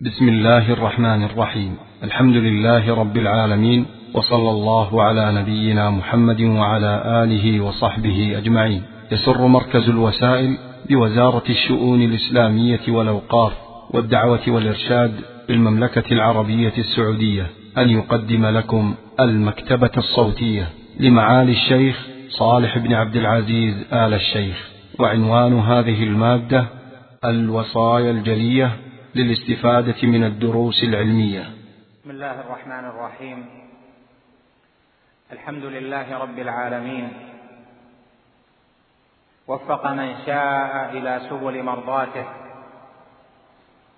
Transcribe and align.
بسم 0.00 0.28
الله 0.28 0.72
الرحمن 0.72 1.24
الرحيم. 1.24 1.76
الحمد 2.04 2.36
لله 2.36 2.94
رب 2.94 3.16
العالمين 3.16 3.86
وصلى 4.14 4.50
الله 4.50 5.02
على 5.02 5.32
نبينا 5.32 5.90
محمد 5.90 6.40
وعلى 6.40 7.22
آله 7.24 7.60
وصحبه 7.60 8.38
أجمعين. 8.38 8.82
يسر 9.12 9.46
مركز 9.46 9.88
الوسائل 9.88 10.56
بوزارة 10.90 11.42
الشؤون 11.48 12.02
الإسلامية 12.02 12.80
والأوقاف 12.88 13.52
والدعوة 13.90 14.40
والإرشاد 14.48 15.14
بالمملكة 15.48 16.12
العربية 16.12 16.72
السعودية 16.78 17.46
أن 17.78 17.90
يقدم 17.90 18.46
لكم 18.46 18.94
المكتبة 19.20 19.90
الصوتية 19.96 20.68
لمعالي 21.00 21.52
الشيخ 21.52 22.06
صالح 22.28 22.78
بن 22.78 22.92
عبد 22.92 23.16
العزيز 23.16 23.74
آل 23.92 24.14
الشيخ. 24.14 24.68
وعنوان 24.98 25.58
هذه 25.58 26.02
المادة 26.02 26.66
الوصايا 27.24 28.10
الجلية 28.10 28.76
للاستفادة 29.16 30.08
من 30.08 30.24
الدروس 30.24 30.84
العلمية. 30.84 31.40
بسم 32.00 32.10
الله 32.10 32.40
الرحمن 32.40 32.84
الرحيم. 32.84 33.46
الحمد 35.32 35.64
لله 35.64 36.18
رب 36.18 36.38
العالمين. 36.38 37.08
وفق 39.48 39.92
من 39.92 40.14
شاء 40.26 40.90
إلى 40.92 41.20
سبل 41.30 41.62
مرضاته 41.62 42.24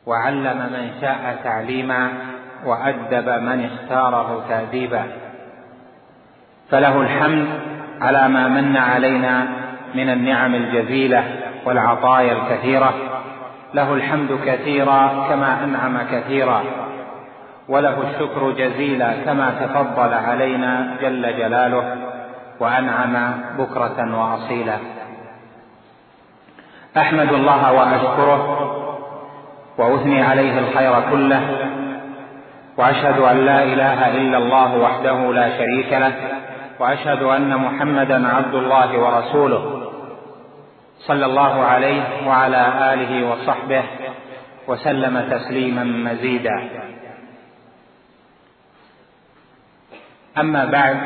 وعلم 0.07 0.59
من 0.73 1.01
شاء 1.01 1.41
تعليما 1.45 2.13
وأدب 2.65 3.29
من 3.29 3.65
اختاره 3.65 4.45
تأديبا. 4.49 5.05
فله 6.71 7.01
الحمد 7.01 7.49
على 8.01 8.29
ما 8.29 8.49
من 8.49 8.77
علينا 8.77 9.47
من 9.95 10.09
النعم 10.11 10.55
الجزيلة 10.55 11.23
والعطايا 11.65 12.33
الكثيرة. 12.33 13.08
له 13.75 13.95
الحمد 13.95 14.39
كثيرا 14.47 15.27
كما 15.29 15.65
أنعم 15.65 15.99
كثيرا 16.13 16.63
وله 17.69 17.97
الشكر 18.11 18.51
جزيلا 18.51 19.13
كما 19.25 19.51
تفضل 19.61 20.15
علينا 20.15 20.97
جل 21.03 21.23
جلاله 21.37 21.97
وأنعم 22.61 23.15
بكرة 23.59 23.99
وأصيلا. 24.21 24.77
أحمد 26.97 27.33
الله 27.33 27.73
وأشكره 27.73 28.41
وأثني 29.79 30.23
عليه 30.23 30.59
الخير 30.59 31.11
كله 31.11 31.43
وأشهد 32.77 33.19
أن 33.19 33.37
لا 33.37 33.63
إله 33.63 34.17
إلا 34.17 34.39
الله 34.39 34.79
وحده 34.79 35.33
لا 35.33 35.59
شريك 35.59 35.93
له 35.93 36.13
وأشهد 36.81 37.23
أن 37.23 37.57
محمدا 37.57 38.29
عبد 38.29 38.55
الله 38.55 38.99
ورسوله. 38.99 39.78
صلى 40.99 41.27
الله 41.27 41.65
عليه 41.65 42.27
وعلى 42.27 42.95
آله 42.95 43.31
وصحبه 43.31 43.85
وسلم 44.69 45.21
تسليما 45.31 45.85
مزيدا. 45.85 46.69
أما 50.39 50.65
بعد 50.65 50.99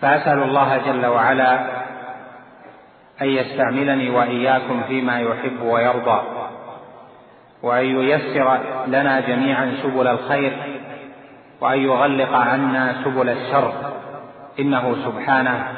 فأسأل 0.00 0.42
الله 0.42 0.76
جل 0.76 1.06
وعلا 1.06 1.52
أن 3.22 3.26
يستعملني 3.26 4.10
وإياكم 4.10 4.82
فيما 4.88 5.20
يحب 5.20 5.60
ويرضى 5.62 6.22
وأن 7.62 7.84
ييسر 7.84 8.58
لنا 8.86 9.20
جميعا 9.20 9.72
سبل 9.82 10.06
الخير 10.06 10.52
وأن 11.60 11.78
يغلق 11.78 12.32
عنا 12.32 13.04
سبل 13.04 13.28
الشر. 13.28 13.72
إنه 14.60 14.96
سبحانه 15.04 15.72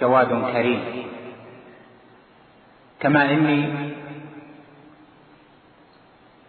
جواد 0.00 0.52
كريم. 0.52 1.08
كما 3.00 3.30
إني 3.30 3.92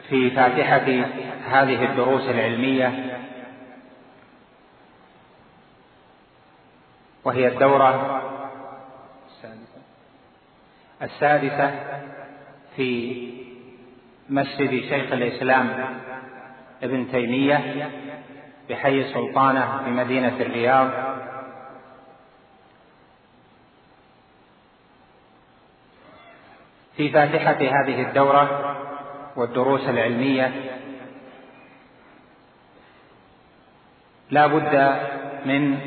في 0.09 0.29
فاتحة 0.29 1.05
هذه 1.49 1.85
الدروس 1.85 2.21
العلمية 2.21 3.19
وهي 7.23 7.47
الدورة 7.47 8.21
السادسة 11.01 11.71
في 12.75 13.29
مسجد 14.29 14.69
شيخ 14.69 15.11
الإسلام 15.11 15.69
ابن 16.83 17.11
تيمية 17.11 17.89
بحي 18.69 19.13
سلطانة 19.13 19.81
بمدينة 19.85 20.35
الرياض. 20.39 21.08
في 26.99 27.09
فاتحة 27.09 27.55
هذه 27.55 28.01
الدورة 28.01 28.75
والدروس 29.35 29.89
العلمية. 29.89 30.53
لا 34.29 34.47
بد 34.47 34.99
من 35.45 35.79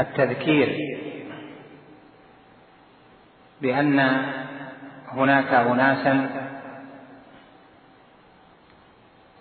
التذكير 0.00 0.78
بأن 3.62 3.98
هناك 5.08 5.54
أناسا 5.54 6.30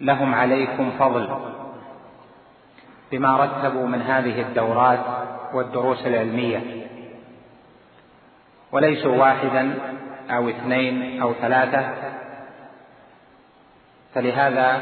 لهم 0.02 0.34
عليكم 0.36 0.92
فضل 1.00 1.54
بما 3.12 3.38
رتبوا 3.46 3.88
من 3.88 4.02
هذه 4.02 4.42
الدورات 4.42 5.34
والدروس 5.54 6.08
العلمية. 6.08 6.60
وليسوا 8.72 9.16
واحدا 9.18 9.74
أو 10.32 10.50
اثنين 10.50 11.22
أو 11.22 11.34
ثلاثة. 11.34 11.94
فلهذا 14.14 14.82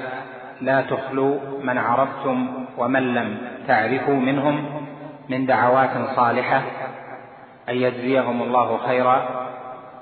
لا 0.61 0.81
تخلوا 0.81 1.39
من 1.63 1.77
عرفتم 1.77 2.65
ومن 2.77 3.13
لم 3.13 3.37
تعرفوا 3.67 4.15
منهم 4.15 4.85
من 5.29 5.45
دعوات 5.45 6.15
صالحة 6.15 6.61
أن 7.69 7.75
يجزيهم 7.75 8.41
الله 8.41 8.77
خيرا 8.77 9.47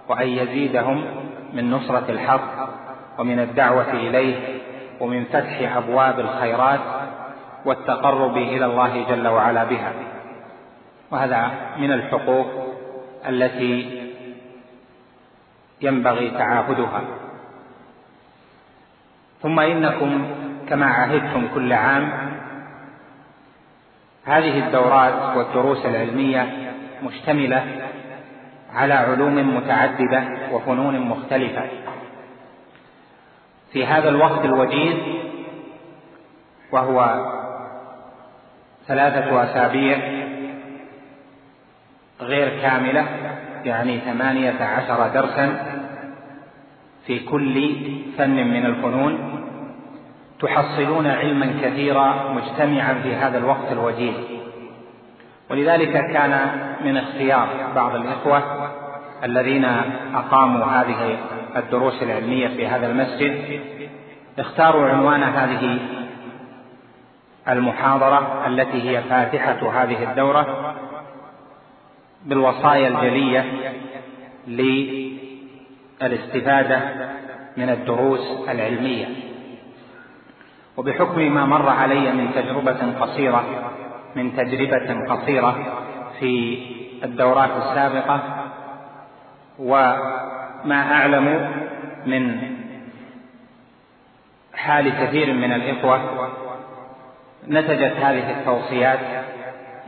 وأن 0.10 0.28
يزيدهم 0.28 1.06
من 1.54 1.72
نصرة 1.72 2.06
الحق 2.10 2.70
ومن 3.18 3.40
الدعوة 3.40 3.92
إليه 3.92 4.60
ومن 5.00 5.24
فتح 5.24 5.76
أبواب 5.76 6.20
الخيرات 6.20 6.80
والتقرب 7.66 8.38
إلى 8.38 8.66
الله 8.66 9.06
جل 9.10 9.28
وعلا 9.28 9.64
بها. 9.64 9.94
وهذا 11.12 11.52
من 11.78 11.92
الحقوق 11.92 12.48
التي 13.28 14.00
ينبغي 15.82 16.30
تعاهدها. 16.30 17.02
ثم 19.42 19.60
إنكم 19.60 20.28
كما 20.70 20.86
عهدتم 20.86 21.48
كل 21.54 21.74
عام 21.74 22.12
هذه 24.26 24.68
الدورات 24.68 25.38
والدروس 25.38 25.86
العلمية 25.86 26.74
مشتملة 27.04 27.66
على 28.74 28.94
علوم 28.94 29.58
متعددة 29.58 30.24
وفنون 30.52 31.00
مختلفة. 31.00 31.64
في 33.74 33.86
هذا 33.86 34.10
الوقت 34.10 34.46
الوجيز 34.46 34.96
وهو 36.72 37.26
ثلاثة 38.88 39.44
أسابيع 39.44 40.19
غير 42.22 42.62
كاملة 42.62 43.06
يعني 43.66 44.00
ثمانية 44.00 44.64
عشر 44.64 45.08
درسا 45.08 45.80
في 47.06 47.20
كل 47.20 47.76
فن 48.18 48.48
من 48.48 48.66
الفنون 48.66 49.40
تحصلون 50.40 51.08
علما 51.08 51.54
كثيرا 51.62 52.34
مجتمعا 52.34 52.94
في 52.94 53.16
هذا 53.16 53.38
الوقت 53.38 53.72
الوجيز 53.72 54.16
ولذلك 55.50 55.92
كان 55.92 56.50
من 56.84 56.98
اختيار 56.98 57.48
بعض 57.76 57.96
الإخوة 57.96 58.44
الذين 59.24 59.66
أقاموا 60.16 60.66
هذه 60.66 61.18
الدروس 61.56 62.04
العلمية 62.04 62.48
في 62.48 62.68
هذا 62.68 62.88
المسجد 62.88 63.62
اختاروا 64.40 64.90
عنوان 64.90 65.24
هذه 65.24 65.80
المحاضرة 67.50 68.48
التي 68.48 68.90
هي 68.90 69.02
فاتحة 69.02 69.84
هذه 69.84 70.12
الدورة 70.12 70.59
بالوصايا 72.26 72.88
الجلية 72.88 73.46
للاستفادة 76.02 76.82
من 77.58 77.70
الدروس 77.70 78.50
العلمية. 78.50 79.08
وبحكم 80.78 81.22
ما 81.22 81.46
مر 81.46 81.70
علي 81.70 82.12
من 82.14 82.34
تجربة 82.36 82.94
قصيرة 83.00 83.44
من 84.16 84.36
تجربة 84.36 85.16
قصيرة 85.16 85.82
في 86.20 86.60
الدورات 87.04 87.50
السابقة 87.50 88.46
وما 89.60 90.94
أعلم 90.94 91.52
من 92.06 92.42
حال 94.54 94.90
كثير 94.90 95.34
من 95.34 95.52
الإخوة 95.54 96.30
نتجت 97.48 97.94
هذه 97.96 98.40
التوصيات 98.40 99.00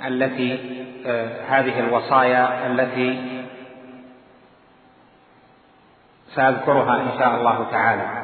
التي 0.07 0.80
هذه 1.47 1.79
الوصايا 1.79 2.67
التي 2.67 3.41
سأذكرها 6.35 6.95
إن 7.01 7.19
شاء 7.19 7.35
الله 7.35 7.67
تعالى. 7.71 8.21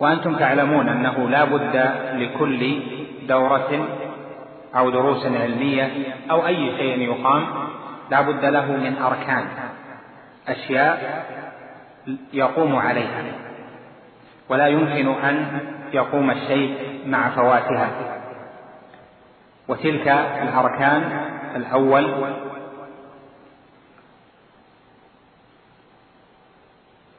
وأنتم 0.00 0.36
تعلمون 0.36 0.88
أنه 0.88 1.28
لا 1.28 1.44
بد 1.44 1.76
لكل 2.14 2.82
دورة 3.28 3.88
أو 4.76 4.90
دروس 4.90 5.26
علمية 5.26 5.90
أو 6.30 6.46
أي 6.46 6.76
شيء 6.76 6.98
يقام 6.98 7.46
لا 8.10 8.20
بد 8.20 8.44
له 8.44 8.72
من 8.72 8.98
أركان 8.98 9.46
أشياء 10.48 11.24
يقوم 12.32 12.76
عليها 12.76 13.22
ولا 14.48 14.66
يمكن 14.66 15.08
أن 15.08 15.60
يقوم 15.92 16.30
الشيء 16.30 17.02
مع 17.06 17.28
فواتها. 17.30 17.90
وتلك 19.68 20.08
الأركان 20.42 21.02
الأول. 21.56 22.34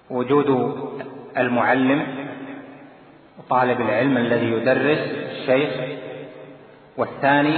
وجود 0.09 0.49
المعلم 1.37 2.07
طالب 3.49 3.81
العلم 3.81 4.17
الذي 4.17 4.45
يدرس 4.45 4.99
الشيخ. 5.31 5.71
والثاني 6.97 7.57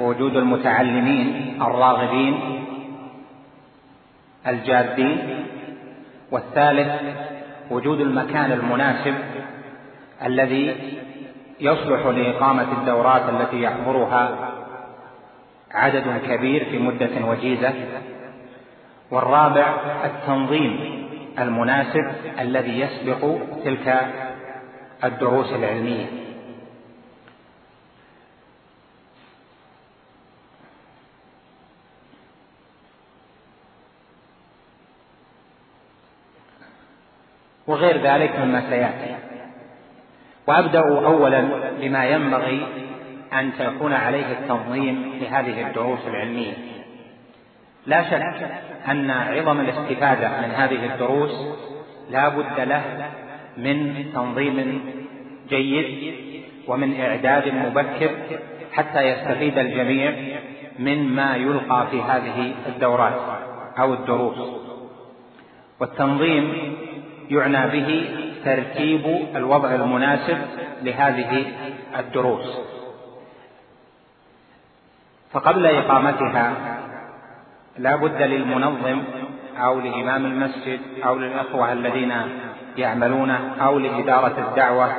وجود 0.00 0.36
المتعلمين 0.36 1.62
الراغبين 1.62 2.64
الجادين. 4.46 5.44
والثالث 6.30 6.92
وجود 7.70 8.00
المكان 8.00 8.52
المناسب 8.52 9.14
الذي 10.24 10.76
يصلح 11.62 12.06
لإقامة 12.06 12.72
الدورات 12.72 13.28
التي 13.28 13.62
يحضرها 13.62 14.52
عدد 15.70 16.20
كبير 16.26 16.64
في 16.64 16.78
مدة 16.78 17.26
وجيزة. 17.26 17.74
والرابع 19.10 19.74
التنظيم 20.04 21.02
المناسب 21.38 22.12
الذي 22.40 22.80
يسبق 22.80 23.38
تلك 23.64 24.06
الدروس 25.04 25.52
العلمية. 25.52 26.06
وغير 37.66 38.02
ذلك 38.02 38.38
مما 38.38 38.70
سيأتي. 38.70 39.31
وأبدأ 40.52 40.80
اولا 40.80 41.44
بما 41.80 42.04
ينبغي 42.04 42.66
أن 43.32 43.52
تكون 43.58 43.92
عليه 43.92 44.32
التنظيم 44.32 45.12
لهذه 45.20 45.66
الدروس 45.68 45.98
العلمية. 46.06 46.52
لا 47.86 48.02
شك 48.02 48.50
أن 48.88 49.10
عظم 49.10 49.60
الاستفادة 49.60 50.28
من 50.28 50.50
هذه 50.50 50.92
الدروس 50.92 51.30
لا 52.10 52.28
بد 52.28 52.60
له 52.60 52.82
من 53.56 54.04
تنظيم 54.14 54.80
جيد 55.48 56.14
ومن 56.68 57.00
إعداد 57.00 57.54
مبكر 57.54 58.10
حتى 58.72 59.00
يستفيد 59.00 59.58
الجميع 59.58 60.12
مما 60.78 61.36
يلقى 61.36 61.86
في 61.90 62.02
هذه 62.02 62.54
الدورات 62.66 63.20
أو 63.78 63.94
الدروس. 63.94 64.38
والتنظيم 65.80 66.74
يعنى 67.30 67.80
به 67.80 68.08
ترتيب 68.44 69.26
الوضع 69.36 69.74
المناسب 69.74 70.38
لهذه 70.82 71.46
الدروس. 71.98 72.58
فقبل 75.32 75.66
إقامتها 75.66 76.52
لا 77.78 77.96
بد 77.96 78.22
للمنظم 78.22 79.02
أو 79.58 79.80
لإمام 79.80 80.26
المسجد 80.26 80.80
أو 81.04 81.18
للأخوة 81.18 81.72
الذين 81.72 82.12
يعملون 82.76 83.30
أو 83.60 83.78
لإدارة 83.78 84.48
الدعوة 84.48 84.92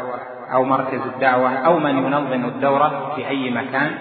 أو 0.53 0.63
مركز 0.63 1.01
الدعوة 1.01 1.53
أو 1.53 1.79
من 1.79 1.97
ينظم 1.97 2.45
الدورة 2.45 3.13
في 3.15 3.27
أي 3.27 3.51
مكان 3.51 3.91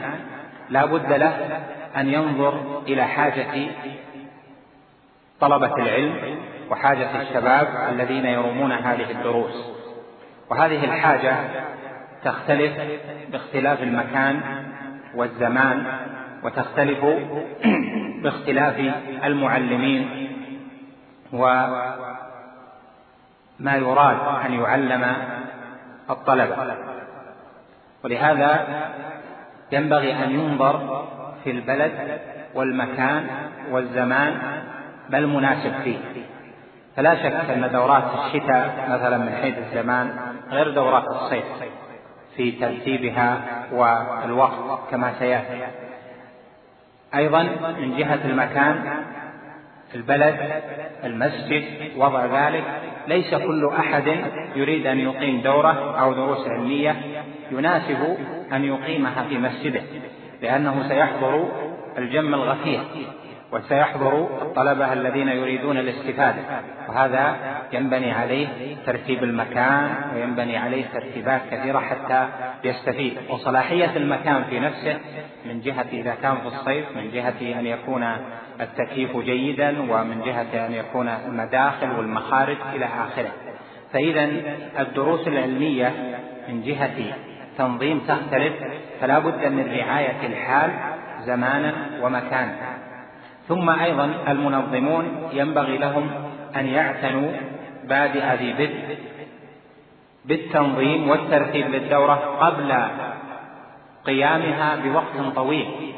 لا 0.70 0.84
بد 0.84 1.12
له 1.12 1.62
أن 1.96 2.08
ينظر 2.08 2.82
إلى 2.88 3.04
حاجة 3.04 3.70
طلبة 5.40 5.76
العلم 5.76 6.38
وحاجة 6.72 7.22
الشباب 7.22 7.68
الذين 7.90 8.26
يرومون 8.26 8.72
هذه 8.72 9.10
الدروس. 9.10 9.72
وهذه 10.50 10.84
الحاجة 10.84 11.36
تختلف 12.24 12.72
باختلاف 13.32 13.82
المكان 13.82 14.40
والزمان 15.14 15.84
وتختلف 16.42 17.04
باختلاف 18.22 18.94
المعلمين 19.24 20.28
وما 21.32 21.96
يراد 23.60 24.46
أن 24.46 24.52
يعلم 24.52 25.16
الطلبة. 26.10 26.76
ولهذا 28.04 28.66
ينبغي 29.72 30.24
أن 30.24 30.30
ينظر 30.30 31.06
في 31.44 31.50
البلد 31.50 32.20
والمكان 32.54 33.26
والزمان 33.70 34.62
ما 35.10 35.18
المناسب 35.18 35.72
فيه. 35.84 35.98
فلا 36.96 37.14
شك 37.14 37.50
أن 37.50 37.70
دورات 37.72 38.04
الشتاء 38.14 38.86
مثلا 38.88 39.18
من 39.18 39.32
حيث 39.42 39.58
الزمان 39.58 40.10
غير 40.50 40.70
دورات 40.70 41.04
الصيف 41.04 41.44
في 42.36 42.52
ترتيبها 42.52 43.40
والوقت 43.72 44.90
كما 44.90 45.12
سيأتي. 45.18 45.66
أيضا 47.14 47.42
من 47.80 47.96
جهة 47.96 48.18
المكان 48.24 49.04
البلد 49.94 50.62
المسجد 51.04 51.64
وضع 51.96 52.48
ذلك 52.48 52.64
ليس 53.08 53.34
كل 53.34 53.70
أحد 53.78 54.16
يريد 54.56 54.86
أن 54.86 54.98
يقيم 54.98 55.40
دورة 55.40 56.00
أو 56.00 56.12
دروس 56.12 56.48
علمية 56.48 56.96
يناسب 57.50 58.16
أن 58.52 58.64
يقيمها 58.64 59.24
في 59.28 59.38
مسجده 59.38 59.82
لأنه 60.42 60.88
سيحضر 60.88 61.48
الجم 61.98 62.34
الغفير. 62.34 62.80
وسيحضر 63.52 64.42
الطلبة 64.42 64.92
الذين 64.92 65.28
يريدون 65.28 65.78
الاستفادة. 65.78 66.42
وهذا 66.88 67.36
ينبني 67.72 68.12
عليه 68.12 68.76
ترتيب 68.86 69.24
المكان 69.24 69.94
وينبني 70.14 70.56
عليه 70.56 70.84
ترتيبات 70.92 71.40
كثيرة 71.50 71.78
حتى 71.78 72.28
يستفيد. 72.64 73.16
وصلاحية 73.30 73.96
المكان 73.96 74.44
في 74.44 74.60
نفسه 74.60 74.98
من 75.46 75.60
جهة 75.60 75.86
إذا 75.92 76.14
كان 76.22 76.36
في 76.36 76.46
الصيف 76.46 76.96
من 76.96 77.10
جهة 77.10 77.60
أن 77.60 77.66
يكون 77.66 78.16
التكييف 78.60 79.16
جيدا 79.16 79.92
ومن 79.92 80.22
جهة 80.26 80.66
أن 80.66 80.72
يكون 80.72 81.08
المداخل 81.08 81.90
والمخارج 81.90 82.56
إلى 82.74 82.84
آخره. 82.84 83.32
فإذا 83.92 84.28
الدروس 84.78 85.28
العلمية 85.28 85.92
من 86.48 86.62
جهة 86.62 87.14
تنظيم 87.58 87.98
تختلف 87.98 88.52
فلا 89.00 89.18
بد 89.18 89.46
من 89.46 89.74
رعاية 89.78 90.26
الحال 90.26 90.70
زمانا 91.24 91.72
ومكانا. 92.02 92.71
ثم 93.48 93.70
أيضا 93.70 94.14
المنظمون 94.28 95.28
ينبغي 95.32 95.78
لهم 95.78 96.10
أن 96.56 96.66
يعتنوا 96.66 97.32
بادئ 97.84 98.34
ذي 98.34 98.52
بدء 98.52 98.98
بالتنظيم 100.24 101.08
والترتيب 101.10 101.66
للدورة 101.66 102.14
قبل 102.40 102.74
قيامها 104.04 104.76
بوقت 104.76 105.34
طويل 105.34 105.94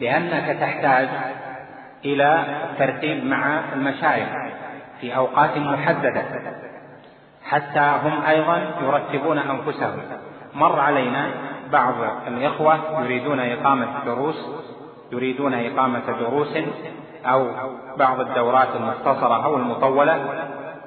لأنك 0.00 0.58
تحتاج 0.60 1.08
إلى 2.04 2.44
الترتيب 2.70 3.24
مع 3.24 3.60
المشايخ 3.72 4.28
في 5.00 5.16
أوقات 5.16 5.58
محددة 5.58 6.24
حتى 7.44 7.92
هم 8.04 8.24
أيضا 8.28 8.74
يرتبون 8.82 9.38
أنفسهم. 9.38 9.98
مر 10.54 10.80
علينا 10.80 11.30
بعض 11.72 11.94
الإخوة 12.26 13.02
يريدون 13.02 13.40
إقامة 13.40 14.04
دروس 14.04 14.66
يريدون 15.12 15.54
إقامة 15.54 16.02
دروس 16.20 16.56
أو 17.26 17.48
بعض 17.98 18.20
الدورات 18.20 18.68
المختصرة 18.76 19.44
أو 19.44 19.56
المطولة 19.56 20.18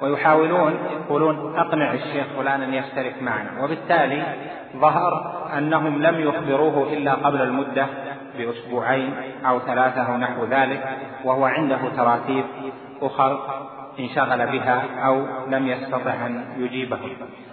ويحاولون 0.02 0.74
يقولون 0.92 1.58
أقنع 1.58 1.92
الشيخ 1.92 2.26
فلان 2.38 2.62
أن 2.62 2.74
يشترك 2.74 3.22
معنا. 3.22 3.64
وبالتالي 3.64 4.22
ظهر 4.76 5.40
أنهم 5.58 6.02
لم 6.02 6.20
يخبروه 6.20 6.92
إلا 6.92 7.14
قبل 7.14 7.42
المدة 7.42 7.86
بأسبوعين 8.38 9.14
أو 9.46 9.58
ثلاثة 9.58 10.02
أو 10.02 10.16
نحو 10.16 10.44
ذلك 10.44 10.98
وهو 11.24 11.44
عنده 11.44 11.78
تراتيب 11.96 12.44
أخر 13.02 13.40
انشغل 13.98 14.46
بها 14.46 14.82
أو 15.06 15.26
لم 15.48 15.68
يستطع 15.68 16.26
أن 16.26 16.44
يجيبهم 16.58 17.10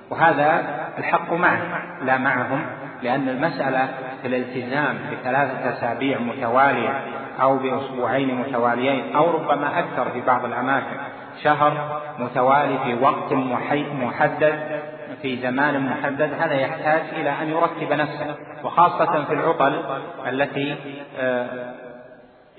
وهذا 0.10 0.64
الحق 0.98 1.34
معه 1.34 1.62
لا 2.02 2.18
معهم 2.18 2.66
لأن 3.04 3.30
المسألة 3.30 3.88
في 4.22 4.28
الالتزام 4.28 4.98
بثلاثة 5.12 5.70
أسابيع 5.70 6.20
متوالية 6.20 7.02
أو 7.42 7.58
بأسبوعين 7.58 8.36
متواليين 8.36 9.16
أو 9.16 9.32
ربما 9.32 9.80
أكثر 9.80 10.12
في 10.12 10.22
بعض 10.22 10.46
الأماكن 10.46 10.98
شهر 11.44 12.02
متوالي 12.20 12.78
في 12.84 13.04
وقت 13.04 13.34
محدد 14.02 14.82
في 15.22 15.38
زمان 15.38 15.90
محدد 15.90 16.34
هذا 16.40 16.54
يحتاج 16.54 17.02
إلى 17.16 17.30
أن 17.42 17.50
يرتب 17.50 17.94
نفسه 17.94 18.36
وخاصة 18.64 19.24
في 19.26 19.34
العطل 19.34 19.84
التي 20.28 20.76
آه، 21.20 21.74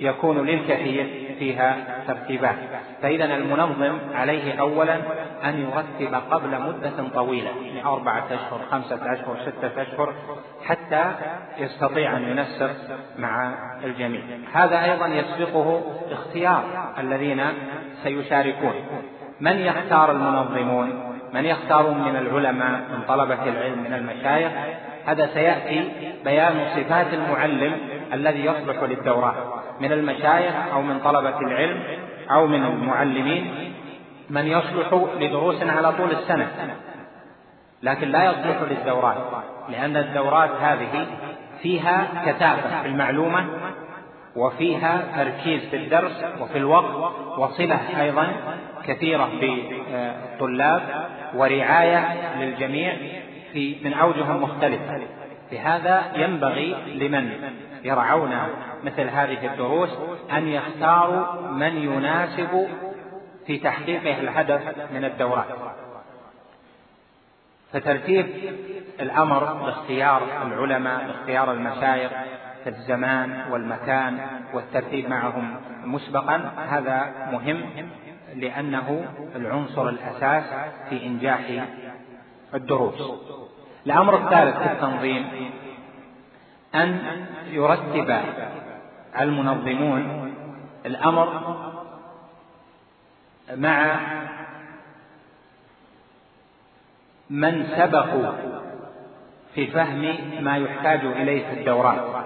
يكون 0.01 0.47
للكثير 0.47 1.35
فيها 1.39 1.77
ترتيبات. 2.07 2.57
فإذا 3.03 3.25
المنظم 3.25 3.99
عليه 4.15 4.61
أولا 4.61 4.95
أن 5.45 5.61
يرتب 5.61 6.15
قبل 6.31 6.63
مدة 6.63 7.09
طويلة 7.15 7.51
يعني 7.63 7.85
أربعة 7.85 8.27
أشهر 8.27 8.61
خمسة 8.71 9.13
أشهر 9.13 9.37
ستة 9.47 9.83
أشهر 9.83 10.15
حتى 10.65 11.13
يستطيع 11.59 12.17
أن 12.17 12.23
ينسق 12.23 12.77
مع 13.19 13.55
الجميع. 13.85 14.21
هذا 14.53 14.85
أيضا 14.85 15.07
يسبقه 15.07 15.83
اختيار 16.11 16.65
الذين 16.99 17.43
سيشاركون. 18.03 18.75
من 19.41 19.59
يختار 19.59 20.13
المنظمون؟ 20.13 21.09
من 21.35 21.45
يختارون 21.45 21.99
من 21.99 22.17
العلماء 22.17 22.81
من 22.81 23.03
طلبة 23.09 23.43
العلم 23.45 23.79
من 23.79 23.93
المشايخ؟ 23.95 24.53
هذا 25.07 25.27
سيأتي 25.27 25.91
بيان 26.25 26.67
صفات 26.77 27.07
المعلم 27.15 27.73
الذي 28.13 28.45
يصلح 28.45 28.83
للدورات 28.83 29.35
من 29.81 29.93
المشايخ 29.93 30.55
أو 30.73 30.83
من 30.83 30.99
طلبة 30.99 31.41
العلم 31.41 31.83
أو 32.31 32.47
من 32.47 32.65
المعلمين 32.65 33.75
من 34.31 34.47
يصلح 34.47 35.07
لدروس 35.21 35.63
على 35.63 35.93
طول 35.93 36.11
السنة 36.11 36.77
لكن 37.83 38.09
لا 38.09 38.25
يصلح 38.25 38.63
للدورات 38.71 39.17
لأن 39.69 39.97
الدورات 39.97 40.51
هذه 40.51 41.07
فيها 41.63 42.07
كثافة 42.27 42.83
في 42.83 42.89
المعلومة 42.89 43.47
وفيها 44.37 45.05
تركيز 45.17 45.61
في 45.71 45.77
الدرس 45.77 46.25
وفي 46.41 46.59
الوقت 46.59 47.13
وصلة 47.39 48.03
أيضا 48.03 48.29
كثيرة 48.87 49.31
بالطلاب 49.41 50.83
ورعاية 51.35 52.17
للجميع 52.41 52.97
في 53.53 53.77
من 53.85 53.93
أوجه 53.93 54.33
مختلفة. 54.33 55.01
لهذا 55.53 56.13
ينبغي 56.15 56.75
لمن 56.95 57.53
يرعون 57.85 58.35
مثل 58.85 59.09
هذه 59.09 59.53
الدروس 59.53 59.91
أن 60.33 60.49
يختاروا 60.49 61.51
من 61.51 61.77
يناسب 61.77 62.69
في 63.47 63.59
تحقيق 63.59 64.19
الهدف 64.19 64.63
من 64.93 65.05
الدورات. 65.05 65.47
فترتيب 67.73 68.27
الأمر 69.01 69.45
باختيار 69.45 70.23
العلماء 70.47 71.07
باختيار 71.07 71.53
المشايخ 71.53 72.13
في 72.65 72.71
الزمان 72.71 73.45
والمكان 73.51 74.21
والترتيب 74.55 75.09
معهم 75.09 75.57
مسبقا 75.85 76.37
هذا 76.69 77.29
مهم 77.33 77.63
لأنه 78.35 79.05
العنصر 79.37 79.89
الأساس 79.89 80.45
في 80.89 81.07
إنجاح 81.07 81.65
الدروس. 82.55 83.13
الأمر 83.87 84.17
الثالث 84.17 84.57
في 84.57 84.73
التنظيم 84.73 85.51
أن 86.75 87.01
يرتب 87.51 88.21
المنظمون 89.21 90.35
الأمر 90.87 91.57
مع 93.57 94.01
من 97.31 97.67
سبقوا 97.77 98.33
في 99.55 99.67
فهم 99.67 100.15
ما 100.41 100.57
يحتاج 100.57 101.05
إليه 101.05 101.47
في 101.49 101.61
الدورات. 101.61 102.25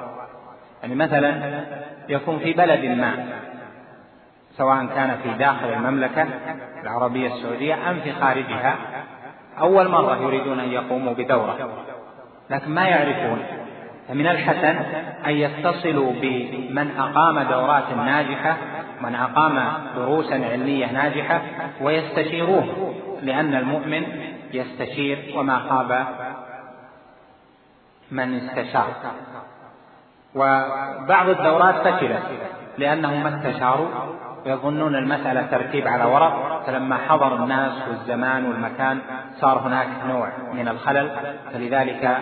يعني 0.82 0.94
مثلا 0.94 1.60
يكون 2.08 2.38
في 2.38 2.52
بلد 2.52 2.84
ما 2.84 3.42
سواء 4.56 4.86
كان 4.86 5.18
في 5.22 5.30
داخل 5.38 5.72
المملكة 5.72 6.26
العربية 6.82 7.34
السعودية 7.34 7.90
أم 7.90 8.00
في 8.00 8.12
خارجها 8.12 8.76
أول 9.60 9.88
مرة 9.88 10.16
يريدون 10.16 10.60
أن 10.60 10.68
يقوموا 10.68 11.12
بدورة 11.12 11.68
لكن 12.50 12.70
ما 12.70 12.84
يعرفون. 12.88 13.38
فمن 14.08 14.26
الحسن 14.26 14.76
أن 15.26 15.30
يتصلوا 15.30 16.12
بمن 16.22 16.90
أقام 16.98 17.42
دورات 17.42 17.92
ناجحة 17.96 18.56
من 19.00 19.14
أقام 19.14 19.72
دروسا 19.96 20.34
علمية 20.34 20.86
ناجحة 20.86 21.42
ويستشيروه 21.80 22.94
لأن 23.22 23.54
المؤمن 23.54 24.02
يستشير 24.52 25.34
وما 25.36 25.58
خاب 25.58 26.06
من 28.10 28.34
استشار. 28.34 28.88
وبعض 30.34 31.28
الدورات 31.28 31.74
فشلت 31.74 32.22
لأنهم 32.78 33.22
ما 33.22 33.38
استشاروا. 33.38 33.88
ويظنون 34.46 34.96
المسألة 34.96 35.42
ترتيب 35.42 35.88
على 35.88 36.04
ورق 36.04 36.62
فلما 36.66 36.96
حضر 36.96 37.36
الناس 37.36 37.72
والزمان 37.88 38.44
والمكان 38.44 39.00
صار 39.40 39.58
هناك 39.58 39.88
نوع 40.06 40.28
من 40.52 40.68
الخلل 40.68 41.10
فلذلك 41.52 42.18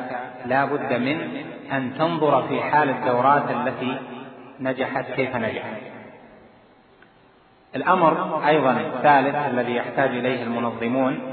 لا 0.46 0.64
بد 0.64 0.92
من 0.92 1.20
أن 1.72 1.94
تنظر 1.98 2.48
في 2.48 2.62
حال 2.62 2.90
الدورات 2.90 3.50
التي 3.50 3.98
نجحت 4.60 5.04
كيف 5.04 5.36
نجحت. 5.36 5.76
الأمر 7.76 8.42
أيضا 8.48 8.70
الثالث 8.70 9.36
الذي 9.36 9.74
يحتاج 9.76 10.10
إليه 10.10 10.42
المنظمون 10.42 11.32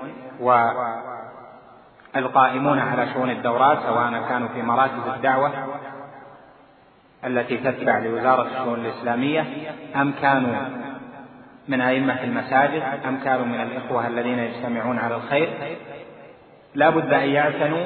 والقائمون 2.16 2.80
على 2.80 3.14
شؤون 3.14 3.30
الدورات 3.30 3.80
سواء 3.80 4.24
كانوا 4.30 4.48
في 4.48 4.62
مراكز 4.62 5.08
الدعوة 5.16 5.52
التي 7.26 7.58
تتبع 7.58 8.00
لوزارة 8.00 8.48
الشؤون 8.48 8.86
الإسلامية 8.86 9.46
أم 9.96 10.14
كانوا 10.22 10.56
من 11.68 11.82
أئمة 11.82 12.24
المساجد 12.24 12.84
أم 13.08 13.18
كانوا 13.24 13.46
من 13.46 13.62
الإخوة 13.62 14.08
الذين 14.08 14.40
يجتمعون 14.40 15.00
على 15.00 15.16
الخير؟ 15.16 15.50
لا 16.76 16.90
بد 16.90 17.14
أن 17.14 17.30
يعتنوا 17.30 17.86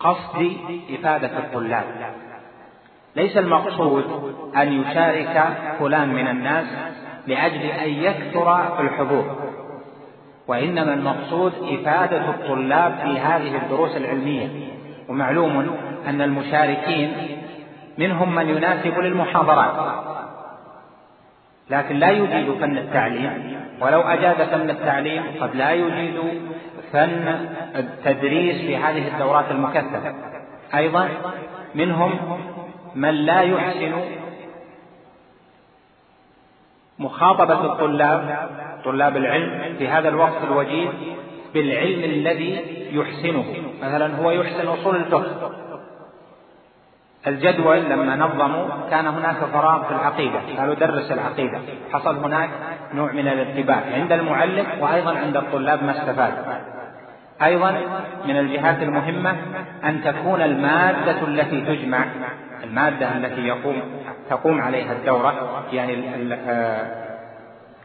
بقصد 0.00 0.56
إفادة 0.90 1.38
الطلاب. 1.38 1.84
ليس 3.16 3.36
المقصود 3.36 4.34
أن 4.56 4.72
يشارك 4.72 5.48
فلان 5.78 6.08
من 6.08 6.26
الناس 6.26 6.66
لأجل 7.26 7.62
أن 7.62 7.88
يكثر 7.88 8.80
الحضور 8.80 9.52
وإنما 10.48 10.94
المقصود 10.94 11.52
إفادة 11.62 12.30
الطلاب 12.30 12.94
في 13.02 13.18
هذه 13.18 13.56
الدروس 13.56 13.96
العلمية. 13.96 14.48
ومعلوم 15.08 15.76
أن 16.06 16.22
المشاركين 16.22 17.12
منهم 17.98 18.34
من 18.34 18.48
يناسب 18.48 18.98
للمحاضرات. 18.98 20.00
لكن 21.70 21.96
لا 21.96 22.10
يجيد 22.10 22.54
فن 22.54 22.78
التعليم 22.78 23.60
ولو 23.80 24.00
أجاد 24.00 24.36
فن 24.36 24.70
التعليم 24.70 25.24
قد 25.40 25.56
لا 25.56 25.72
يجيد 25.72 26.14
فن 26.92 27.48
التدريس 27.76 28.56
في 28.56 28.76
هذه 28.76 29.08
الدورات 29.08 29.50
المكثفة. 29.50 30.14
أيضا 30.74 31.08
منهم 31.74 32.40
من 32.94 33.14
لا 33.14 33.40
يحسن 33.40 33.92
مخاطبة 36.98 37.64
الطلاب 37.64 38.48
طلاب 38.84 39.16
العلم 39.16 39.74
في 39.78 39.88
هذا 39.88 40.08
الوقت 40.08 40.44
الوجيز 40.44 40.88
بالعلم 41.54 42.04
الذي 42.04 42.60
يحسنه. 42.92 43.44
مثلا 43.82 44.16
هو 44.16 44.30
يحسن 44.30 44.68
أصول 44.68 44.96
الفقه. 44.96 45.50
الجدول 47.26 47.78
لما 47.90 48.16
نظموا 48.16 48.66
كان 48.90 49.06
هناك 49.06 49.36
فراغ 49.36 49.84
في 49.84 49.90
العقيدة. 49.90 50.40
قالوا 50.58 50.74
درس 50.74 51.12
العقيدة. 51.12 51.58
حصل 51.92 52.16
هناك 52.16 52.50
نوع 52.94 53.12
من 53.12 53.28
الارتباك 53.28 53.82
عند 53.94 54.12
المعلم 54.12 54.66
وأيضا 54.80 55.18
عند 55.18 55.36
الطلاب 55.36 55.84
ما 55.84 55.90
استفاد. 55.90 56.32
أيضا 57.42 57.74
من 58.24 58.36
الجهات 58.36 58.82
المهمة 58.82 59.36
أن 59.84 60.04
تكون 60.04 60.42
المادة 60.42 61.22
التي 61.22 61.60
تجمع 61.60 62.04
المادة 62.64 63.16
التي 63.16 63.40
يقوم 63.40 63.82
تقوم 64.30 64.60
عليها 64.60 64.92
الدورة 64.92 65.62
يعني 65.72 66.04
آه، 66.48 66.86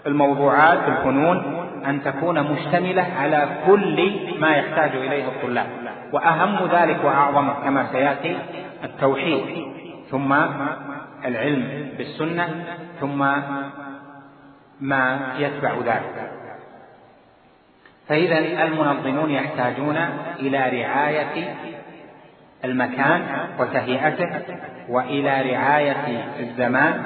الموضوعات 0.08 0.80
الفنون 0.88 1.68
أن 1.86 2.04
تكون 2.04 2.52
مشتملة 2.52 3.06
على 3.20 3.48
كل 3.68 4.12
ما 4.40 4.56
يحتاج 4.56 4.92
إليه 4.96 5.26
الطلاب. 5.28 5.68
وأهم 6.14 6.70
ذلك 6.72 6.98
وأعظمه 7.04 7.54
كما 7.64 7.88
سيأتي 7.92 8.38
التوحيد 8.86 9.66
ثم 10.12 10.34
العلم 11.26 11.90
بالسنة 11.98 12.66
ثم 13.00 13.18
ما 14.82 15.34
يتبع 15.38 15.78
ذلك. 15.86 16.32
فإذا 18.08 18.64
المنظمون 18.64 19.32
يحتاجون 19.32 19.98
إلى 20.40 20.82
رعاية 20.82 21.56
المكان 22.66 23.48
وتهيئته 23.60 24.42
وإلى 24.90 25.42
رعاية 25.52 26.26
الزمان 26.40 27.04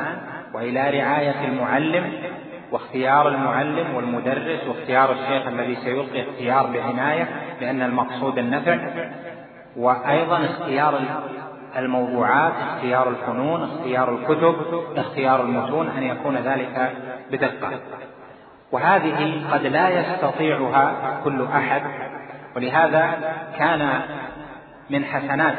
وإلى 0.54 1.00
رعاية 1.00 1.46
المعلم 1.46 2.14
واختيار 2.72 3.28
المعلم 3.28 3.96
والمدرس 3.96 4.68
واختيار 4.68 5.12
الشيخ 5.12 5.48
الذي 5.48 5.76
سيلقي 5.76 6.30
اختيار 6.30 6.68
بعناية 6.68 7.30
لأن 7.62 7.82
المقصود 7.82 8.38
النفع 8.38 8.78
وأيضا 9.78 10.46
اختيار 10.46 11.02
الموضوعات 11.78 12.54
اختيار 12.54 13.10
الفنون 13.10 13.64
اختيار 13.64 14.16
الكتب 14.16 14.56
اختيار 14.96 15.42
المتون 15.42 15.88
أن 15.90 16.04
يكون 16.04 16.38
ذلك 16.38 16.94
بدقة. 17.32 17.80
وهذه 18.72 19.42
قد 19.52 19.66
لا 19.66 19.90
يستطيعها 19.90 21.20
كل 21.24 21.46
أحد. 21.54 21.82
ولهذا 22.56 23.20
كان 23.58 24.02
من 24.90 25.06
حسنات 25.06 25.58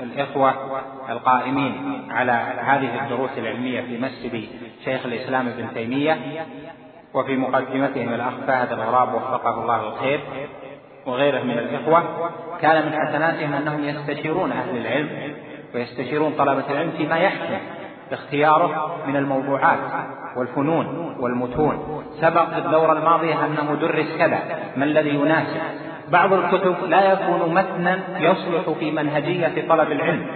الإخوة 0.00 0.80
القائمين 1.10 2.06
على 2.10 2.32
هذه 2.60 3.02
الدروس 3.02 3.30
العلمية 3.38 3.80
في 3.80 3.98
مسجد 3.98 4.48
شيخ 4.84 5.06
الإسلام 5.06 5.48
ابن 5.48 5.74
تيمية 5.74 6.18
وفي 7.14 7.36
مقدمتهم 7.36 8.14
الأخ 8.14 8.34
فهد 8.46 8.72
الغراب 8.72 9.14
وفقه 9.14 9.62
الله 9.62 9.88
الخير. 9.88 10.20
وغيره 11.06 11.42
من 11.42 11.58
الإخوة 11.58 12.02
كان 12.60 12.86
من 12.86 12.92
حسناتهم 12.92 13.52
أنهم 13.52 13.84
يستشيرون 13.84 14.52
أهل 14.52 14.76
العلم 14.76 15.08
ويستشيرون 15.74 16.32
طلبة 16.38 16.64
العلم 16.70 16.90
فيما 16.90 17.16
يحكم 17.16 17.58
اختياره 18.12 18.96
من 19.06 19.16
الموضوعات 19.16 19.78
والفنون 20.36 21.16
والمتون. 21.20 22.04
سبق 22.20 22.50
في 22.50 22.58
الدورة 22.58 22.92
الماضية 22.92 23.46
أنه 23.46 23.74
درس 23.80 24.06
كذا 24.18 24.38
ما 24.76 24.84
الذي 24.84 25.10
يناسب؟ 25.10 25.60
بعض 26.08 26.32
الكتب 26.32 26.74
لا 26.88 27.12
يكون 27.12 27.54
متنا 27.54 27.98
يصلح 28.18 28.70
في 28.78 28.90
منهجية 28.90 29.68
طلب 29.68 29.92
العلم. 29.92 30.26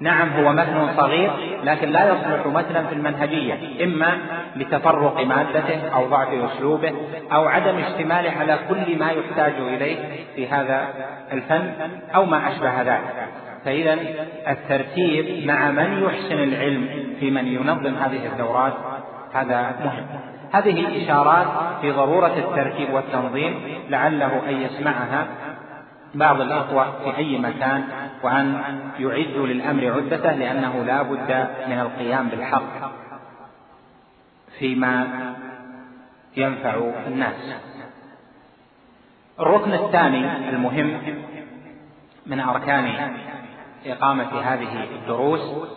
نعم 0.00 0.28
هو 0.28 0.52
متن 0.52 0.88
صغير 0.96 1.30
لكن 1.64 1.88
لا 1.88 2.12
يصلح 2.12 2.46
متنا 2.46 2.82
في 2.82 2.94
المنهجية 2.94 3.84
إما 3.84 4.18
لتفرق 4.56 5.26
مادته 5.26 5.88
أو 5.94 6.06
ضعف 6.06 6.28
أسلوبه 6.28 6.92
أو 7.32 7.48
عدم 7.48 7.78
اشتماله 7.78 8.30
على 8.30 8.58
كل 8.68 8.98
ما 8.98 9.10
يحتاج 9.10 9.52
إليه 9.58 9.96
في 10.34 10.48
هذا 10.48 10.88
الفن 11.32 11.72
أو 12.14 12.24
ما 12.24 12.48
أشبه 12.48 12.82
ذلك. 12.82 13.28
فإذا 13.64 13.98
الترتيب 14.48 15.46
مع 15.46 15.70
من 15.70 16.02
يحسن 16.02 16.42
العلم 16.42 16.88
في 17.20 17.30
من 17.30 17.46
ينظم 17.46 17.94
هذه 17.94 18.26
الدورات 18.26 18.72
هذا 19.34 19.74
مهم. 19.84 20.06
هذه 20.52 21.04
إشارات 21.04 21.46
في 21.80 21.90
ضرورة 21.90 22.32
الترتيب 22.36 22.94
والتنظيم 22.94 23.54
لعله 23.88 24.48
أن 24.48 24.62
يسمعها 24.62 25.26
بعض 26.14 26.40
الإخوة 26.40 26.84
في 27.04 27.16
أي 27.16 27.38
مكان 27.38 27.84
وأن 28.22 28.62
يعدوا 28.98 29.46
للأمر 29.46 29.92
عدته 29.92 30.32
لأنه 30.32 30.84
لا 30.84 31.02
بد 31.02 31.48
من 31.68 31.78
القيام 31.80 32.28
بالحق 32.28 32.92
فيما 34.58 35.08
ينفع 36.36 36.92
الناس. 37.06 37.54
الركن 39.40 39.72
الثاني 39.72 40.48
المهم 40.48 41.00
من 42.26 42.40
أركان 42.40 43.14
إقامة 43.86 44.40
هذه 44.40 44.84
الدروس 44.84 45.68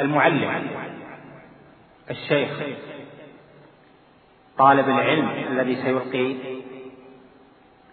المعلم 0.00 0.70
الشيخ. 2.10 2.50
طالب 4.58 4.88
العلم 4.88 5.30
الذي 5.50 5.82
سيلقي 5.82 6.36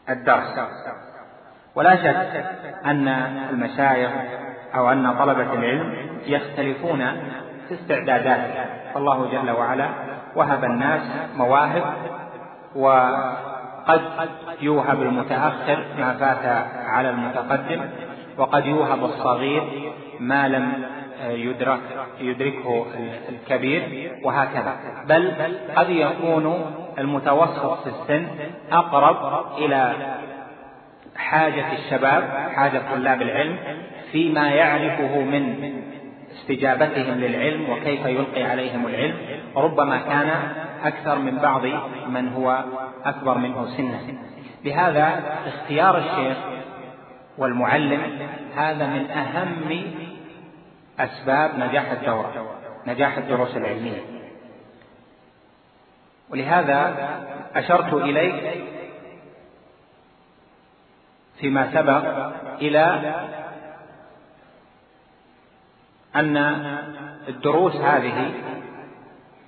الدرس. 0.09 0.59
ولا 1.75 1.95
شك 1.95 2.45
أن 2.85 3.07
المشايخ 3.49 4.11
أو 4.75 4.91
أن 4.91 5.17
طلبة 5.17 5.53
العلم 5.53 5.93
يختلفون 6.25 6.99
في 7.67 7.73
استعداداتهم 7.75 8.65
فالله 8.93 9.31
جل 9.31 9.51
وعلا 9.51 9.89
وهب 10.35 10.63
الناس 10.63 11.01
مواهب 11.37 11.83
وقد 12.75 14.01
يوهب 14.61 15.01
المتأخر 15.01 15.85
ما 15.99 16.13
فات 16.13 16.67
على 16.85 17.09
المتقدم 17.09 17.89
وقد 18.37 18.65
يوهب 18.65 19.03
الصغير 19.03 19.91
ما 20.19 20.47
لم 20.47 20.85
يدرك 21.27 21.79
يدركه 22.19 22.85
الكبير 23.29 24.11
وهكذا. 24.23 24.75
بل 25.07 25.33
قد 25.75 25.89
يكون 25.89 26.75
المتوسط 26.99 27.83
في 27.83 27.89
السن 27.89 28.27
أقرب 28.71 29.45
إلى 29.57 29.95
حاجة 31.15 31.73
الشباب 31.73 32.23
حاجة 32.55 32.81
طلاب 32.93 33.21
العلم 33.21 33.57
فيما 34.11 34.49
يعرفه 34.49 35.19
من 35.19 35.73
استجابتهم 36.31 37.19
للعلم 37.19 37.69
وكيف 37.69 38.05
يلقي 38.05 38.43
عليهم 38.43 38.87
العلم. 38.87 39.15
ربما 39.55 39.97
كان 39.97 40.29
أكثر 40.83 41.19
من 41.19 41.37
بعض 41.37 41.65
من 42.07 42.27
هو 42.33 42.63
أكبر 43.05 43.37
منه 43.37 43.65
سنا. 43.77 43.99
لهذا 44.65 45.23
اختيار 45.47 45.97
الشيخ 45.97 46.37
والمعلم 47.37 48.01
هذا 48.55 48.87
من 48.87 49.11
أهم 49.11 49.47
أسباب 50.99 51.59
نجاح 51.59 51.91
الدورة 51.91 52.55
نجاح 52.87 53.17
الدروس 53.17 53.57
العلمية. 53.57 54.01
ولهذا 56.29 57.09
أشرت 57.55 57.93
إليك 57.93 58.63
فيما 61.39 61.71
سبق 61.73 62.31
إلى 62.61 63.15
أن 66.15 66.37
الدروس 67.27 67.75
هذه 67.75 68.31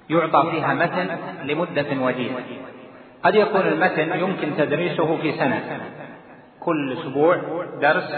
يعطى 0.09 0.51
فيها 0.51 0.73
متن 0.73 1.17
لمدة 1.43 2.01
وجيزة. 2.01 2.43
قد 3.23 3.35
يكون 3.35 3.61
المتن 3.61 4.19
يمكن 4.19 4.57
تدريسه 4.57 5.17
في 5.17 5.37
سنة. 5.37 5.81
كل 6.59 6.97
أسبوع 6.99 7.35
درس 7.81 8.15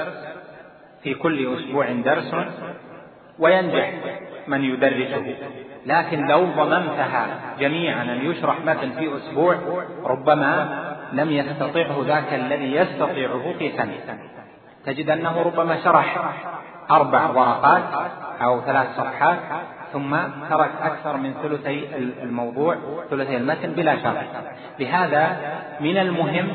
في 1.04 1.14
كل 1.14 1.58
أسبوع 1.58 1.92
درس. 1.92 2.36
وينجح 3.40 3.94
من 4.48 4.64
يدرسه 4.64 5.36
لكن 5.86 6.28
لو 6.28 6.46
ضممتها 6.46 7.28
جميعا 7.60 8.04
أن 8.04 8.32
يشرح 8.32 8.60
متن 8.66 8.92
في 8.92 9.18
أسبوع 9.18 9.56
ربما 10.04 10.84
لم 11.14 11.32
يستطعه 11.32 12.04
ذاك 12.06 12.34
الذي 12.34 12.76
يستطيعه 12.76 13.54
في 13.60 13.72
سنة 13.78 14.18
تجد 14.86 15.10
أنه 15.10 15.42
ربما 15.42 15.84
شرح 15.84 16.18
أربع 16.92 17.30
ورقات 17.30 17.84
أو 18.42 18.62
ثلاث 18.62 18.88
صفحات 18.98 19.40
ثم 19.94 20.16
ترك 20.50 20.72
أكثر 20.82 21.18
من 21.18 21.34
ثلثي 21.44 21.88
الموضوع 22.24 22.78
ثلثي 23.10 23.38
المتن 23.38 23.72
بلا 23.72 23.96
شرح. 24.04 24.26
لهذا 24.80 25.38
من 25.80 25.98
المهم 25.98 26.48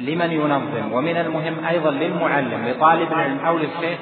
لمن 0.00 0.32
ينظم 0.32 0.92
ومن 0.92 1.16
المهم 1.16 1.64
أيضا 1.64 1.90
للمعلم 1.90 2.68
لطالب 2.68 3.12
العلم 3.12 3.38
أو 3.38 3.58
للشيخ 3.58 3.98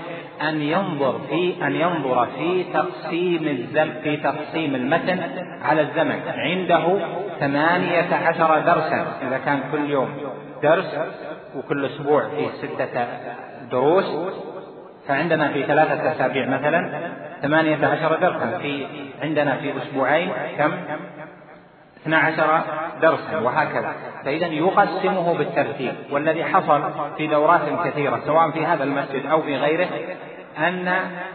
أن 0.48 0.62
ينظر 0.62 1.20
في 1.28 1.66
أن 1.66 1.76
ينظر 1.76 2.26
في 2.26 2.64
تقسيم 2.72 3.48
الزم 3.48 3.90
في 4.02 4.16
تقسيم 4.16 4.74
المتن 4.74 5.20
على 5.62 5.80
الزمن. 5.80 6.20
عنده 6.28 6.98
ثمانية 7.40 8.14
عشر 8.14 8.58
درسا. 8.58 9.06
إذا 9.28 9.38
كان 9.44 9.60
كل 9.72 9.90
يوم 9.90 10.08
درس 10.62 10.98
وكل 11.56 11.84
أسبوع 11.84 12.28
فيه 12.28 12.48
ستة 12.48 13.06
دروس 13.70 14.04
فعندنا 15.08 15.48
في 15.52 15.62
ثلاثة 15.62 16.12
أسابيع 16.12 16.46
مثلا 16.46 17.10
ثمانية 17.42 17.86
عشر 17.86 18.16
درسا. 18.16 18.58
في 18.58 18.86
عندنا 19.22 19.56
في 19.56 19.72
أسبوعين 19.82 20.32
كم؟ 20.58 20.72
اثنا 22.02 22.18
عشر 22.18 22.60
درسا 23.02 23.38
وهكذا. 23.38 23.94
فإذا 24.24 24.46
يقسمه 24.46 25.34
بالترتيب 25.38 25.94
والذي 26.10 26.44
حصل 26.44 26.82
في 27.16 27.26
دورات 27.26 27.60
كثيرة 27.84 28.20
سواء 28.26 28.50
في 28.50 28.66
هذا 28.66 28.84
المسجد 28.84 29.26
أو 29.26 29.42
في 29.42 29.56
غيره 29.56 29.88
أن 30.58 30.88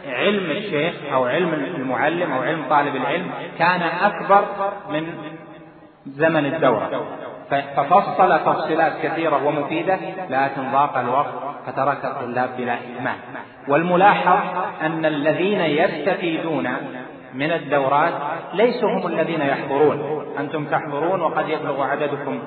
علم 0.07 0.51
الشيخ 0.51 0.93
أو 1.13 1.25
علم 1.25 1.53
المعلم 1.53 2.31
أو 2.31 2.41
علم 2.41 2.65
طالب 2.69 2.95
العلم 2.95 3.31
كان 3.59 3.81
أكبر 3.81 4.45
من 4.89 5.13
زمن 6.05 6.45
الدورة. 6.45 7.05
ففصل 7.49 8.39
تفصيلات 8.45 8.93
كثيرة 9.03 9.45
ومفيدة 9.45 9.99
لكن 10.29 10.71
ضاق 10.71 10.97
الوقت 10.97 11.33
فترك 11.65 12.05
الطلاب 12.05 12.49
بلا 12.57 12.73
إهمال 12.73 13.15
والملاحظ 13.67 14.39
أن 14.81 15.05
الذين 15.05 15.61
يستفيدون 15.61 16.67
من 17.35 17.51
الدورات 17.51 18.13
ليسوا 18.53 18.89
هم 18.89 19.07
الذين 19.07 19.41
يحضرون. 19.41 20.25
أنتم 20.39 20.65
تحضرون 20.65 21.21
وقد 21.21 21.49
يبلغ 21.49 21.83
عددكم 21.83 22.39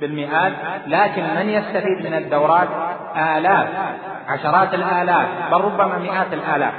بالمئات 0.00 0.52
لكن 0.86 1.22
من 1.22 1.48
يستفيد 1.48 2.06
من 2.06 2.14
الدورات؟ 2.14 2.68
آلاف 3.16 3.68
عشرات 4.28 4.74
الآلاف 4.74 5.26
بل 5.50 5.60
ربما 5.60 5.98
مئات 5.98 6.32
الآلاف. 6.32 6.72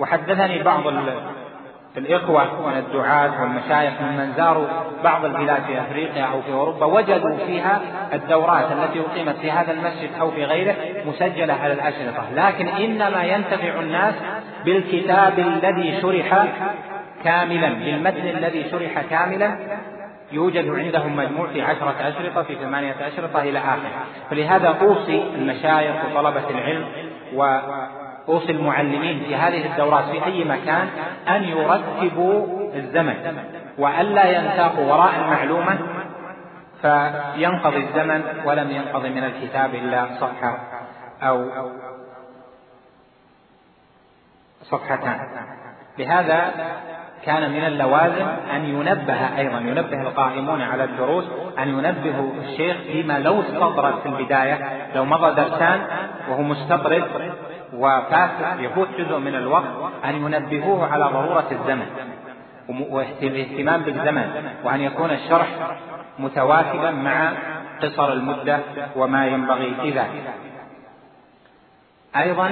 وحدثني 0.00 0.62
بعض 0.62 0.82
الإخوة 1.96 2.68
من 2.68 2.78
الدعاة 2.78 3.40
والمشايخ 3.40 3.92
ممن 4.02 4.32
زاروا 4.36 4.66
بعض 5.04 5.24
البلاد 5.24 5.62
في 5.62 5.80
أفريقيا 5.80 6.24
أو 6.24 6.42
في 6.42 6.52
أوروبا 6.52 6.86
وجدوا 6.86 7.36
فيها 7.46 7.80
الدورات 8.12 8.72
التي 8.72 9.00
أقيمت 9.00 9.36
في 9.36 9.50
هذا 9.50 9.72
المسجد 9.72 10.10
أو 10.20 10.30
في 10.30 10.44
غيره 10.44 10.74
مسجلة 11.06 11.54
على 11.54 11.72
الأشرطة. 11.72 12.24
لكن 12.34 12.68
إنما 12.68 13.24
ينتفع 13.24 13.80
الناس 13.80 14.14
بالكتاب 14.64 15.38
الذي 15.38 16.00
شرح 16.02 16.44
كاملا 17.24 17.68
بالمتن 17.68 18.28
الذي 18.28 18.70
شرح 18.70 19.00
كاملا 19.10 19.58
يوجد 20.32 20.68
عندهم 20.68 21.16
مجموع 21.16 21.46
في 21.46 21.62
عشرة 21.62 21.94
أشرطة 22.00 22.42
في 22.42 22.54
ثمانية 22.54 23.08
أشرطة 23.08 23.42
إلى 23.42 23.58
آخره 23.58 24.06
فلهذا 24.30 24.68
أوصي 24.68 25.22
المشايخ 25.22 25.96
وطلبة 26.04 26.50
العلم 26.50 26.86
وأوصي 27.34 28.52
المعلمين 28.52 29.24
في 29.24 29.36
هذه 29.36 29.66
الدورات 29.66 30.04
في 30.04 30.24
أي 30.24 30.44
مكان 30.44 30.88
أن 31.28 31.44
يرتبوا 31.44 32.46
الزمن. 32.74 33.38
وألا 33.78 34.24
ينساقوا 34.30 34.92
وراء 34.92 35.14
المعلومة 35.14 35.78
فينقضي 36.82 37.76
الزمن 37.76 38.22
ولم 38.44 38.70
ينقضي 38.70 39.10
من 39.10 39.24
الكتاب 39.24 39.74
إلا 39.74 40.06
صفحة 40.20 40.58
أو 41.22 41.50
صفحتان. 44.62 45.20
لهذا 45.98 46.52
كان 47.28 47.50
من 47.50 47.64
اللوازم 47.64 48.26
أن 48.54 48.64
ينبه 48.64 49.38
أيضا 49.38 49.58
ينبه 49.58 50.02
القائمون 50.02 50.62
على 50.62 50.84
الدروس 50.84 51.24
أن 51.58 51.68
ينبهوا 51.68 52.32
الشيخ 52.42 52.76
فيما 52.76 53.18
لو 53.18 53.40
استطرد 53.40 54.00
في 54.02 54.08
البداية 54.08 54.88
لو 54.94 55.04
مضى 55.04 55.34
درسان 55.34 55.80
وهو 56.28 56.42
مستطرد 56.42 57.04
وفات 57.72 58.30
يفوت 58.58 58.88
جزء 58.98 59.18
من 59.18 59.34
الوقت 59.34 59.92
أن 60.04 60.14
ينبهوه 60.14 60.92
على 60.92 61.04
ضرورة 61.04 61.46
الزمن 61.52 61.86
والاهتمام 62.90 63.82
بالزمن 63.82 64.50
وأن 64.64 64.80
يكون 64.80 65.10
الشرح 65.10 65.48
متواكبا 66.18 66.90
مع 66.90 67.32
قصر 67.82 68.12
المدة 68.12 68.60
وما 68.96 69.26
ينبغي 69.26 69.74
في 69.82 69.90
ذلك. 69.90 70.34
أيضا 72.16 72.50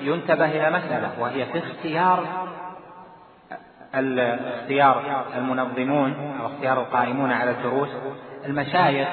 ينتبه 0.00 0.46
إلى 0.46 0.70
مسألة 0.70 1.10
وهي 1.20 1.46
في 1.46 1.58
اختيار 1.58 2.24
اختيار 3.94 5.24
المنظمون 5.36 6.36
أو 6.40 6.46
اختيار 6.46 6.80
القائمون 6.80 7.32
على 7.32 7.50
الدروس 7.50 7.88
المشايخ 8.46 9.08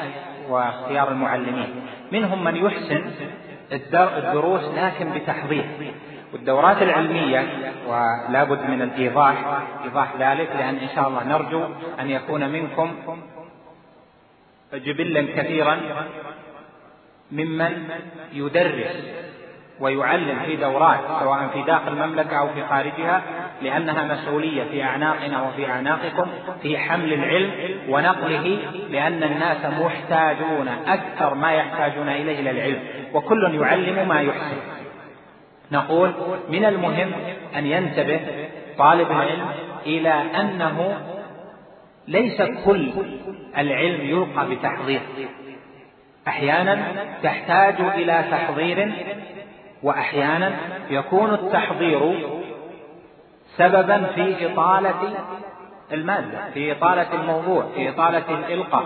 واختيار 0.49 1.11
المعلمين. 1.11 1.69
منهم 2.11 2.43
من 2.43 2.55
يحسن 2.55 3.11
الدروس 3.71 4.63
لكن 4.63 5.13
بتحضير. 5.13 5.65
والدورات 6.33 6.81
العلمية 6.81 7.73
ولا 7.87 8.43
بد 8.43 8.69
من 8.69 8.81
الإيضاح 8.81 9.61
إيضاح 9.83 10.13
ذلك 10.19 10.49
لأن 10.57 10.75
إن 10.75 10.89
شاء 10.95 11.07
الله 11.07 11.23
نرجو 11.23 11.63
أن 11.99 12.09
يكون 12.09 12.49
منكم 12.49 12.95
جبلا 14.73 15.21
كثيرا 15.21 15.79
ممن 17.31 17.89
يدرس 18.33 18.95
ويعلم 19.79 20.39
في 20.45 20.55
دورات 20.55 20.99
سواء 21.19 21.47
في 21.53 21.61
داخل 21.61 21.87
المملكة 21.87 22.39
أو 22.39 22.47
في 22.47 22.63
خارجها 22.63 23.21
لأنها 23.61 24.03
مسؤولية 24.03 24.63
في 24.63 24.83
أعناقنا 24.83 25.41
وفي 25.41 25.69
أعناقكم 25.69 26.27
في 26.61 26.77
حمل 26.77 27.13
العلم 27.13 27.51
ونقله 27.89 28.59
لأن 28.89 29.23
الناس 29.23 29.65
محتاجون 29.65 30.67
أكثر 30.87 31.33
ما 31.33 31.51
يحتاجون 31.51 32.09
إليه 32.09 32.39
إلى 32.39 32.51
العلم. 32.51 32.79
وكل 33.13 33.61
يعلم 33.61 34.07
ما 34.07 34.21
يحسن. 34.21 34.57
نقول 35.71 36.11
من 36.49 36.65
المهم 36.65 37.11
أن 37.57 37.65
ينتبه 37.65 38.19
طالب 38.77 39.11
العلم 39.11 39.45
إلى 39.85 40.13
أنه 40.39 40.97
ليس 42.07 42.41
كل 42.65 42.91
العلم 43.57 44.01
يلقى 44.01 44.49
بتحضير. 44.49 45.01
أحيانا 46.27 46.77
تحتاج 47.23 47.75
إلى 47.81 48.23
تحضير 48.31 48.91
وأحيانا 49.83 50.51
يكون 50.89 51.33
التحضير 51.33 52.29
سببا 53.57 54.03
في 54.15 54.53
إطالة 54.53 55.13
المادة 55.91 56.49
في 56.53 56.71
إطالة 56.71 57.13
الموضوع 57.13 57.65
في 57.75 57.89
إطالة 57.89 58.23
الإلقاء. 58.29 58.85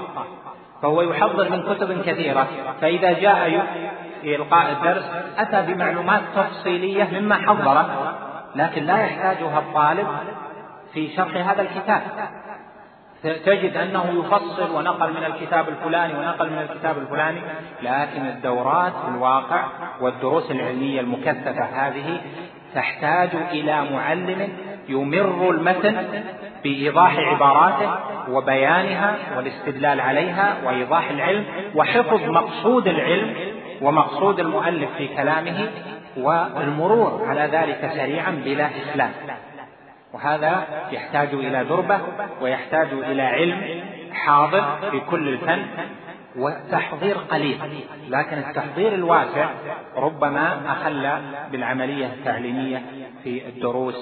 فهو 0.82 1.02
يحضر 1.02 1.50
من 1.50 1.74
كتب 1.74 2.02
كثيرة. 2.02 2.48
فإذا 2.82 3.12
جاء 3.12 3.66
في 4.22 4.36
إلقاء 4.36 4.72
الدرس 4.72 5.04
أتى 5.38 5.74
بمعلومات 5.74 6.22
تفصيلية 6.36 7.20
مما 7.20 7.36
حضره 7.36 8.14
لكن 8.56 8.84
لا 8.84 8.98
يحتاجها 8.98 9.60
الطالب 9.60 10.08
في 10.94 11.16
شرح 11.16 11.50
هذا 11.50 11.62
الكتاب. 11.62 12.02
تجد 13.24 13.78
أنه 13.78 14.24
يفصل 14.26 14.72
ونقل 14.76 15.10
من 15.10 15.24
الكتاب 15.24 15.70
الفلاني 15.70 16.14
ونقل 16.14 16.50
من 16.50 16.58
الكتاب 16.58 16.98
الفلاني 16.98 17.40
لكن 17.82 18.26
الدورات 18.26 18.94
في 18.94 19.08
الواقع 19.16 19.64
والدروس 20.02 20.52
العلمية 20.52 21.02
المكثفة 21.02 21.66
هذه 21.66 22.22
تحتاج 22.76 23.30
إلى 23.52 23.86
معلم 23.94 24.50
يمر 24.90 25.50
المتن 25.52 26.24
بإيضاح 26.64 27.18
عباراته 27.20 27.92
وبيانها 28.30 29.16
والاستدلال 29.38 30.02
عليها 30.02 30.56
وإيضاح 30.66 31.10
العلم 31.10 31.46
وحفظ 31.76 32.24
مقصود 32.24 32.88
العلم 32.88 33.36
ومقصود 33.82 34.40
المؤلف 34.40 34.90
في 34.98 35.08
كلامه 35.08 35.70
والمرور 36.18 37.26
على 37.28 37.42
ذلك 37.42 37.92
سريعا 37.96 38.32
بلا 38.46 38.68
إسلام. 38.68 39.12
وهذا 40.14 40.68
يحتاج 40.92 41.34
إلى 41.34 41.64
دربة 41.64 42.00
ويحتاج 42.42 42.88
إلى 42.94 43.22
علم 43.22 43.84
حاضر 44.14 44.92
في 44.92 45.00
كل 45.00 45.28
الفن 45.28 45.66
والتحضير 46.36 47.18
قليل. 47.18 47.60
لكن 48.10 48.38
التحضير 48.38 48.94
الواسع 48.94 49.50
ربما 49.96 50.62
أخل 50.72 51.22
بالعملية 51.52 52.06
التعليمية 52.06 52.82
في 53.24 53.48
الدروس 53.48 53.96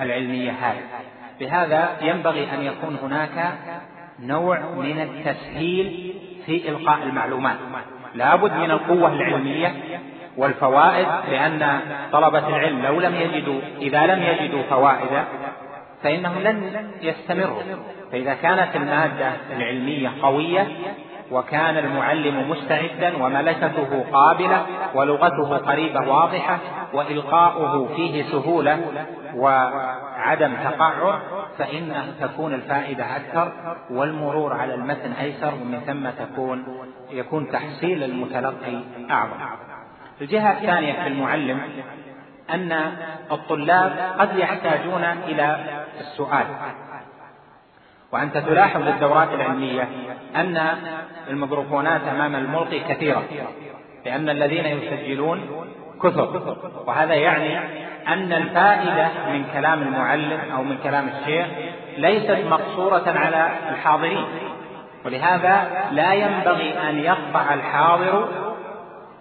العلمية 0.00 0.50
هذه. 0.50 0.82
بهذا 1.40 1.96
ينبغي 2.00 2.54
أن 2.54 2.62
يكون 2.62 2.96
هناك 3.02 3.54
نوع 4.20 4.60
من 4.60 5.00
التسهيل 5.00 6.14
في 6.46 6.68
إلقاء 6.68 7.02
المعلومات. 7.02 7.56
لابد 8.14 8.52
من 8.52 8.70
القوة 8.70 9.12
العلمية 9.12 9.74
والفوائد 10.36 11.06
لأن 11.30 11.80
طلبة 12.12 12.48
العلم 12.48 12.82
لو 12.82 13.00
لم 13.00 13.14
يجدوا 13.14 13.60
إذا 13.80 14.06
لم 14.06 14.22
يجدوا 14.22 14.62
فوائد 14.62 15.24
فإنهم 16.02 16.38
لن 16.38 16.90
يستمروا. 17.02 17.62
فإذا 18.12 18.34
كانت 18.34 18.76
المادة 18.76 19.32
العلمية 19.56 20.10
قوية 20.22 20.68
وكان 21.30 21.78
المعلم 21.78 22.50
مستعدا 22.50 23.24
وملكته 23.24 24.04
قابلة 24.12 24.66
ولغته 24.94 25.56
قريبة 25.56 26.00
واضحة 26.00 26.58
وإلقاؤه 26.92 27.94
فيه 27.96 28.22
سهولة 28.22 28.80
وعدم 29.34 30.54
تقعر 30.64 31.20
فإن 31.58 31.92
تكون 32.20 32.54
الفائدة 32.54 33.16
أكثر 33.16 33.52
والمرور 33.90 34.52
على 34.52 34.74
المتن 34.74 35.12
أيسر 35.12 35.54
ومن 35.54 35.80
ثم 35.80 36.24
تكون 36.24 36.64
يكون 37.10 37.50
تحصيل 37.50 38.02
المتلقي 38.02 38.82
أعظم. 39.10 39.71
الجهة 40.22 40.52
الثانية 40.52 40.92
في 40.92 41.06
المعلم 41.06 41.60
أن 42.50 42.72
الطلاب 43.32 44.14
قد 44.18 44.38
يحتاجون 44.38 45.04
إلى 45.04 45.58
السؤال. 46.00 46.46
وأنت 48.12 48.36
تلاحظ 48.36 48.88
الدورات 48.88 49.28
العلمية 49.34 49.88
أن 50.36 50.68
الميكروفونات 51.30 52.00
أمام 52.00 52.34
الملقي 52.34 52.80
كثيرة 52.80 53.24
لأن 54.04 54.28
الذين 54.28 54.66
يسجلون 54.66 55.66
كثر. 56.02 56.56
وهذا 56.86 57.14
يعني 57.14 57.58
أن 58.08 58.32
الفائدة 58.32 59.08
من 59.32 59.44
كلام 59.52 59.82
المعلم 59.82 60.40
أو 60.56 60.62
من 60.62 60.78
كلام 60.82 61.08
الشيخ 61.08 61.46
ليست 61.96 62.38
مقصورة 62.50 63.04
على 63.06 63.50
الحاضرين. 63.70 64.24
ولهذا 65.04 65.68
لا 65.90 66.12
ينبغي 66.12 66.90
أن 66.90 66.98
يقطع 66.98 67.54
الحاضر 67.54 68.51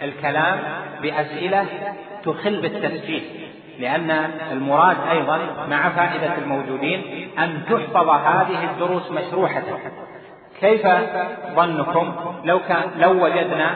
الكلام 0.02 0.60
بأسئلة 1.02 1.66
تخل 2.24 2.62
بالتسجيل 2.62 3.24
لأن 3.80 4.12
المراد 4.52 4.98
أيضا 5.12 5.40
مع 5.70 5.90
فائدة 5.90 6.38
الموجودين 6.38 7.30
أن 7.40 7.62
تحفظ 7.70 8.10
هذه 8.10 8.72
الدروس 8.72 9.12
مشروحة. 9.12 9.64
كيف 10.60 10.88
ظنكم 11.56 12.14
لو 12.44 12.60
كان 12.60 12.84
لو 12.98 13.26
وجدنا 13.26 13.76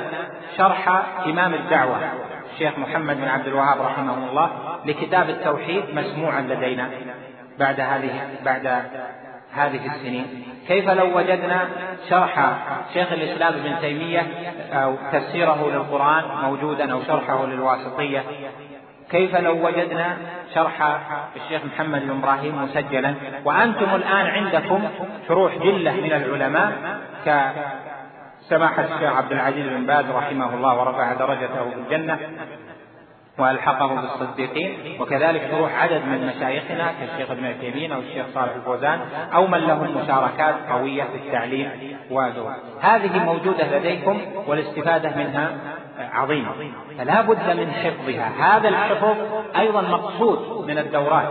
شرح 0.58 1.04
إمام 1.26 1.54
الدعوة 1.54 1.98
الشيخ 2.54 2.80
محمد 2.80 3.18
بن 3.18 3.28
عبد 3.28 3.48
الوهاب 3.48 3.82
رحمه 3.82 4.30
الله 4.30 4.50
لكتاب 4.86 5.30
التوحيد 5.30 5.84
مسموعا 5.94 6.42
لدينا 6.42 6.90
بعد 7.60 7.80
هذه 7.80 8.22
بعد 8.46 8.82
هذه 9.56 9.96
السنين. 9.96 10.44
كيف 10.68 10.90
لو 10.90 11.18
وجدنا 11.18 11.68
شرح 12.10 12.54
شيخ 12.94 13.12
الإسلام 13.12 13.54
ابن 13.54 13.80
تيمية 13.82 14.28
أو 14.74 14.96
تفسيره 15.12 15.70
للقرآن 15.74 16.24
موجودا 16.44 16.94
أو 16.94 17.02
شرحه 17.08 17.46
للواسطية؟ 17.46 18.24
كيف 19.12 19.36
لو 19.36 19.68
وجدنا 19.68 20.18
شرح 20.56 20.98
الشيخ 21.36 21.62
محمد 21.66 22.02
بن 22.02 22.18
إبراهيم 22.20 22.64
مسجلا؟ 22.64 23.16
وأنتم 23.46 23.96
الآن 23.96 24.26
عندكم 24.28 24.84
شروح 25.28 25.58
جلة 25.58 25.92
من 25.92 26.12
العلماء 26.12 26.72
كسماحة 27.26 28.84
الشيخ 28.84 29.18
عبد 29.18 29.32
العزيز 29.32 29.66
بن 29.66 29.86
باز 29.86 30.06
رحمه 30.12 30.54
الله 30.54 30.80
ورفع 30.80 31.14
درجته 31.14 31.70
في 31.70 31.76
الجنة. 31.76 32.20
وألحقه 33.38 33.88
بالصديقين. 34.02 34.78
وكذلك 35.02 35.50
شروح 35.52 35.84
عدد 35.84 36.02
من 36.06 36.28
مشايخنا 36.28 36.92
كالشيخ 37.00 37.32
ابن 37.32 37.46
عثيمين 37.46 37.92
أو 37.92 38.00
الشيخ 38.00 38.26
صالح 38.34 38.56
الفوزان 38.56 39.00
أو 39.34 39.48
من 39.48 39.58
لهم 39.58 39.98
مشاركات 40.04 40.56
قوية 40.72 41.04
في 41.04 41.16
التعليم 41.16 41.70
ودور 42.12 42.54
هذه 42.82 43.24
موجودة 43.26 43.78
لديكم 43.78 44.22
والاستفادة 44.48 45.10
منها 45.16 45.50
عظيمة. 46.14 46.50
فلا 46.98 47.22
بد 47.22 47.58
من 47.58 47.72
حفظها. 47.72 48.58
هذا 48.58 48.70
الحفظ 48.70 49.16
أيضا 49.58 49.82
مقصود 49.82 50.68
من 50.68 50.78
الدورات 50.78 51.30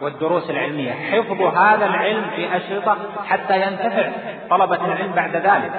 والدروس 0.00 0.50
العلمية. 0.50 0.92
حفظ 0.92 1.42
هذا 1.42 1.86
العلم 1.86 2.24
في 2.36 2.56
أشرطة 2.56 2.96
حتى 3.26 3.62
ينتفع 3.62 4.10
طلبة 4.50 4.84
العلم 4.84 5.12
بعد 5.12 5.36
ذلك. 5.36 5.72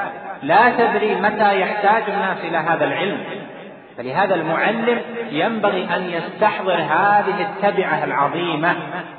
لا 0.44 0.70
تدري 0.70 1.16
متى 1.16 1.60
يحتاج 1.60 2.04
الناس 2.08 2.38
إلى 2.38 2.58
هذا 2.58 2.86
العلم. 2.86 3.18
فلهذا 4.02 4.36
المعلم 4.36 5.02
ينبغي 5.32 5.96
أن 5.96 6.10
يستحضر 6.10 6.74
هذه 6.74 7.42
التبعة 7.42 8.04
العظيمة 8.04 8.76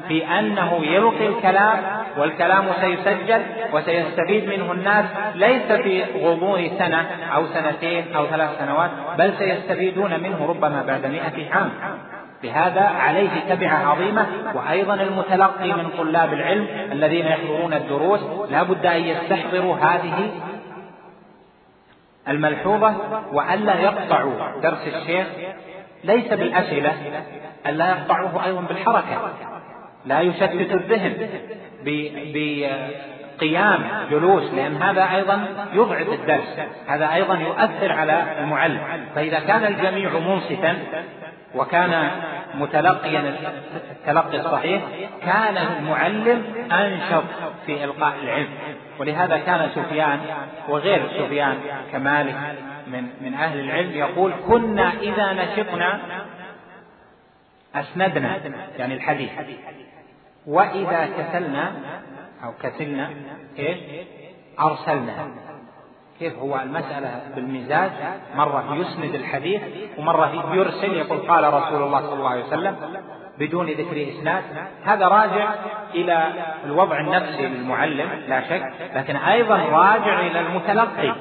في 0.08 0.38
أنه 0.38 0.84
يلقي 0.84 1.26
الكلام 1.26 1.78
والكلام 2.18 2.64
سيسجل 2.80 3.42
وسيستفيد 3.72 4.48
منه 4.48 4.72
الناس 4.72 5.04
ليس 5.34 5.72
في 5.72 6.04
غضون 6.24 6.70
سنة 6.78 7.06
أو 7.34 7.46
سنتين 7.46 8.04
أو 8.16 8.26
ثلاث 8.26 8.58
سنوات 8.58 8.90
بل 9.18 9.32
سيستفيدون 9.38 10.20
منه 10.20 10.46
ربما 10.48 10.82
بعد 10.86 11.06
مئة 11.06 11.54
عام. 11.54 11.70
لهذا 12.44 12.80
عليه 12.80 13.30
تبعة 13.48 13.90
عظيمة 13.90 14.26
وأيضا 14.54 14.94
المتلقي 14.94 15.72
من 15.72 15.90
طلاب 15.98 16.32
العلم 16.32 16.66
الذين 16.92 17.26
يحضرون 17.26 17.74
الدروس 17.74 18.20
لا 18.50 18.62
بد 18.62 18.86
أن 18.86 19.00
يستحضروا 19.00 19.76
هذه 19.76 20.30
الملحوظة 22.28 22.94
وألا 23.32 23.80
يقطعوا 23.80 24.60
درس 24.62 24.86
الشيخ 24.86 25.26
ليس 26.04 26.32
بالأسئلة 26.32 26.92
ألا 27.66 27.88
يقطعوه 27.88 28.44
أيضا 28.44 28.60
بالحركة. 28.60 29.32
لا 30.06 30.20
يشتت 30.20 30.72
الذهن 30.72 31.28
بقيام 32.34 33.80
جلوس 34.10 34.54
لأن 34.54 34.82
هذا 34.82 35.14
أيضا 35.14 35.46
يضعف 35.72 36.08
الدرس 36.08 36.58
هذا 36.86 37.14
أيضا 37.14 37.34
يؤثر 37.34 37.92
على 37.92 38.24
المعلم. 38.40 38.80
فإذا 39.14 39.38
كان 39.40 39.64
الجميع 39.64 40.10
منصتا 40.18 40.78
وكان 41.54 42.10
متلقيا 42.54 43.34
التلقي 43.90 44.40
الصحيح 44.40 44.82
كان 45.26 45.56
المعلم 45.56 46.44
أنشط 46.72 47.24
في 47.66 47.84
إلقاء 47.84 48.14
العلم. 48.22 48.48
ولهذا 48.98 49.38
كان 49.38 49.70
سفيان 49.74 50.20
وغير 50.68 51.08
سفيان 51.18 51.56
كمالك 51.92 52.36
من 52.86 53.04
من 53.20 53.34
أهل 53.34 53.60
العلم 53.60 53.90
يقول 53.90 54.32
كنا 54.48 54.92
إذا 55.00 55.32
نشطنا 55.32 56.00
أسندنا. 57.74 58.38
يعني 58.78 58.94
الحديث. 58.94 59.30
وإذا 60.46 61.08
كسلنا 61.18 61.72
أو 62.44 62.52
كسلنا 62.62 63.10
إيش؟ 63.58 63.78
أرسلنا. 64.60 65.12
كيف 66.18 66.38
هو 66.38 66.60
المسألة 66.60 67.20
بالمزاج؟ 67.34 67.90
مرة 68.34 68.76
يسند 68.76 69.14
الحديث 69.14 69.62
ومرة 69.98 70.54
يرسل 70.54 70.92
يقول 70.94 71.18
قال 71.18 71.54
رسول 71.54 71.82
الله 71.82 72.00
صلى 72.00 72.14
الله 72.14 72.30
عليه 72.30 72.44
وسلم 72.44 72.76
بدون 73.38 73.66
ذكر 73.66 74.08
إسناد. 74.08 74.42
هذا 74.84 75.08
راجع 75.08 75.54
إلى 75.94 76.26
الوضع 76.64 77.00
النفسي 77.00 77.46
للمعلم 77.48 78.08
لا 78.28 78.40
شك 78.40 78.72
لكن 78.94 79.16
أيضا 79.16 79.56
راجع 79.56 80.20
إلى 80.20 80.40
المتلقي. 80.40 81.14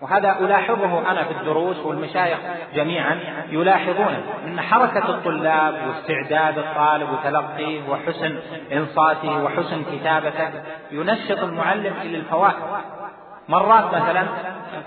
وهذا 0.00 0.38
ألاحظه 0.40 1.10
أنا 1.10 1.24
في 1.24 1.30
الدروس 1.30 1.76
والمشايخ 1.78 2.38
جميعا 2.74 3.20
يلاحظون 3.50 4.14
أن 4.46 4.60
حركة 4.60 5.10
الطلاب 5.10 5.74
واستعداد 5.88 6.58
الطالب 6.58 7.08
وتلقيه 7.12 7.88
وحسن 7.88 8.38
إنصاته 8.72 9.42
وحسن 9.42 9.82
كتابته 9.92 10.50
ينشط 10.92 11.38
المعلم 11.42 11.94
إلى 12.02 12.16
الفوائد. 12.16 12.54
مرات 13.48 13.94
مثلا 13.94 14.26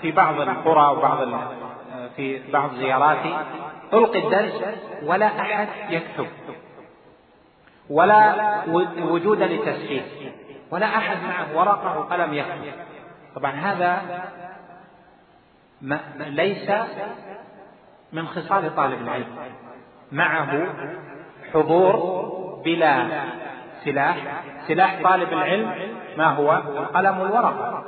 في 0.02 0.12
بعض 0.12 0.40
القرى 0.40 0.96
وبعض 0.96 1.18
في 2.16 2.52
بعض 2.52 2.74
زياراتي 2.74 3.36
ألقي 3.92 4.18
الدرس 4.18 4.62
ولا 5.02 5.26
أحد 5.26 5.68
يكتب 5.90 6.26
ولا 7.90 8.34
وجود 9.02 9.42
لتسجيل 9.42 10.02
ولا 10.70 10.86
أحد 10.86 11.16
معه 11.22 11.58
ورقة 11.58 11.98
وقلم 11.98 12.34
يكتب. 12.34 12.72
طبعا 13.34 13.50
هذا 13.50 14.02
ما 15.80 16.00
ليس 16.16 16.70
من 18.12 18.26
خصال 18.26 18.76
طالب 18.76 19.02
العلم. 19.02 19.36
معه 20.12 20.66
حضور 21.54 22.22
بلا 22.64 23.08
سلاح. 23.84 24.16
سلاح 24.68 25.02
طالب 25.02 25.32
العلم 25.32 25.74
ما 26.16 26.28
هو؟ 26.28 26.52
القلم 26.54 27.20
والورقة. 27.20 27.84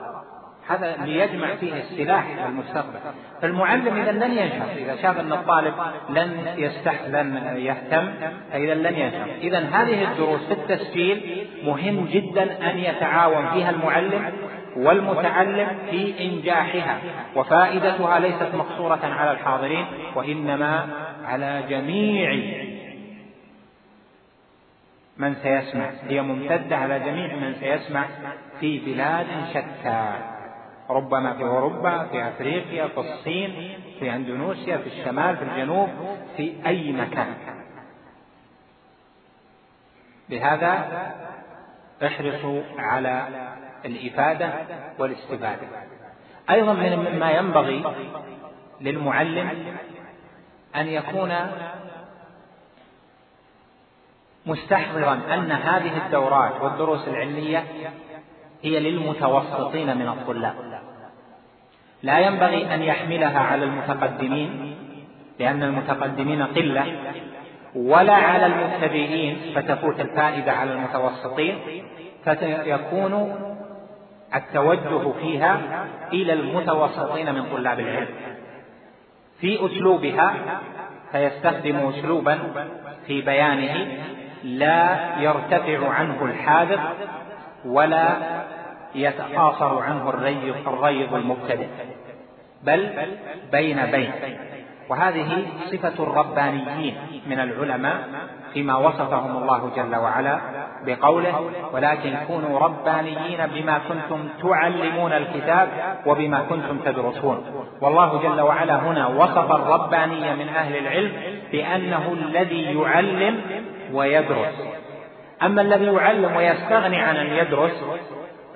هذا 0.68 0.96
ليجمع 1.04 1.54
فيه 1.54 1.72
السلاح 1.74 2.24
للمستقبل 2.46 2.98
فالمعلم 3.42 3.96
إذا 3.96 4.12
لن 4.12 4.38
ينشط 4.38 4.70
إذا 4.76 4.96
شاف 5.02 5.20
أن 5.20 5.32
الطالب 5.32 5.74
لن 6.08 6.54
يستح 6.56 7.02
لن 7.08 7.56
يهتم. 7.56 8.08
فإذا 8.52 8.74
لن 8.74 8.98
ينشط 8.98 9.28
إذا 9.40 9.58
هذه 9.58 10.04
الدروس 10.12 10.40
في 10.40 10.52
التسجيل 10.52 11.46
مهم 11.64 12.06
جدا 12.06 12.70
أن 12.70 12.78
يتعاون 12.78 13.50
فيها 13.50 13.70
المعلم 13.70 14.32
والمتعلم 14.76 15.68
في 15.90 16.14
إنجاحها. 16.20 16.98
وفائدتها 17.36 18.18
ليست 18.18 18.54
مقصورة 18.54 19.00
على 19.04 19.32
الحاضرين 19.32 19.86
وإنما 20.14 20.86
على 21.24 21.62
جميع 21.68 22.30
من 25.18 25.34
سيسمع. 25.34 25.90
هي 26.08 26.22
ممتدة 26.22 26.76
على 26.76 26.98
جميع 26.98 27.34
من 27.34 27.54
سيسمع 27.60 28.04
في 28.60 28.78
بلاد 28.78 29.26
شتى. 29.50 30.33
ربما 30.90 31.32
في 31.32 31.42
أوروبا 31.42 32.04
في 32.04 32.28
أفريقيا 32.28 32.88
في 32.88 33.00
الصين 33.00 33.78
في 33.98 34.14
أندونيسيا 34.14 34.76
في 34.76 34.86
الشمال 34.86 35.36
في 35.36 35.44
الجنوب 35.44 35.88
في 36.36 36.54
أي 36.66 36.92
مكان. 36.92 37.34
لهذا 40.28 40.88
احرصوا 42.06 42.62
على 42.78 43.26
الإفادة 43.84 44.52
والاستفادة 44.98 45.66
أيضا 46.50 46.72
مما 46.72 47.30
ينبغي 47.30 47.84
للمعلم 48.80 49.76
أن 50.76 50.86
يكون 50.86 51.34
مستحضرا 54.46 55.12
أن 55.12 55.52
هذه 55.52 56.06
الدورات 56.06 56.60
والدروس 56.60 57.08
العلمية 57.08 57.64
هي 58.62 58.80
للمتوسطين 58.80 59.96
من 59.96 60.08
الطلاب. 60.08 60.73
لا 62.04 62.18
ينبغي 62.18 62.74
أن 62.74 62.82
يحملها 62.82 63.38
على 63.38 63.64
المتقدمين 63.64 64.76
لأن 65.40 65.62
المتقدمين 65.62 66.42
قلة 66.42 66.86
ولا 67.74 68.12
على 68.12 68.46
المبتدئين 68.46 69.36
فتفوت 69.54 70.00
الفائدة 70.00 70.52
على 70.52 70.72
المتوسطين 70.72 71.58
فيكون 72.24 73.34
التوجه 74.34 75.12
فيها 75.20 75.60
إلى 76.12 76.32
المتوسطين 76.32 77.34
من 77.34 77.42
طلاب 77.52 77.80
العلم. 77.80 78.08
في 79.40 79.66
أسلوبها 79.66 80.34
فيستخدم 81.12 81.76
أسلوبا 81.76 82.38
في 83.06 83.20
بيانه 83.22 83.86
لا 84.44 84.98
يرتفع 85.18 85.88
عنه 85.88 86.24
الحاذق 86.24 86.80
ولا 87.64 88.08
يتقاصر 88.94 89.78
عنه 89.78 90.10
الريض 90.66 91.14
المبتدئ. 91.14 91.93
بل 92.66 92.90
بين 93.52 93.86
بين. 93.86 94.12
وهذه 94.88 95.46
صفة 95.72 96.04
الربانيين 96.04 96.96
من 97.26 97.40
العلماء 97.40 97.96
فيما 98.52 98.76
وصفهم 98.76 99.42
الله 99.42 99.70
جل 99.76 99.96
وعلا 99.96 100.38
بقوله 100.86 101.50
ولكن 101.72 102.14
كونوا 102.26 102.58
ربانيين 102.58 103.46
بما 103.54 103.80
كنتم 103.88 104.28
تعلمون 104.42 105.12
الكتاب 105.12 105.68
وبما 106.06 106.40
كنتم 106.48 106.78
تدرسون 106.84 107.44
والله 107.80 108.22
جل 108.22 108.40
وعلا 108.40 108.76
هنا 108.76 109.06
وصف 109.06 109.52
الرباني 109.52 110.34
من 110.34 110.48
أهل 110.48 110.76
العلم 110.76 111.12
بأنه 111.52 112.12
الذي 112.12 112.78
يعلم 112.78 113.40
ويدرس. 113.92 114.54
أما 115.42 115.62
الذي 115.62 115.84
يعلم 115.84 116.36
ويستغني 116.36 116.96
عن 116.96 117.16
أن 117.16 117.26
يدرس 117.26 117.84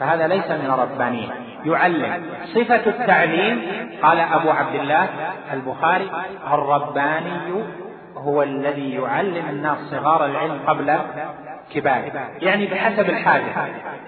فهذا 0.00 0.26
ليس 0.26 0.50
من 0.50 0.70
الربانية 0.70 1.47
يعلم. 1.64 2.22
صفة 2.54 2.86
التعليم 2.86 3.62
قال 4.02 4.20
أبو 4.20 4.50
عبد 4.50 4.74
الله 4.74 5.08
البخاري 5.52 6.10
الرباني 6.52 7.64
هو 8.16 8.42
الذي 8.42 8.94
يعلم 8.94 9.44
الناس 9.50 9.78
صغار 9.90 10.26
العلم 10.26 10.58
قبل 10.66 10.98
كبار. 11.74 12.02
يعني 12.40 12.66
بحسب 12.66 13.10
الحاجة. 13.10 13.52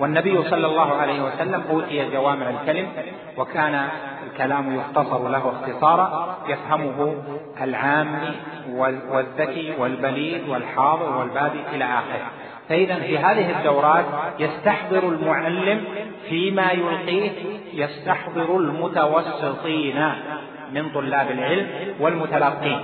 والنبي 0.00 0.42
صلى 0.42 0.66
الله 0.66 0.94
عليه 0.94 1.22
وسلم 1.22 1.64
أوتي 1.70 2.10
جوامع 2.10 2.50
الكلم 2.50 2.88
وكان 3.36 3.88
الكلام 4.26 4.76
يختصر 4.76 5.28
له 5.28 5.52
اختصارا 5.56 6.36
يفهمه 6.48 7.14
العامي 7.60 8.34
والذكي 9.10 9.74
والبليد 9.78 10.48
والحاضر 10.48 11.16
والبادي 11.16 11.60
إلى 11.72 11.84
آخره. 11.84 12.30
فإذا 12.70 12.94
في 12.94 13.18
هذه 13.18 13.58
الدورات 13.58 14.04
يستحضر 14.38 15.08
المعلم 15.08 15.84
فيما 16.28 16.70
يلقيه 16.72 17.30
يستحضر 17.72 18.56
المتوسطين 18.56 20.12
من 20.72 20.88
طلاب 20.94 21.30
العلم 21.30 21.66
والمتلقين. 22.00 22.80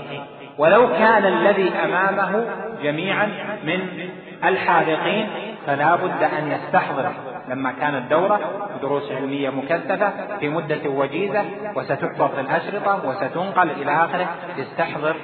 ولو 0.59 0.88
كان 0.88 1.27
الذي 1.27 1.70
أمامه 1.85 2.44
جميعا 2.83 3.27
من 3.64 4.09
الحاذقين 4.44 5.29
فلا 5.66 5.96
بد 5.96 6.22
أن 6.22 6.51
يستحضر 6.53 7.12
لما 7.49 7.72
كانت 7.72 8.11
دورة 8.11 8.40
دروس 8.83 9.12
علمية 9.12 9.51
مكثفة 9.51 10.12
في 10.40 10.49
مدة 10.49 10.90
وجيزة 10.90 11.44
وستحفظ 11.77 12.38
الأشرطة 12.38 13.09
وستنقل 13.09 13.70
إلى 13.70 13.90
آخره 13.90 14.29
يستحضر 14.57 15.16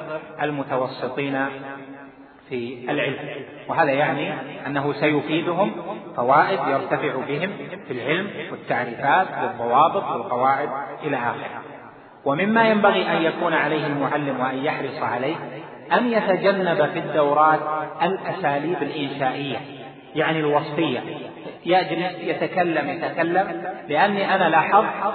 المتوسطين 0.42 1.46
في 2.52 2.90
العلم. 2.90 3.16
وهذا 3.68 3.90
يعني 3.90 4.34
أنه 4.66 4.92
سيفيدهم 4.92 5.72
فوائد 6.16 6.60
يرتفع 6.68 7.14
بهم 7.28 7.50
في 7.88 7.92
العلم 7.92 8.30
والتعريفات 8.50 9.26
والضوابط 9.42 10.10
والقواعد 10.10 10.68
إلى 11.04 11.16
آخره. 11.16 11.62
ومما 12.24 12.68
ينبغي 12.68 13.10
أن 13.10 13.22
يكون 13.22 13.54
عليه 13.54 13.86
المعلم 13.86 14.40
وأن 14.40 14.64
يحرص 14.64 15.02
عليه 15.02 15.36
أن 15.92 16.12
يتجنب 16.12 16.86
في 16.86 16.98
الدورات 16.98 17.60
الأساليب 18.02 18.82
الإنشائية 18.82 19.56
يعني 20.14 20.40
الوصفية. 20.40 21.00
يجلس 21.66 22.12
يتكلم 22.22 22.88
يتكلم 22.88 23.62
لأني 23.88 24.34
أنا 24.34 24.48
لاحظت 24.48 25.14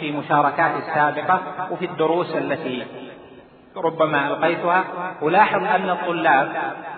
في 0.00 0.12
مشاركاتي 0.12 0.78
السابقة 0.78 1.40
وفي 1.70 1.84
الدروس 1.84 2.36
التي 2.36 2.84
ربما 3.76 4.26
ألقيتها. 4.26 4.84
ألاحظ 5.22 5.64
أن 5.64 5.90
الطلاب 5.90 6.52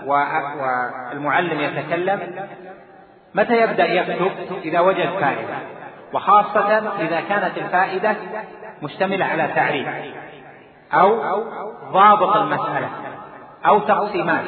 والمعلم 0.07 1.61
يتكلم. 1.61 2.49
متى 3.35 3.63
يبدأ 3.63 3.85
يكتب؟ 3.85 4.31
إذا 4.65 4.81
وجد 4.81 5.09
فائدة. 5.21 5.55
وخاصة 6.13 6.79
إذا 7.01 7.21
كانت 7.21 7.59
الفائدة 7.59 8.17
مشتملة 8.83 9.25
على 9.25 9.49
تعريف 9.55 9.89
أو 10.93 11.45
ضابط 11.93 12.37
المسألة 12.37 12.91
أو 13.67 13.79
تقسيمات. 13.79 14.45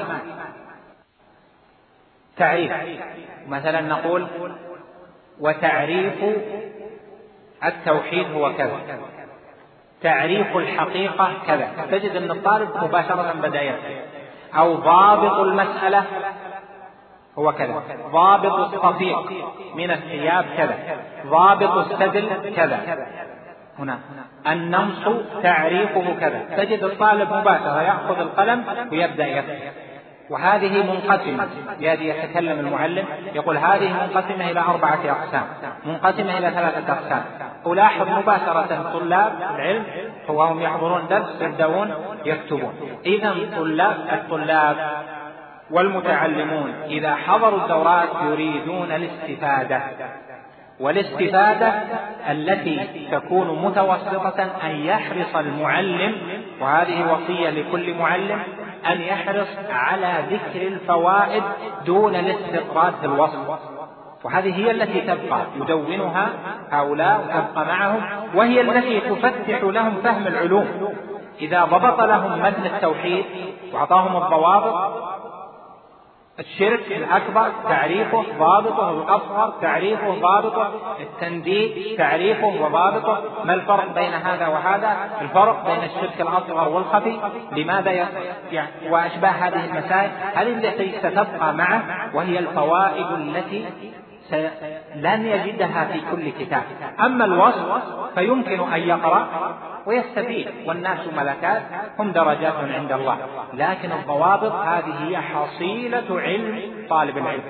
تعريف. 2.37 2.73
مثلا 3.49 3.81
نقول 3.81 4.27
وتعريف 5.41 6.25
التوحيد 7.65 8.33
هو 8.33 8.53
كذا. 8.53 8.81
تعريف 10.03 10.57
الحقيقة 10.57 11.33
كذا. 11.47 11.71
تجد 11.91 12.17
أن 12.17 12.31
الطالب 12.31 12.69
مباشرة 12.83 13.33
بدأ 13.43 13.63
يكتب 13.63 13.97
أو 14.57 14.75
ضابط 14.75 15.39
المسألة 15.39 16.05
هو 17.39 17.53
كذا. 17.53 17.83
ضابط 18.13 18.53
الصفيق 18.53 19.33
من 19.75 19.91
الثياب 19.91 20.45
كذا. 20.57 20.79
ضابط 21.27 21.77
السدل 21.77 22.55
كذا. 22.57 22.99
هنا. 23.79 23.99
النمص 24.47 25.05
تعريفه 25.43 26.15
كذا. 26.21 26.43
تجد 26.57 26.85
الطالب 26.85 27.33
مباشرة 27.33 27.83
يأخذ 27.83 28.21
القلم 28.21 28.65
ويبدأ 28.93 29.27
يكتب 29.27 29.86
وهذه 30.31 30.93
منقسمة. 30.93 31.49
بهذه 31.81 32.03
يتكلم 32.03 32.59
المعلم 32.59 33.05
يقول 33.35 33.57
هذه 33.57 33.93
منقسمة 33.93 34.51
إلى 34.51 34.61
أربعة 34.61 34.99
أقسام 35.05 35.45
منقسمة 35.87 36.39
إلى 36.39 36.51
ثلاثة 36.51 36.93
أقسام. 36.93 37.25
ألاحظ 37.67 38.09
مباشرة 38.09 38.91
طلاب 38.93 39.33
العلم 39.55 39.85
وهم 40.29 40.63
يحضرون 40.63 41.07
درس 41.11 41.41
يبدأون 41.41 41.95
يكتبون. 42.25 42.75
إذا 43.07 43.35
طلاب 43.57 43.97
الطلاب 44.13 44.77
والمتعلمون 45.71 46.75
إذا 46.87 47.15
حضروا 47.15 47.63
الدورات 47.63 48.09
يريدون 48.23 48.93
الاستفادة. 48.93 49.83
والاستفادة 50.81 51.83
التي 52.31 52.89
تكون 53.11 53.63
متوسطة 53.63 54.49
أن 54.65 54.71
يحرص 54.71 55.37
المعلم 55.37 56.15
وهذه 56.61 57.13
وصية 57.13 57.51
لكل 57.51 57.95
معلم 57.95 58.43
أن 58.93 59.01
يحرص 59.01 59.49
على 59.71 60.25
ذكر 60.31 60.67
الفوائد 60.67 61.43
دون 61.87 62.17
الاستطراد 62.17 62.95
في 63.01 63.07
الوصف. 63.07 63.59
وهذه 64.25 64.57
هي 64.57 64.71
التي 64.71 65.01
تبقى 65.01 65.41
يدونها 65.57 66.29
هؤلاء 66.71 67.21
وتبقى 67.21 67.67
معهم 67.67 68.03
وهي 68.35 68.61
التي 68.61 69.01
تفتح 69.01 69.63
لهم 69.63 69.95
فهم 70.05 70.27
العلوم. 70.27 70.95
إذا 71.41 71.65
ضبط 71.65 72.01
لهم 72.01 72.43
متن 72.43 72.67
التوحيد 72.67 73.25
وأعطاهم 73.73 74.23
الضوابط 74.23 75.16
الشرك 76.39 76.93
الأكبر 76.93 77.53
تعريفه 77.69 78.25
ضابطه 78.39 78.91
الأصغر 78.91 79.55
تعريفه 79.61 80.15
ضابطه 80.21 80.71
التنديد 81.01 81.97
تعريفه 81.99 82.47
وضابطه. 82.47 83.23
ما 83.45 83.55
الفرق 83.55 83.95
بين 83.95 84.13
هذا 84.13 84.47
وهذا؟ 84.47 84.97
الفرق 85.21 85.67
بين 85.67 85.85
الشرك 85.85 86.21
الأصغر 86.21 86.69
والخفي. 86.69 87.19
لماذا 87.53 87.91
يعني 88.53 88.69
وأشباه 88.91 89.31
هذه 89.31 89.65
المسائل؟ 89.65 90.11
هذه 90.35 90.49
التي 90.49 90.99
ستبقى 90.99 91.55
معه 91.55 91.83
وهي 92.15 92.39
الفوائد 92.39 93.07
التي 93.13 93.67
لن 94.95 95.27
يجدها 95.27 95.85
في 95.85 96.01
كل 96.11 96.31
كتاب. 96.45 96.63
أما 97.01 97.25
الوصف 97.25 97.83
فيمكن 98.15 98.73
أن 98.73 98.81
يقرأ 98.81 99.29
ويستفيد 99.87 100.49
والناس 100.67 100.99
ملكات 101.17 101.63
هم 101.99 102.13
درجات 102.13 102.55
عند 102.75 102.93
الله. 102.93 103.17
لكن 103.55 103.93
الضوابط 103.93 104.53
هذه 104.53 105.09
هي 105.09 105.19
حصيلة 105.19 106.21
علم 106.21 106.61
طالب 106.91 107.19
العلم. 107.19 107.43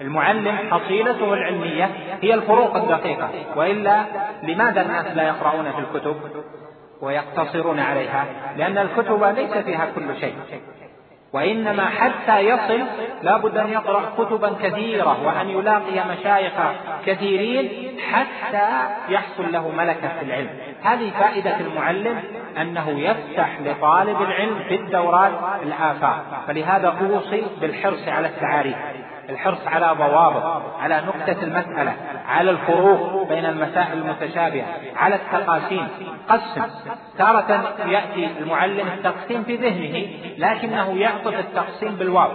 المعلم 0.00 0.58
حصيلته 0.70 1.34
العلمية 1.34 1.90
هي 2.22 2.34
الفروق 2.34 2.76
الدقيقة. 2.76 3.30
وإلا 3.56 4.04
لماذا 4.42 4.82
الناس 4.82 5.06
لا 5.06 5.22
يقرؤون 5.22 5.72
في 5.72 5.78
الكتب 5.78 6.16
ويقتصرون 7.00 7.80
عليها؟ 7.80 8.24
لأن 8.56 8.78
الكتب 8.78 9.24
ليس 9.24 9.52
فيها 9.52 9.86
كل 9.94 10.20
شيء. 10.20 10.34
وإنما 11.32 11.86
حتى 11.86 12.40
يصل 12.40 12.84
لا 13.22 13.36
بد 13.36 13.56
أن 13.56 13.68
يقرأ 13.68 14.02
كتبا 14.18 14.52
كثيرة 14.62 15.26
وأن 15.26 15.50
يلاقي 15.50 16.08
مشايخ 16.18 16.52
كثيرين 17.06 17.96
حتى 18.12 18.68
يحصل 19.08 19.52
له 19.52 19.68
ملكة 19.68 20.08
في 20.18 20.24
العلم. 20.24 20.48
هذه 20.82 21.10
فائدة 21.10 21.60
المعلم 21.60 22.22
أنه 22.60 22.90
يفتح 22.90 23.60
لطالب 23.60 24.22
العلم 24.22 24.58
في 24.68 24.74
الدورات 24.74 25.32
الآفاق. 25.62 26.44
فلهذا 26.46 26.88
أوصي 27.00 27.42
بالحرص 27.60 28.08
على 28.08 28.26
التعاريف. 28.26 28.76
الحرص 29.30 29.66
على 29.66 29.96
ضوابط 29.98 30.62
على 30.80 31.02
نكتة 31.06 31.42
المسألة 31.42 31.96
على 32.28 32.50
الفروق 32.50 33.28
بين 33.28 33.46
المسائل 33.46 33.98
المتشابهة 33.98 34.66
على 34.96 35.14
التقاسيم. 35.14 35.88
قسم. 36.28 36.62
تارة 37.18 37.74
يأتي 37.86 38.28
المعلم 38.38 38.86
التقسيم 38.86 39.42
في 39.44 39.56
ذهنه 39.56 40.06
لكنه 40.38 40.98
يعطف 40.98 41.38
التقسيم 41.38 41.96
بالواو. 41.96 42.30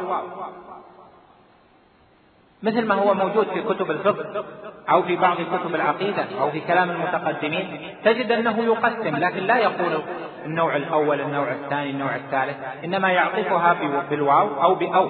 مثل 2.63 2.85
ما 2.85 2.95
هو 2.95 3.13
موجود 3.13 3.47
في 3.47 3.61
كتب 3.61 3.91
الفقه 3.91 4.45
أو 4.89 5.03
في 5.03 5.15
بعض 5.15 5.37
كتب 5.37 5.75
العقيدة 5.75 6.25
أو 6.41 6.51
في 6.51 6.59
كلام 6.59 6.89
المتقدمين 6.89 7.95
تجد 8.05 8.31
أنه 8.31 8.63
يقسم 8.63 9.15
لكن 9.15 9.39
لا 9.39 9.57
يقول 9.57 10.01
النوع 10.45 10.75
الأول 10.75 11.21
النوع 11.21 11.51
الثاني 11.51 11.89
النوع 11.89 12.15
الثالث 12.15 12.57
إنما 12.83 13.11
يعطفها 13.11 13.75
بالواو 14.09 14.63
أو 14.63 14.75
بأو. 14.75 15.09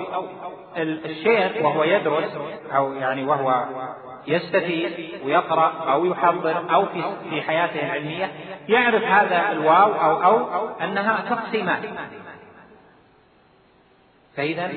الشيخ 0.77 1.65
وهو 1.65 1.83
يدرس 1.83 2.37
أو 2.75 2.93
يعني 2.93 3.23
وهو 3.23 3.65
يستفيد 4.27 4.91
ويقرأ 5.25 5.91
أو 5.91 6.05
يحضر 6.05 6.73
أو 6.73 6.85
في 6.85 7.03
في 7.29 7.41
حياته 7.41 7.85
العلمية 7.85 8.31
يعرف 8.69 9.03
هذا 9.03 9.51
الواو 9.51 9.93
أو 9.93 10.23
أو 10.23 10.69
أنها 10.81 11.23
تقسيمات 11.29 11.79
فإذا 14.37 14.71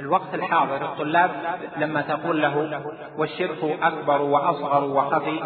الوقت 0.00 0.34
الحاضر 0.34 0.84
الطلاب 0.84 1.30
لما 1.76 2.00
تقول 2.00 2.42
له 2.42 2.82
والشرك 3.18 3.78
أكبر 3.82 4.22
وأصغر 4.22 4.84
وخفي 4.84 5.40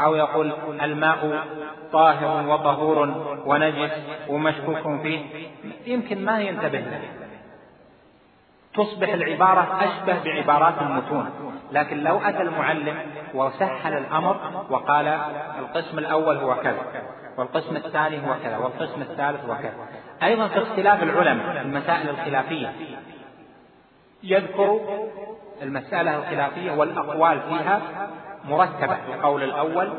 أو 0.00 0.14
يقول 0.14 0.52
الماء 0.82 1.44
طاهر 1.92 2.48
وطهور 2.48 2.98
ونجس 3.46 3.90
ومشكوك 4.28 5.00
فيه 5.02 5.20
يمكن 5.86 6.24
ما 6.24 6.40
ينتبه 6.40 6.78
له. 6.78 7.23
تصبح 8.74 9.08
العبارة 9.08 9.78
أشبه 9.80 10.24
بعبارات 10.24 10.74
المتون. 10.82 11.30
لكن 11.72 11.96
لو 11.96 12.18
أتى 12.18 12.42
المعلم 12.42 12.96
وسهل 13.34 13.92
الأمر 13.98 14.64
وقال 14.70 15.06
القسم 15.58 15.98
الأول 15.98 16.36
هو 16.36 16.54
كذا 16.54 16.82
والقسم 17.36 17.76
الثاني 17.76 18.28
هو 18.28 18.34
كذا 18.44 18.56
والقسم 18.56 19.02
الثالث 19.02 19.44
هو 19.44 19.54
كذا. 19.54 19.74
أيضا 20.22 20.48
في 20.48 20.62
اختلاف 20.62 21.02
العلماء 21.02 21.60
المسائل 21.62 22.08
الخلافية 22.08 22.72
يذكر 24.22 24.80
المسألة 25.62 26.16
الخلافية 26.16 26.70
والأقوال 26.70 27.40
فيها 27.40 27.80
مرتبة. 28.44 28.96
القول 29.14 29.42
الأول 29.42 29.92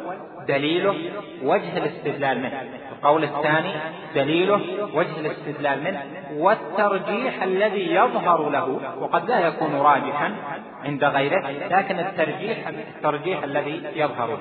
دليله 0.47 0.95
وجه 1.43 1.77
الاستدلال 1.77 2.39
منه. 2.39 2.61
القول 2.91 3.23
الثاني 3.23 3.73
دليله 4.15 4.61
وجه 4.93 5.19
الاستدلال 5.19 5.83
منه 5.83 6.03
والترجيح 6.43 7.43
الذي 7.43 7.93
يظهر 7.95 8.49
له 8.49 8.79
وقد 8.99 9.29
لا 9.29 9.39
يكون 9.39 9.75
راجحا 9.75 10.35
عند 10.83 11.03
غيره 11.03 11.49
لكن 11.69 11.99
الترجيح 11.99 12.67
الترجيح 12.67 13.43
الذي 13.43 13.83
يظهر 13.95 14.27
له. 14.27 14.39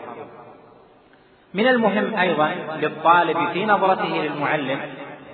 من 1.54 1.68
المهم 1.68 2.16
أيضا 2.16 2.50
للطالب 2.80 3.48
في 3.52 3.66
نظرته 3.66 4.22
للمعلم 4.22 4.80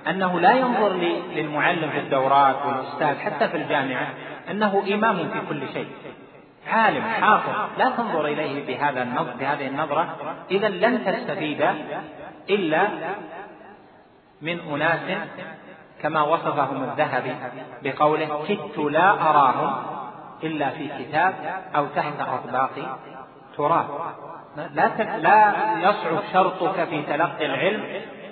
أنه 0.09 0.39
لا 0.39 0.51
ينظر 0.53 0.93
للمعلم 1.35 1.89
في 1.89 1.99
الدورات 1.99 2.55
والأستاذ 2.65 3.19
حتى 3.19 3.47
في 3.47 3.57
الجامعة 3.57 4.07
أنه 4.51 4.83
إمام 4.93 5.17
في 5.17 5.39
كل 5.49 5.61
شيء. 5.73 5.87
عالم 6.67 7.03
حافظ 7.03 7.53
لا 7.77 7.89
تنظر 7.89 8.25
إليه 8.25 8.67
بهذا 8.67 9.03
النظر 9.03 9.33
بهذه 9.39 9.67
النظرة. 9.67 10.15
إذا 10.51 10.69
لن 10.69 11.05
تستفيد 11.05 11.65
إلا 12.49 12.87
من 14.41 14.59
أناس 14.59 14.99
كما 16.01 16.21
وصفهم 16.21 16.83
الذهبي 16.83 17.35
بقوله 17.83 18.43
كدت 18.47 18.77
لا 18.77 19.29
أراهم 19.29 19.83
إلا 20.43 20.69
في 20.69 20.89
كتاب 20.99 21.33
أو 21.75 21.85
تحت 21.95 22.13
أطباق 22.19 22.71
تراب. 23.57 23.85
لا 24.73 25.17
لا 25.17 25.53
يصعب 25.79 26.19
شرطك 26.33 26.83
في 26.83 27.01
تلقي 27.01 27.45
العلم 27.45 27.83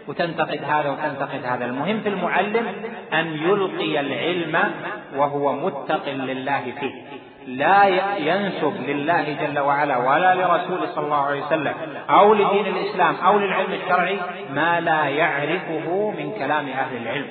وتنتقد 0.07 0.63
هذا 0.63 0.89
وتنتقد 0.89 1.45
هذا. 1.45 1.65
المهم 1.65 2.01
في 2.01 2.09
المعلم 2.09 2.67
أن 3.13 3.27
يلقي 3.27 3.99
العلم 3.99 4.73
وهو 5.15 5.53
متق 5.53 6.09
لله 6.09 6.73
فيه. 6.79 7.18
لا 7.57 7.85
ينسب 8.17 8.73
لله 8.87 9.37
جل 9.41 9.59
وعلا 9.59 9.97
ولا 9.97 10.35
لرسوله 10.35 10.85
صلى 10.95 11.05
الله 11.05 11.25
عليه 11.25 11.45
وسلم 11.45 11.73
أو 12.09 12.33
لدين 12.33 12.65
الإسلام 12.65 13.15
أو 13.15 13.39
للعلم 13.39 13.73
الشرعي 13.73 14.19
ما 14.53 14.79
لا 14.79 15.05
يعرفه 15.05 16.13
من 16.17 16.31
كلام 16.31 16.67
أهل 16.67 16.97
العلم. 16.97 17.27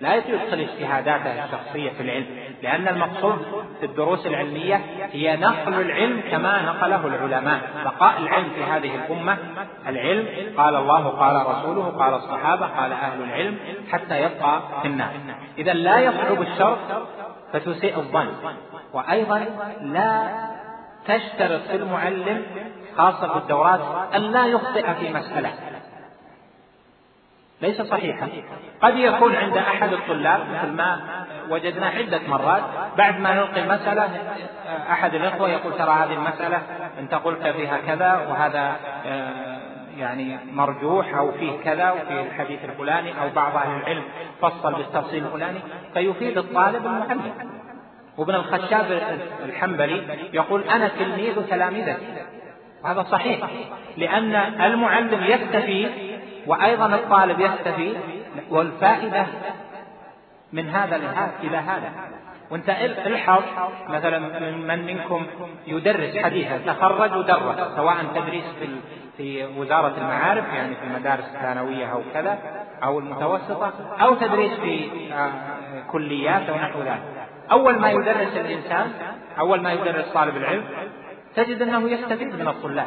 لا 0.00 0.14
يدخل 0.14 0.60
اجتهاداته 0.60 1.44
الشخصية 1.44 1.90
في 1.90 2.02
العلم 2.02 2.26
لأن 2.62 2.88
المقصود 2.88 3.64
في 3.80 3.86
الدروس 3.86 4.26
العلمية 4.26 4.80
هي 5.12 5.36
نقل 5.36 5.74
العلم 5.80 6.22
كما 6.30 6.62
نقله 6.62 7.06
العلماء. 7.06 7.60
بقاء 7.84 8.18
العلم 8.18 8.48
في 8.54 8.64
هذه 8.64 8.94
الأمة 8.94 9.38
العلم 9.88 10.26
قال 10.56 10.76
الله 10.76 11.08
قال 11.08 11.46
رسوله 11.46 11.84
قال 11.98 12.14
الصحابة 12.14 12.66
قال 12.66 12.92
أهل 12.92 13.22
العلم 13.22 13.56
حتى 13.92 14.22
يبقى 14.22 14.60
في 14.82 14.88
الناس. 14.88 15.10
إذا 15.58 15.72
لا 15.72 15.98
يصعب 15.98 16.42
الشرط 16.42 16.78
فتسيء 17.52 17.96
الظن. 17.96 18.28
وأيضا 18.92 19.46
لا 19.80 20.28
تشترط 21.04 21.60
في 21.60 21.76
المعلم 21.76 22.42
خاصة 22.96 23.28
في 23.32 23.38
الدورات 23.38 23.80
أن 24.14 24.20
لا 24.20 24.46
يخطئ 24.46 24.94
في 24.94 25.12
مسألة. 25.12 25.50
ليس 27.62 27.82
صحيحا. 27.82 28.28
قد 28.82 28.96
يكون 28.96 29.36
عند 29.36 29.56
أحد 29.56 29.92
الطلاب 29.92 30.40
مثل 30.50 30.72
ما 30.72 31.00
وجدنا 31.50 31.86
عدة 31.86 32.20
مرات 32.28 32.62
بعد 32.96 33.20
ما 33.20 33.34
نلقي 33.34 33.62
المسألة 33.62 34.08
أحد 34.90 35.14
الإخوة 35.14 35.48
يقول 35.48 35.78
ترى 35.78 35.90
هذه 35.90 36.12
المسألة 36.12 36.62
أنت 36.98 37.14
قلت 37.14 37.46
فيها 37.46 37.78
كذا 37.86 38.26
وهذا 38.28 38.76
آه، 39.06 39.60
يعني 39.98 40.38
مرجوح 40.52 41.14
أو 41.14 41.32
فيه 41.32 41.52
كذا 41.64 41.90
وفيه 41.90 42.22
الحديث 42.22 42.64
الفلاني 42.64 43.22
أو 43.22 43.28
بعض 43.36 43.56
أهل 43.56 43.76
العلم 43.76 44.04
فصل 44.42 44.74
بالتفصيل 44.74 45.24
الفلاني 45.24 45.60
فيفيد 45.94 46.38
الطالب 46.38 46.86
المعلم. 46.86 47.32
وابن 48.20 48.34
الخشاب 48.34 49.02
الحنبلي 49.44 50.02
يقول 50.32 50.62
أنا 50.62 50.88
تلميذ 50.88 51.42
تلامذتي 51.50 52.06
هذا 52.84 53.02
صحيح 53.02 53.50
لأن 53.96 54.34
المعلم 54.60 55.24
يستفيد 55.24 55.90
وأيضا 56.46 56.86
الطالب 56.86 57.40
يستفيد 57.40 57.96
والفائدة 58.50 59.26
من 60.52 60.68
هذا 60.68 60.96
إلى 61.42 61.56
هذا 61.56 61.92
وانت 62.50 62.70
الحظ 63.06 63.42
مثلا 63.88 64.18
من 64.52 64.86
منكم 64.86 65.26
يدرس 65.66 66.16
حديثا 66.16 66.58
تخرج 66.66 67.16
ودرس 67.16 67.76
سواء 67.76 67.96
تدريس 68.14 68.44
في 68.60 68.68
في 69.16 69.44
وزارة 69.44 69.94
المعارف 69.98 70.44
يعني 70.54 70.74
في 70.74 70.84
المدارس 70.84 71.24
الثانوية 71.34 71.92
أو 71.92 72.02
كذا 72.14 72.38
أو 72.82 72.98
المتوسطة 72.98 73.72
أو 74.00 74.14
تدريس 74.14 74.52
في 74.52 74.88
آه، 75.12 75.30
كليات 75.92 76.48
أو 76.48 76.56
نحو 76.56 76.80
ذلك. 76.80 77.19
أول 77.52 77.78
ما 77.78 77.90
يدرس 77.90 78.36
الإنسان 78.36 78.92
أول 79.38 79.60
ما 79.60 79.72
يدرس 79.72 80.04
طالب 80.14 80.36
العلم 80.36 80.64
تجد 81.36 81.62
أنه 81.62 81.90
يستفيد 81.90 82.34
من 82.40 82.48
الطلاب. 82.48 82.86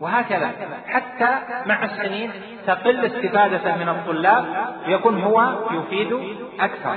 وهكذا 0.00 0.50
حتى 0.86 1.28
مع 1.66 1.84
السنين 1.84 2.30
تقل 2.66 3.06
استفادته 3.06 3.76
من 3.76 3.88
الطلاب 3.88 4.44
يكون 4.86 5.22
هو 5.22 5.54
يفيد 5.70 6.12
أكثر. 6.60 6.96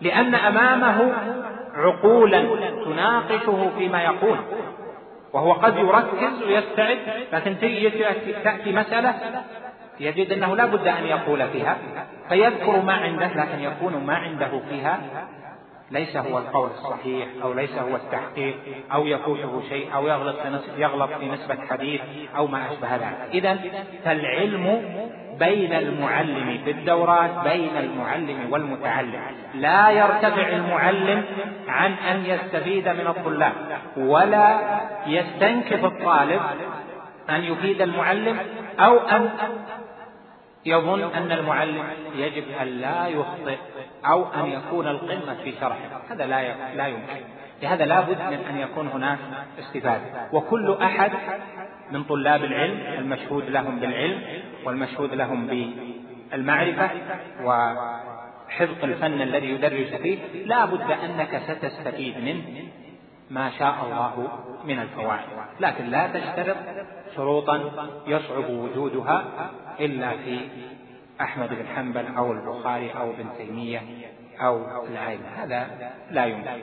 لأن 0.00 0.34
أمامه 0.34 1.12
عقولا 1.74 2.42
تناقشه 2.84 3.70
فيما 3.78 4.02
يقول. 4.02 4.38
وهو 5.32 5.52
قد 5.52 5.76
يركز 5.76 6.42
ويستعد 6.42 6.98
لكن 7.32 7.56
تأتي 8.44 8.72
مسألة 8.72 9.14
يجد 10.00 10.32
أنه 10.32 10.56
لا 10.56 10.66
بد 10.66 10.86
أن 10.86 11.06
يقول 11.06 11.48
فيها 11.48 11.76
فيذكر 12.28 12.80
ما 12.80 12.92
عنده 12.92 13.26
لكن 13.26 13.60
يكون 13.60 14.04
ما 14.06 14.14
عنده 14.14 14.60
فيها 14.70 15.00
ليس 15.90 16.16
هو 16.16 16.38
القول 16.38 16.70
الصحيح 16.70 17.28
أو 17.42 17.52
ليس 17.52 17.78
هو 17.78 17.96
التحقيق 17.96 18.54
أو 18.92 19.06
يفوته 19.06 19.62
شيء 19.68 19.94
أو 19.94 20.06
يغلط 20.06 20.36
في 20.36 20.82
يغلط 20.82 21.10
في 21.12 21.26
نسبة 21.26 21.58
حديث 21.70 22.00
أو 22.36 22.46
ما 22.46 22.72
أشبه 22.72 22.96
ذلك. 22.96 23.28
إذا 23.34 23.58
فالعلم 24.04 24.82
بين 25.38 25.72
المعلم 25.72 26.60
في 26.64 26.70
الدورات 26.70 27.30
بين 27.44 27.76
المعلم 27.76 28.52
والمتعلم. 28.52 29.20
لا 29.54 29.90
يرتفع 29.90 30.48
المعلم 30.48 31.24
عن 31.68 31.92
أن 31.92 32.26
يستفيد 32.26 32.88
من 32.88 33.06
الطلاب 33.06 33.52
ولا 33.96 34.60
يستنكف 35.06 35.84
الطالب 35.84 36.40
أن 37.30 37.44
يفيد 37.44 37.82
المعلم 37.82 38.38
أو 38.80 38.98
أن 38.98 39.30
يظن 40.66 41.14
أن 41.14 41.32
المعلم 41.32 41.84
يجب 42.14 42.44
أن 42.62 42.66
لا 42.66 43.06
يخطئ. 43.06 43.56
أو 44.06 44.24
أن 44.24 44.46
يكون 44.46 44.86
القمة 44.88 45.34
في 45.44 45.52
شرحه. 45.52 46.00
هذا 46.10 46.26
لا 46.26 46.74
لا 46.74 46.86
يمكن. 46.86 47.20
لهذا 47.62 47.84
لا 47.84 48.00
بد 48.00 48.22
من 48.22 48.44
أن 48.50 48.58
يكون 48.58 48.88
هناك 48.88 49.18
استفادة. 49.58 50.28
وكل 50.32 50.76
أحد 50.82 51.12
من 51.90 52.04
طلاب 52.04 52.44
العلم 52.44 52.78
المشهود 52.98 53.50
لهم 53.50 53.80
بالعلم 53.80 54.22
والمشهود 54.64 55.14
لهم 55.14 55.46
بالمعرفة 56.30 56.90
وحفظ 57.44 58.84
الفن 58.84 59.22
الذي 59.22 59.50
يدرس 59.50 59.94
فيه 59.94 60.18
لا 60.44 60.64
بد 60.64 60.90
أنك 60.90 61.42
ستستفيد 61.48 62.18
منه 62.18 62.44
ما 63.30 63.50
شاء 63.58 63.74
الله 63.84 64.28
من 64.64 64.78
الفوائد. 64.78 65.20
لكن 65.60 65.84
لا 65.84 66.06
تشترط 66.06 66.56
شروطا 67.16 67.60
يصعب 68.06 68.50
وجودها 68.50 69.24
إلا 69.80 70.10
في 70.10 70.40
أحمد 71.20 71.48
بن 71.48 71.66
حنبل 71.76 72.16
أو 72.16 72.32
البخاري 72.32 72.90
أو 72.90 73.10
ابن 73.10 73.26
تيمية 73.36 73.82
أو 74.40 74.86
العين 74.86 75.20
هذا 75.36 75.90
لا 76.10 76.24
يمكن. 76.26 76.62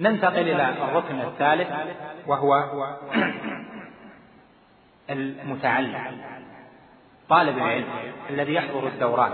ننتقل 0.00 0.48
إلى 0.48 0.68
الركن 0.68 1.20
الثالث 1.20 1.68
وهو 2.26 2.54
المتعلم 5.10 6.20
طالب 7.28 7.58
العلم 7.58 7.86
الذي 8.30 8.54
يحضر 8.54 8.86
الدورات. 8.86 9.32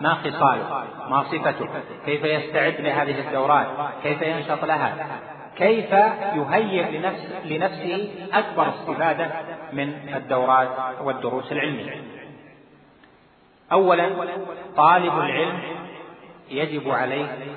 ما 0.00 0.14
خصاله؟ 0.14 0.84
ما 1.10 1.24
صفته؟ 1.24 1.68
كيف 2.06 2.24
يستعد 2.24 2.80
لهذه 2.80 3.28
الدورات؟ 3.28 3.66
كيف 4.02 4.22
ينشط 4.22 4.64
لها؟ 4.64 5.18
كيف 5.56 5.92
يهيئ 6.36 6.98
لنفس 6.98 7.32
لنفسه 7.44 8.10
أكبر 8.32 8.68
استفادة 8.68 9.30
من 9.72 10.14
الدورات 10.16 11.00
والدروس 11.00 11.52
العلمية؟ 11.52 12.02
أولا 13.72 14.10
طالب 14.76 15.18
العلم 15.18 15.62
يجب 16.50 16.90
عليه 16.90 17.56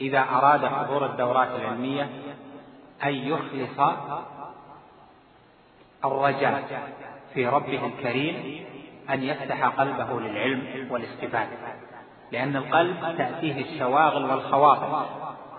إذا 0.00 0.18
أراد 0.18 0.66
حضور 0.66 1.06
الدورات 1.06 1.48
العلمية 1.48 2.08
أن 3.04 3.14
يخلص 3.14 3.80
الرجاء 6.04 6.82
في 7.34 7.46
ربه 7.46 7.86
الكريم 7.86 8.64
أن 9.10 9.22
يفتح 9.22 9.64
قلبه 9.66 10.20
للعلم 10.20 10.88
والاستفادة 10.90 11.56
لأن 12.32 12.56
القلب 12.56 13.16
تأتيه 13.18 13.64
الشواغل 13.64 14.24
والخواطر. 14.24 15.06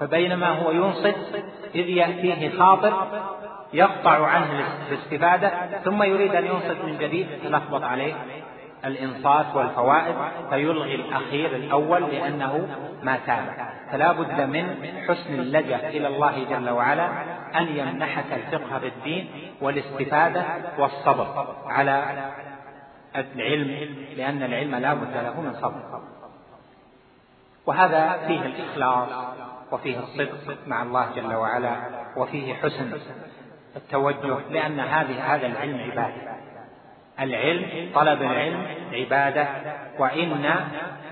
فبينما 0.02 0.50
هو 0.50 0.72
ينصت 0.72 1.16
إذ 1.76 1.90
يأتيه 1.90 2.58
خاطر 2.60 3.08
يقطع 3.74 4.28
عنه 4.28 4.68
الاستفادة 4.90 5.52
ثم 5.84 6.04
يريد 6.04 6.36
أن 6.36 6.46
ينصت 6.46 6.78
من 6.86 6.98
جديد 6.98 7.28
تلخبط 7.44 7.84
عليه 7.84 8.14
الإنصات 8.86 9.46
والفوائد 9.56 10.16
فيلغي 10.50 10.96
الأخير 10.96 11.56
الأول 11.56 12.02
لأنه 12.02 12.68
ما 13.04 13.18
تابع 13.26 13.74
فلا 13.92 14.12
بد 14.12 14.42
من 14.42 14.78
حسن 15.08 15.34
اللجأ 15.34 15.90
إلى 15.90 16.08
الله 16.08 16.44
جل 16.50 16.70
وعلا 16.70 17.10
أن 17.56 17.68
يمنحك 17.68 18.34
الفقه 18.34 18.78
بالدين 18.78 19.30
والاستفادة 19.62 20.46
والصبر 20.78 21.56
على 21.66 22.32
العلم 23.16 23.96
لأن 24.18 24.44
العلم 24.44 24.76
لا 24.76 24.94
بد 24.94 25.14
له 25.14 25.42
من 25.42 25.54
صبر. 25.62 26.02
وهذا 27.66 28.18
فيه 28.28 28.46
الإخلاص. 28.46 29.10
وفيه 29.72 30.00
الصدق 30.00 30.58
مع 30.68 30.82
الله 30.82 31.10
جل 31.16 31.34
وعلا 31.34 31.76
وفيه 32.18 32.54
حسن 32.54 32.94
التوجه 33.76 34.38
لأن 34.52 34.80
هذه 34.80 35.36
هذا 35.36 35.48
العلم 35.48 35.80
عبادة. 35.92 36.32
العلم 37.20 37.92
طلب 37.96 38.22
العلم 38.22 38.66
عبادة 38.94 39.48
وإن 40.00 40.46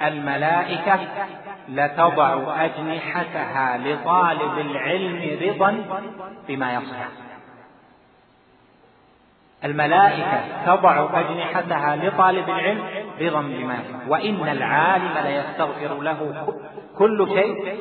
الملائكة 0.01 0.99
لتضع 1.69 2.65
أجنحتها 2.65 3.77
لطالب 3.77 4.59
العلم 4.59 5.39
رضا 5.41 5.83
بما 6.47 6.73
يصنع. 6.73 7.07
الملائكة 9.63 10.65
تضع 10.65 11.19
أجنحتها 11.19 11.95
لطالب 11.95 12.49
العلم 12.49 12.83
رضا 13.21 13.41
بما 13.41 13.73
يصنع. 13.73 13.99
وإن 14.07 14.49
العالم 14.49 15.17
ليستغفر 15.27 16.01
له 16.01 16.47
كل 16.97 17.27
شيء 17.27 17.75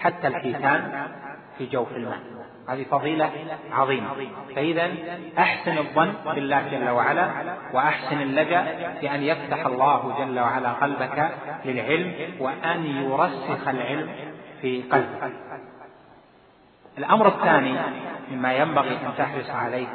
حتى 0.00 0.26
الحيتان 0.26 1.06
في 1.58 1.66
جوف 1.66 1.92
الماء. 1.92 2.18
هذه 2.68 2.84
فضيلة 2.84 3.30
عظيمة. 3.72 4.08
فإذا 4.56 4.90
أحسن 5.38 5.78
الظن 5.78 6.12
بالله 6.34 6.68
جل 6.68 6.88
وعلا 6.88 7.30
وأحسن 7.72 8.20
اللجأ 8.20 8.62
بأن 9.00 9.22
يفتح 9.22 9.66
الله 9.66 10.14
جل 10.18 10.40
وعلا 10.40 10.72
قلبك 10.72 11.30
للعلم 11.64 12.14
وأن 12.38 12.86
يرسخ 12.86 13.68
العلم 13.68 14.08
في 14.60 14.82
قلبك. 14.82 15.32
الأمر 16.98 17.28
الثاني 17.28 17.74
مما 18.30 18.52
ينبغي 18.54 18.90
أن 18.90 19.12
تحرص 19.18 19.50
عليه 19.50 19.86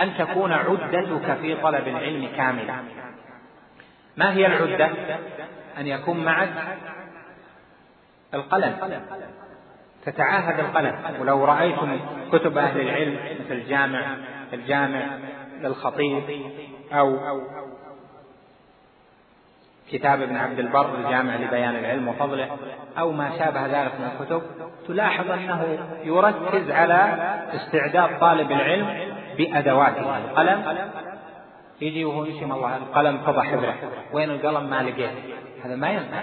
أن 0.00 0.14
تكون 0.18 0.52
عدتك 0.52 1.34
في 1.40 1.56
طلب 1.62 1.88
العلم 1.88 2.28
كاملة. 2.36 2.74
ما 4.16 4.32
هي 4.32 4.46
العدة؟ 4.46 4.90
أن 5.78 5.86
يكون 5.86 6.24
معك 6.24 6.48
القلم. 8.34 8.76
تتعاهد 10.04 10.60
القلم. 10.60 11.20
ولو 11.20 11.44
رأيتم 11.44 12.00
كتب 12.32 12.58
أهل 12.58 12.80
العلم 12.80 13.14
مثل 13.14 13.52
الجامع 13.52 14.16
الجامع 14.52 15.06
للخطيب 15.60 16.22
أو 16.92 17.18
كتاب 19.92 20.22
ابن 20.22 20.36
عبد 20.36 20.58
البر 20.58 20.94
الجامع 20.94 21.36
لبيان 21.36 21.76
العلم 21.76 22.08
وفضله 22.08 22.48
أو 22.98 23.12
ما 23.12 23.38
شابه 23.38 23.66
ذلك 23.66 23.92
من 24.00 24.08
الكتب 24.12 24.42
تلاحظ 24.86 25.30
أنه 25.30 25.78
يركز 26.04 26.70
على 26.70 27.16
استعداد 27.54 28.20
طالب 28.20 28.52
العلم 28.52 29.14
بأدواته 29.36 30.18
القلم 30.18 30.88
يجي 31.80 32.04
وهو 32.04 32.24
يشم 32.24 32.52
الله 32.52 32.76
القلم 32.76 33.18
فضح 33.18 33.44
حبره 33.46 33.74
وين 34.12 34.30
القلم 34.30 34.70
ما 34.70 34.82
لقيت 34.82 35.10
هذا 35.64 35.76
ما 35.76 35.90
ينفع. 35.90 36.22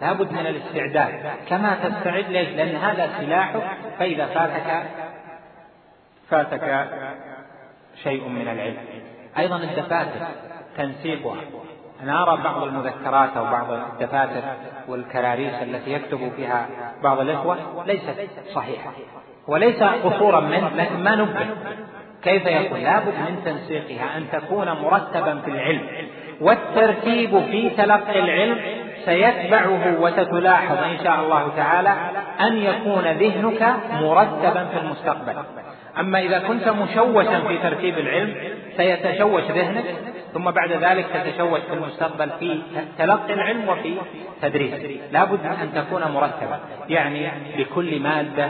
لابد 0.00 0.32
من 0.32 0.46
الاستعداد. 0.46 1.30
كما 1.48 1.74
تستعد 1.74 2.30
ليش؟ 2.30 2.48
لأن 2.48 2.76
هذا 2.76 3.10
سلاحك 3.18 3.62
فإذا 3.98 4.26
فاتك 4.26 4.82
فاتك 6.30 6.88
شيء 8.02 8.28
من 8.28 8.48
العلم. 8.48 8.76
أيضا 9.38 9.56
الدفاتر 9.56 10.26
تنسيقها 10.76 11.40
أنا 12.02 12.22
أرى 12.22 12.42
بعض 12.42 12.62
المذكرات 12.62 13.36
أو 13.36 13.44
بعض 13.44 13.70
الدفاتر 13.70 14.42
والكراريس 14.88 15.54
التي 15.62 15.92
يكتب 15.92 16.32
فيها 16.36 16.68
بعض 17.02 17.20
الإخوة 17.20 17.84
ليست 17.86 18.28
صحيحة. 18.54 18.90
وليس 19.46 19.82
قصورا 19.82 20.40
منه 20.40 20.68
لكن 20.68 21.04
ما 21.04 21.14
نبه. 21.14 21.46
كيف 22.22 22.46
يكون؟ 22.46 22.78
لابد 22.80 23.14
من 23.14 23.42
تنسيقها 23.44 24.16
أن 24.16 24.26
تكون 24.32 24.72
مرتبا 24.72 25.40
في 25.40 25.50
العلم. 25.50 26.08
والترتيب 26.40 27.44
في 27.44 27.70
تلقي 27.70 28.18
العلم 28.18 28.89
سيتبعه 29.10 30.00
وستلاحظ 30.00 30.78
إن 30.78 30.98
شاء 31.04 31.20
الله 31.20 31.52
تعالى 31.56 31.94
أن 32.40 32.56
يكون 32.56 33.04
ذهنك 33.04 33.62
مرتبا 34.02 34.64
في 34.64 34.78
المستقبل. 34.78 35.34
أما 35.98 36.18
إذا 36.18 36.38
كنت 36.38 36.68
مشوشا 36.68 37.40
في 37.40 37.58
ترتيب 37.58 37.98
العلم 37.98 38.34
سيتشوش 38.76 39.42
ذهنك 39.42 39.84
ثم 40.34 40.50
بعد 40.50 40.72
ذلك 40.72 41.06
تتشوش 41.14 41.60
في 41.60 41.72
المستقبل 41.74 42.30
في 42.38 42.62
تلقي 42.98 43.34
العلم 43.34 43.68
وفي 43.68 43.94
تدريسه 44.42 45.00
لابد 45.12 45.46
أن 45.46 45.68
تكون 45.74 46.02
مرتبا 46.02 46.58
يعني 46.88 47.30
لكل 47.58 48.00
مادة 48.00 48.48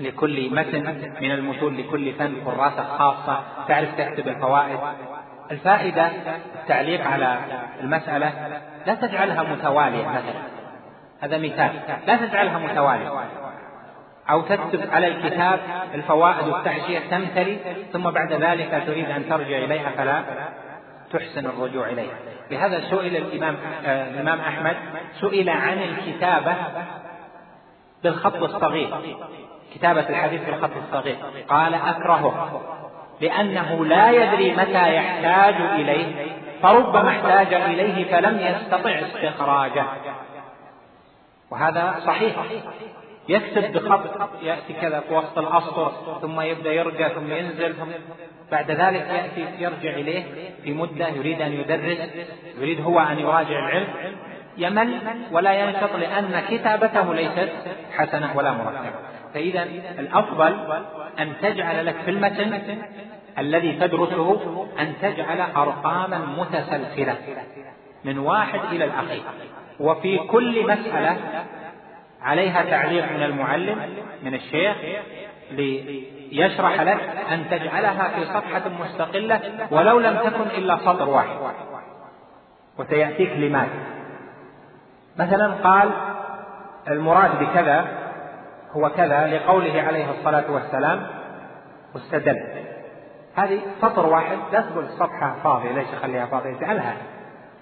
لكل 0.00 0.50
متن 0.50 1.12
من 1.20 1.30
المتون 1.30 1.76
لكل 1.76 2.12
فن 2.12 2.34
كراسة 2.44 2.84
خاصة 2.84 3.42
تعرف 3.68 3.88
تكتب 3.98 4.28
الفوائد. 4.28 4.78
الفائدة 5.50 6.10
التعليق 6.62 7.06
على 7.06 7.38
المسألة 7.80 8.32
لا 8.86 8.94
تجعلها 8.94 9.42
متوالية 9.42 10.08
مثلا. 10.08 10.42
هذا 11.20 11.38
مثال. 11.38 11.70
لا 12.06 12.16
تجعلها 12.16 12.58
متوالية. 12.58 13.10
أو 14.30 14.40
تكتب 14.40 14.90
على 14.90 15.06
الكتاب 15.06 15.60
الفوائد 15.94 16.48
والتحشية 16.48 16.98
تمتلي 17.10 17.58
ثم 17.92 18.10
بعد 18.10 18.32
ذلك 18.32 18.82
تريد 18.86 19.10
أن 19.10 19.28
ترجع 19.28 19.58
إليها 19.58 19.90
فلا 19.90 20.22
تحسن 21.12 21.46
الرجوع 21.46 21.88
إليها. 21.88 22.14
لهذا 22.50 22.80
سئل 22.80 23.16
الإمام 23.16 23.56
آه 23.86 24.08
الإمام 24.10 24.40
أحمد 24.40 24.76
سئل 25.20 25.48
عن 25.48 25.78
الكتابة 25.78 26.54
بالخط 28.02 28.42
الصغير 28.42 28.90
كتابة 29.74 30.08
الحديث 30.08 30.44
بالخط 30.44 30.76
الصغير. 30.76 31.16
قال 31.48 31.74
أكرهه. 31.74 32.60
لأنه 33.20 33.84
لا 33.84 34.10
يدري 34.10 34.52
متى 34.52 34.94
يحتاج 34.94 35.54
إليه 35.54 36.26
فربما 36.62 37.08
احتاج 37.08 37.54
إليه 37.54 38.04
فلم 38.04 38.38
يستطع 38.40 38.90
استخراجه. 38.90 39.84
وهذا 41.50 41.94
صحيح. 42.06 42.34
يكتب 43.28 43.72
بخط 43.72 44.30
يأتي 44.42 44.72
كذا 44.80 45.00
في 45.00 45.14
وسط 45.14 45.38
الأسطر 45.38 45.92
ثم 46.22 46.40
يبدأ 46.40 46.72
يرجع 46.72 47.08
ثم 47.08 47.32
ينزل. 47.32 47.74
ثم 47.74 47.90
بعد 48.52 48.70
ذلك 48.70 49.06
يأتي 49.08 49.46
يرجع 49.58 49.90
إليه 49.90 50.24
في 50.64 50.72
مدة 50.72 51.08
يريد 51.08 51.42
أن 51.42 51.52
يدرس 51.52 51.98
يريد 52.58 52.80
هو 52.80 53.00
أن 53.00 53.18
يراجع 53.18 53.58
العلم. 53.58 53.88
يمل 54.56 55.00
ولا 55.32 55.52
ينشط 55.52 55.96
لأن 55.96 56.42
كتابته 56.50 57.14
ليست 57.14 57.52
حسنة 57.92 58.36
ولا 58.36 58.52
مرتبة. 58.52 59.13
فإذا 59.34 59.62
الأفضل 59.98 60.82
أن 61.18 61.32
تجعل 61.42 61.86
لك 61.86 61.94
في 62.04 62.10
المتن 62.10 62.78
الذي 63.38 63.72
تدرسه 63.72 64.66
أن 64.78 64.92
تجعل 65.02 65.40
أرقاما 65.40 66.18
متسلسلة 66.18 67.16
من 68.04 68.18
واحد 68.18 68.60
إلى 68.72 68.84
الأخير. 68.84 69.22
وفي 69.80 70.18
كل 70.18 70.64
مسألة 70.64 71.16
عليها 72.22 72.62
تعليق 72.62 73.12
من 73.12 73.22
المعلم 73.22 73.78
من 74.22 74.34
الشيخ 74.34 74.76
ليشرح 75.50 76.80
لك 76.80 77.00
أن 77.32 77.44
تجعلها 77.50 78.08
في 78.08 78.24
صفحة 78.24 78.62
مستقلة 78.80 79.40
ولو 79.70 79.98
لم 79.98 80.16
تكن 80.16 80.46
إلا 80.58 80.76
سطر 80.76 81.08
واحد. 81.08 81.36
وسيأتيك 82.78 83.30
لماذا؟ 83.30 83.94
مثلا 85.18 85.54
قال 85.54 85.90
المراد 86.88 87.38
بكذا 87.40 88.03
هو 88.76 88.90
كذا 88.90 89.26
لقوله 89.26 89.82
عليه 89.82 90.10
الصلاة 90.10 90.44
والسلام 90.50 91.06
واستدل 91.94 92.40
هذه 93.36 93.60
سطر 93.82 94.06
واحد 94.06 94.36
لا 94.52 94.60
تقول 94.60 94.84
صفحة 94.88 95.34
فاضية 95.44 95.72
ليش 95.72 95.86
خليها 96.02 96.26
فاضية؟ 96.26 96.56
اجعلها 96.56 96.94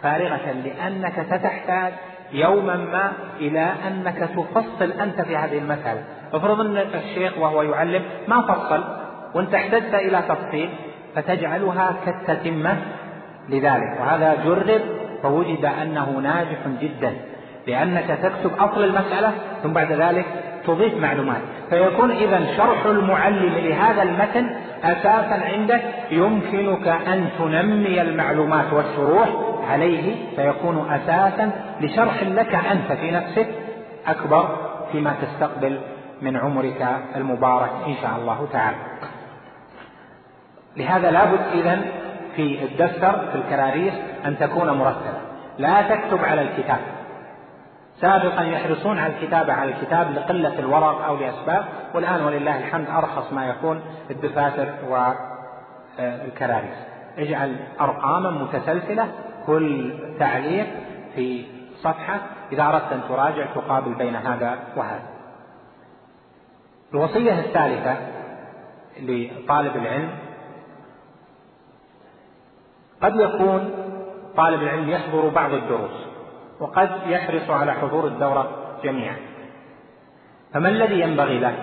فارغة 0.03 0.53
لأنك 0.53 1.27
ستحتاج 1.27 1.93
يوما 2.33 2.77
ما 2.77 3.13
إلى 3.37 3.73
أنك 3.89 4.17
تفصل 4.17 4.93
أنت 5.01 5.21
في 5.21 5.37
هذه 5.37 5.59
المسألة. 5.59 6.05
افرض 6.33 6.61
أن 6.61 6.77
الشيخ 6.77 7.39
وهو 7.39 7.63
يعلم 7.63 8.03
ما 8.29 8.41
فصل 8.41 8.85
وأنت 9.35 9.55
احتجت 9.55 9.95
إلى 9.95 10.23
تفصيل 10.29 10.71
فتجعلها 11.15 11.95
كالتتمة 12.07 12.77
لذلك. 13.49 14.01
وهذا 14.01 14.45
جرب 14.45 14.81
فوجد 15.23 15.65
أنه 15.65 16.11
ناجح 16.11 16.59
جدا 16.81 17.13
لأنك 17.67 18.19
تكتب 18.23 18.53
أصل 18.59 18.85
المسألة 18.85 19.33
ثم 19.63 19.73
بعد 19.73 19.93
ذلك 19.93 20.27
تضيف 20.67 20.95
معلومات. 20.95 21.41
فيكون 21.71 22.11
إذا 22.11 22.57
شرح 22.57 22.87
المعلم 22.87 23.53
لهذا 23.55 24.03
المتن 24.03 24.57
أساسا 24.85 25.41
عندك 25.45 25.83
يمكنك 26.11 26.89
أن 26.89 27.29
تنمي 27.39 28.03
المعلومات 28.03 28.73
والشروح 28.73 29.29
عليه 29.71 30.15
فيكون 30.37 30.91
أساسا 30.93 31.51
لشرح 31.81 32.23
لك 32.23 32.55
أنت 32.55 32.93
في 32.93 33.11
نفسك 33.11 33.49
أكبر 34.07 34.57
فيما 34.93 35.15
تستقبل 35.23 35.81
من 36.23 36.37
عمرك 36.37 36.87
المبارك 37.17 37.71
إن 37.87 37.95
شاء 38.03 38.17
الله 38.21 38.49
تعالى. 38.53 38.77
لهذا 40.77 41.11
لابد 41.11 41.41
إذا 41.53 41.81
في 42.37 42.65
الدفتر 42.65 43.13
في 43.33 43.35
الكراريس 43.35 43.95
أن 44.27 44.39
تكون 44.39 44.71
مرتبة 44.71 45.19
لا 45.59 45.83
تكتب 45.83 46.25
على 46.25 46.43
الكتاب. 46.43 46.79
سابقا 48.03 48.43
يحرصون 48.43 48.99
على 48.99 49.13
الكتابة 49.13 49.53
على 49.53 49.71
الكتاب 49.71 50.11
لقلة 50.11 50.59
الورق 50.59 51.05
أو 51.05 51.17
لأسباب. 51.17 51.65
والآن 51.95 52.25
ولله 52.25 52.59
الحمد 52.59 52.87
أرخص 52.89 53.33
ما 53.33 53.47
يكون 53.47 53.81
الدفاتر 54.11 54.75
والكراريس. 55.99 56.77
اجعل 57.19 57.57
أرقاما 57.81 58.31
متسلسلة 58.31 59.09
كل 59.47 59.95
تعليق 60.19 60.67
في 61.15 61.47
صفحة. 61.77 62.21
إذا 62.53 62.63
أردت 62.63 62.93
أن 62.93 63.01
تراجع 63.09 63.47
تقابل 63.55 63.95
بين 63.95 64.17
هذا 64.17 64.59
وهذا. 64.77 65.09
الوصية 66.95 67.41
الثالثة 67.41 67.97
لطالب 69.01 69.77
العلم. 69.77 70.11
قد 73.03 73.17
يكون 73.17 73.71
طالب 74.37 74.63
العلم 74.63 74.91
يحضر 74.91 75.29
بعض 75.29 75.53
الدروس. 75.53 76.12
وقد 76.63 76.91
يحرص 77.07 77.51
على 77.51 77.73
حضور 77.73 78.07
الدورة 78.07 78.51
جميعا. 78.85 79.17
فما 80.55 80.69
الذي 80.69 81.01
ينبغي 81.01 81.39
له؟ 81.39 81.55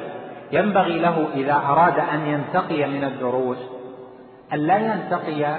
ينبغي 0.51 0.99
له 0.99 1.27
إذا 1.33 1.53
أراد 1.53 1.99
أن 1.99 2.25
ينتقي 2.25 2.85
من 2.87 3.03
الدروس 3.03 3.57
أن 4.53 4.59
لا 4.59 4.77
ينتقي 4.77 5.57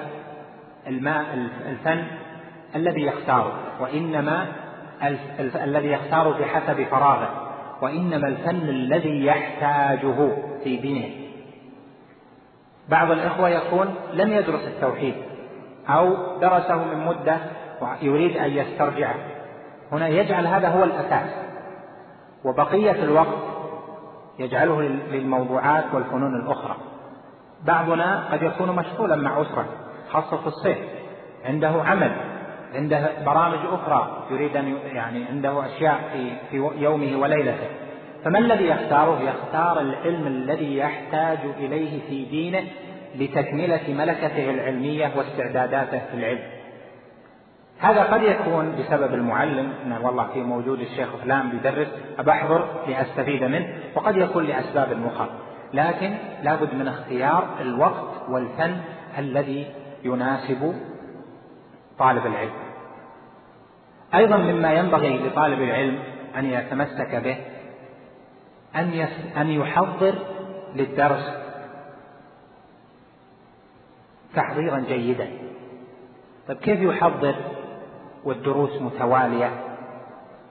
الماء 0.87 1.25
الفن 1.67 2.05
الذي 2.77 3.03
يختاره 3.03 3.53
وإنما 3.81 4.47
الذي 5.55 5.89
يختاره 5.89 6.39
بحسب 6.39 6.85
فراغه 6.85 7.49
وإنما 7.83 8.29
الفن 8.29 8.69
الذي 8.69 9.25
يحتاجه 9.25 10.29
في 10.65 10.77
دينه. 10.77 11.11
بعض 12.89 13.11
الإخوة 13.11 13.49
يكون 13.49 13.95
لم 14.13 14.33
يدرس 14.33 14.69
التوحيد 14.69 15.15
أو 15.89 16.39
درسه 16.41 16.85
من 16.85 17.07
مدة 17.07 17.39
ويريد 17.83 18.37
أن 18.37 18.51
يسترجعه 18.51 19.15
هنا 19.93 20.09
يجعل 20.09 20.47
هذا 20.47 20.69
هو 20.69 20.85
الأساس. 20.85 21.31
وبقية 22.45 23.05
الوقت 23.05 23.39
يجعله 24.39 24.83
للموضوعات 24.83 25.85
والفنون 25.93 26.41
الأخرى. 26.41 26.77
بعضنا 27.67 28.29
قد 28.33 28.43
يكون 28.43 28.77
مشغولا 28.77 29.17
مع 29.17 29.43
أسرة 29.43 29.67
خاصة 30.11 30.37
في 30.37 30.47
الصيف. 30.47 30.79
عنده 31.45 31.69
عمل 31.69 32.13
عنده 32.75 33.11
برامج 33.27 33.59
أخرى 33.73 34.27
يريد 34.31 34.57
أن 34.57 34.77
يعني 34.93 35.25
عنده 35.25 35.67
أشياء 35.67 36.01
في 36.13 36.33
في 36.51 36.57
يومه 36.57 37.17
وليلته. 37.21 37.69
فما 38.25 38.39
الذي 38.39 38.67
يختاره؟ 38.67 39.21
يختار 39.21 39.81
العلم 39.81 40.27
الذي 40.27 40.77
يحتاج 40.77 41.39
إليه 41.59 42.01
في 42.09 42.25
دينه 42.25 42.63
لتكملة 43.15 43.81
ملكته 43.89 44.51
العلمية 44.51 45.13
واستعداداته 45.17 45.99
في 45.99 46.15
العلم. 46.15 46.60
هذا 47.81 48.03
قد 48.03 48.23
يكون 48.23 48.77
بسبب 48.77 49.15
المعلم 49.15 49.73
ان 49.85 49.93
والله 49.93 50.27
في 50.33 50.43
موجود 50.43 50.81
الشيخ 50.81 51.17
فلان 51.17 51.51
بيدرس 51.51 51.89
ابحضر 52.19 52.69
لأستفيد 52.89 53.43
منه 53.43 53.69
وقد 53.95 54.17
يكون 54.17 54.45
لأسباب 54.45 55.07
أخرى. 55.07 55.31
لكن 55.75 56.15
لابد 56.43 56.75
من 56.75 56.89
اختيار 56.89 57.49
الوقت 57.61 58.29
والفن 58.29 58.77
الذي 59.19 59.67
يناسب 60.05 60.75
طالب 61.99 62.27
العلم. 62.27 62.53
أيضا 64.15 64.37
مما 64.37 64.73
ينبغي 64.73 65.19
لطالب 65.19 65.63
العلم 65.63 65.99
أن 66.37 66.45
يتمسك 66.45 67.15
به 67.15 67.37
أن 68.77 69.07
أن 69.37 69.51
يحضر 69.51 70.15
للدرس 70.75 71.31
تحضيرا 74.35 74.79
جيدا. 74.79 75.29
طيب 76.49 76.57
كيف 76.57 76.81
يحضر؟ 76.81 77.35
والدروس 78.25 78.83
متوالية 78.83 79.51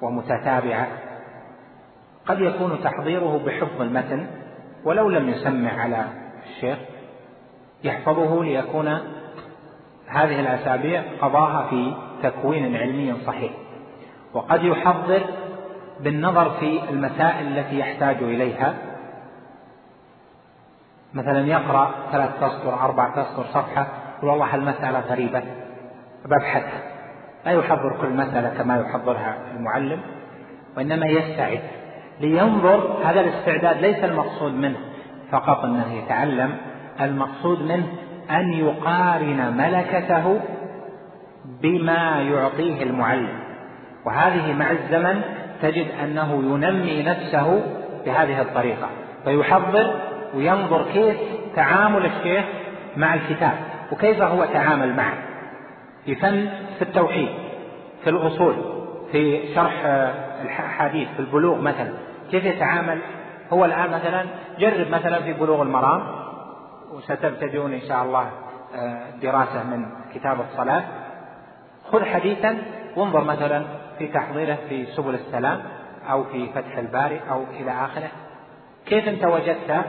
ومتتابعة. 0.02 0.88
قد 2.26 2.42
يكون 2.42 2.80
تحضيره 2.84 3.42
بحفظ 3.46 3.82
المتن 3.82 4.28
ولو 4.84 5.10
لم 5.10 5.30
يسمع 5.30 5.82
على 5.82 6.06
الشيخ 6.46 6.78
يحفظه 7.84 8.44
ليكون 8.44 8.88
هذه 10.08 10.40
الأسابيع 10.40 11.04
قضاها 11.22 11.70
في 11.70 11.94
تكوين 12.24 12.76
علمي 12.76 13.16
صحيح. 13.28 13.52
وقد 14.34 14.64
يحضر 14.64 15.22
بالنظر 16.00 16.50
في 16.50 16.90
المسائل 16.90 17.58
التي 17.58 17.80
يحتاج 17.80 18.24
إليها. 18.24 18.74
مثلا 21.14 21.48
يقرأ 21.48 21.92
ثلاث 22.12 22.30
تسطر 22.36 22.74
أربع 22.74 23.10
تسطر 23.10 23.44
صفحة 23.44 23.88
والله 24.24 24.56
المسألة 24.56 25.00
غريبة 25.00 25.44
ببحثها 26.26 26.89
لا 27.46 27.52
يحضر 27.52 27.98
كل 28.02 28.10
مسألة 28.10 28.50
كما 28.58 28.80
يحضرها 28.80 29.36
المعلم 29.58 30.00
وإنما 30.78 31.06
يستعد 31.06 31.60
لينظر 32.20 32.98
هذا 33.06 33.22
الاستعداد 33.22 33.82
ليس 33.82 34.04
المقصود 34.04 34.54
منه 34.54 34.78
فقط 35.32 35.64
أنه 35.66 35.94
يتعلم 35.94 36.58
المقصود 37.02 37.62
منه 37.62 37.86
أن 38.32 38.54
يقارن 38.54 39.58
ملكته 39.58 40.40
بما 41.62 42.22
يعطيه 42.22 42.84
المعلم. 42.84 43.40
وهذه 44.06 44.54
مع 44.54 44.72
الزمن 44.72 45.22
تجد 45.62 45.88
أنه 46.04 46.34
ينمي 46.34 47.04
نفسه 47.04 47.62
بهذه 48.06 48.42
الطريقة 48.42 48.90
فيحضر 49.26 49.94
وينظر 50.36 50.86
كيف 50.94 51.18
تعامل 51.56 52.06
الشيخ 52.06 52.46
مع 52.98 53.14
الكتاب 53.14 53.54
وكيف 53.92 54.22
هو 54.22 54.46
تعامل 54.46 54.96
معه. 54.96 55.29
في 56.06 56.16
فن 56.16 56.50
في 56.78 56.82
التوحيد 56.82 57.30
في 58.04 58.10
الأصول 58.10 58.56
في 59.12 59.54
شرح 59.56 59.74
الحديث 60.42 61.08
في 61.10 61.20
البلوغ 61.20 61.62
مثلا. 61.62 61.94
كيف 62.32 62.44
يتعامل؟ 62.46 63.00
هو 63.54 63.66
الآن 63.66 63.92
مثلا 63.92 64.26
جرب 64.60 64.90
مثلا 64.90 65.22
في 65.22 65.34
بلوغ 65.34 65.62
المرام 65.62 66.02
وستبتدئون 66.92 67.74
إن 67.74 67.82
شاء 67.82 68.04
الله 68.04 68.32
آه، 68.76 69.10
دراسة 69.22 69.64
من 69.64 69.86
كتاب 70.14 70.42
الصلاة. 70.42 70.84
خذ 71.92 72.06
حديثا 72.06 72.58
وانظر 72.96 73.24
مثلا 73.24 73.64
في 73.98 74.08
تحضيره 74.08 74.58
في 74.70 74.86
سبل 74.86 75.14
السلام 75.14 75.62
أو 76.12 76.24
في 76.24 76.50
فتح 76.50 76.78
الباري 76.78 77.22
أو 77.32 77.44
إلى 77.60 77.72
آخره. 77.72 78.10
كيف 78.86 79.08
أنت 79.08 79.26
وجدته؟ 79.26 79.82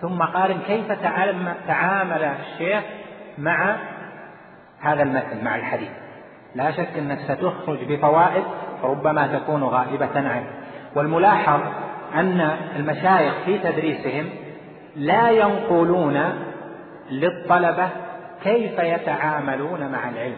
ثم 0.00 0.22
قارن 0.22 0.58
كيف 0.66 0.92
تعامل 1.66 2.22
الشيخ 2.22 2.82
مع 3.38 3.76
هذا 4.84 5.02
المثل 5.02 5.44
مع 5.44 5.56
الحديث. 5.56 5.90
لا 6.54 6.70
شك 6.70 6.98
أنك 6.98 7.18
ستخرج 7.18 7.84
بفوائد 7.84 8.44
ربما 8.82 9.38
تكون 9.38 9.64
غائبة 9.64 10.16
عنه 10.16 10.46
والملاحظ 10.96 11.60
أن 12.14 12.56
المشايخ 12.76 13.34
في 13.44 13.58
تدريسهم 13.58 14.28
لا 14.96 15.30
ينقلون 15.30 16.32
للطلبة 17.10 17.88
كيف 18.42 18.78
يتعاملون 18.78 19.92
مع 19.92 20.08
العلم. 20.08 20.36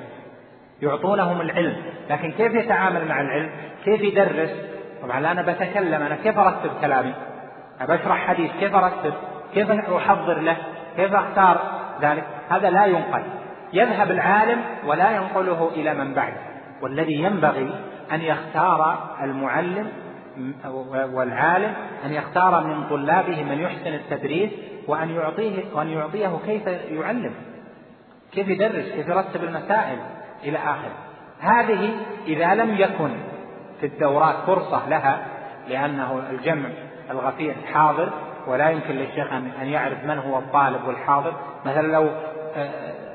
يعطونهم 0.83 1.41
العلم 1.41 1.77
لكن 2.11 2.33
كيف 2.33 2.55
يتعامل 2.55 3.09
مع 3.09 3.21
العلم؟ 3.21 3.51
كيف 3.85 4.01
يدرس؟ 4.01 4.51
طبعا 5.03 5.19
أنا 5.19 5.43
بتكلم 5.43 6.03
أنا 6.03 6.17
كيف 6.17 6.39
أرتب 6.39 6.71
كلامي؟ 6.81 7.15
أشرح 7.81 8.27
حديث 8.27 8.51
كيف 8.61 8.75
أرتب؟ 8.75 9.13
كيف 9.55 9.71
أحضر 9.71 10.41
له؟ 10.41 10.57
كيف 10.97 11.15
أختار؟ 11.15 11.61
ذلك 12.01 12.25
هذا 12.51 12.71
لا 12.71 12.87
ينقل. 12.87 13.23
يذهب 13.77 14.11
العالم 14.11 14.61
ولا 14.87 15.11
ينقله 15.11 15.71
إلى 15.75 15.95
من 15.95 16.15
بعده. 16.15 16.41
والذي 16.83 17.15
ينبغي 17.15 17.71
أن 18.13 18.21
يختار 18.21 19.09
المعلم 19.23 19.89
والعالم 21.13 21.75
أن 22.05 22.13
يختار 22.13 22.67
من 22.67 22.89
طلابه 22.89 23.43
من 23.43 23.61
يحسن 23.61 23.95
التدريس 23.95 24.51
وأن 24.89 25.11
يعطيه 25.11 25.65
وأن 25.75 25.89
يعطيه 25.89 26.39
كيف 26.47 26.67
يعلم 26.67 27.35
كيف 28.33 28.49
يدرس 28.49 28.93
كيف 28.93 29.09
يرتب 29.09 29.45
المسائل 29.45 29.99
إلى 30.45 30.59
آخره 30.59 30.93
هذه 31.41 31.91
إذا 32.27 32.55
لم 32.55 32.75
يكن 32.75 33.11
في 33.81 33.87
الدورات 33.87 34.35
فرصة 34.47 34.89
لها 34.89 35.27
لأنه 35.69 36.23
الجمع 36.31 36.69
الغفير 37.11 37.55
حاضر 37.73 38.11
ولا 38.47 38.71
يمكن 38.71 38.95
للشيخ 38.95 39.33
أن 39.33 39.67
يعرف 39.67 40.05
من 40.05 40.19
هو 40.19 40.39
الطالب 40.39 40.85
والحاضر. 40.87 41.33
مثلا 41.65 41.93
لو 41.93 42.11
آه، 42.57 43.06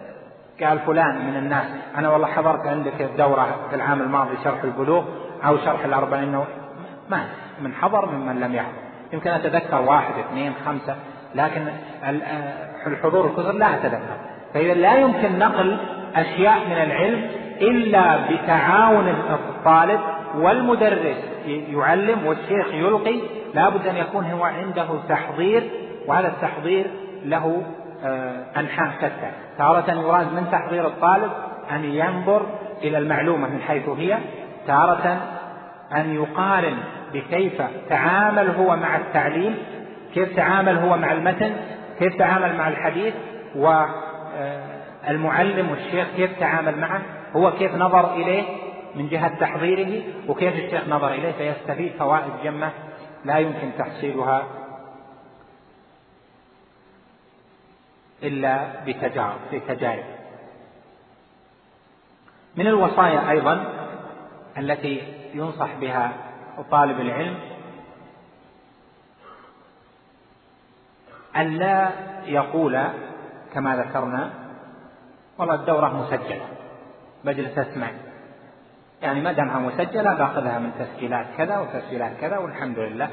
قال 0.63 0.79
فلان 0.79 1.27
من 1.27 1.37
الناس 1.37 1.65
أنا 1.97 2.09
والله 2.09 2.27
حضرت 2.27 2.67
عندك 2.67 3.01
الدورة 3.01 3.47
في 3.69 3.75
العام 3.75 4.01
الماضي 4.01 4.37
شرح 4.43 4.63
البلوغ 4.63 5.03
أو 5.45 5.57
شرح 5.57 5.85
الأربعين 5.85 6.43
ما 7.09 7.23
من 7.61 7.73
حضر 7.73 8.05
ممن 8.11 8.39
لم 8.39 8.55
يحضر. 8.55 8.81
يمكن 9.13 9.29
أتذكر 9.29 9.81
واحد 9.81 10.13
اثنين 10.19 10.53
خمسة 10.65 10.95
لكن 11.35 11.67
الحضور 12.87 13.25
الكثر 13.25 13.51
لا 13.51 13.75
أتذكر. 13.75 14.17
فإذا 14.53 14.73
لا 14.73 14.95
يمكن 14.95 15.39
نقل 15.39 15.77
أشياء 16.15 16.59
من 16.65 16.77
العلم 16.77 17.29
إلا 17.61 18.17
بتعاون 18.17 19.07
الطالب 19.07 19.99
والمدرس. 20.35 21.17
يعلم 21.45 22.25
والشيخ 22.25 22.73
يلقي 22.73 23.19
لابد 23.53 23.87
أن 23.87 23.97
يكون 23.97 24.25
هو 24.25 24.43
عنده 24.43 24.87
تحضير 25.09 25.69
وهذا 26.07 26.27
التحضير 26.27 26.85
له 27.25 27.45
آه، 27.45 27.80
أنحاء 28.57 28.91
شتى 28.97 29.31
تارة 29.57 29.91
يراد 29.91 30.33
من 30.33 30.47
تحضير 30.51 30.87
الطالب 30.87 31.31
أن 31.71 31.85
ينظر 31.85 32.45
إلى 32.83 32.97
المعلومة 32.97 33.47
من 33.47 33.61
حيث 33.61 33.89
هي. 33.89 34.17
تارة 34.67 35.17
أن 35.95 36.15
يقارن 36.15 36.77
بكيف 37.13 37.61
تعامل 37.89 38.49
هو 38.49 38.75
مع 38.75 38.95
التعليم 38.95 39.57
كيف 40.13 40.35
تعامل 40.35 40.77
هو 40.77 40.97
مع 40.97 41.11
المتن 41.11 41.51
كيف 41.99 42.15
تعامل 42.15 42.57
مع 42.57 42.67
الحديث 42.67 43.13
والمعلم 43.55 45.69
والشيخ 45.71 46.07
كيف 46.15 46.39
تعامل 46.39 46.79
معه 46.79 47.01
هو 47.35 47.51
كيف 47.51 47.75
نظر 47.75 48.13
إليه 48.13 48.43
من 48.95 49.07
جهة 49.07 49.39
تحضيره 49.39 50.01
وكيف 50.27 50.55
الشيخ 50.55 50.81
نظر 50.89 51.07
إليه 51.07 51.31
فيستفيد 51.31 51.91
فوائد 51.99 52.31
جمة 52.43 52.69
لا 53.25 53.37
يمكن 53.37 53.71
تحصيلها 53.77 54.43
إلا 58.23 58.83
بتجارب 58.85 59.39
بتجارب. 59.53 60.03
من 62.55 62.67
الوصايا 62.67 63.29
أيضا 63.29 63.65
التي 64.57 65.01
ينصح 65.33 65.75
بها 65.81 66.13
طالب 66.71 66.99
العلم 66.99 67.35
أن 71.35 71.47
لا 71.47 71.89
يقول 72.25 72.83
كما 73.53 73.75
ذكرنا 73.75 74.29
والله 75.37 75.55
الدورة 75.55 75.87
مسجلة 75.87 76.45
بجلس 77.23 77.57
أسمع. 77.57 77.87
يعني 79.01 79.21
ما 79.21 79.31
دامها 79.31 79.59
مسجلة 79.59 80.13
بأخذها 80.13 80.59
من 80.59 80.71
تسجيلات 80.79 81.27
كذا 81.37 81.59
وتسجيلات 81.59 82.11
كذا 82.21 82.37
والحمد 82.37 82.79
لله. 82.79 83.09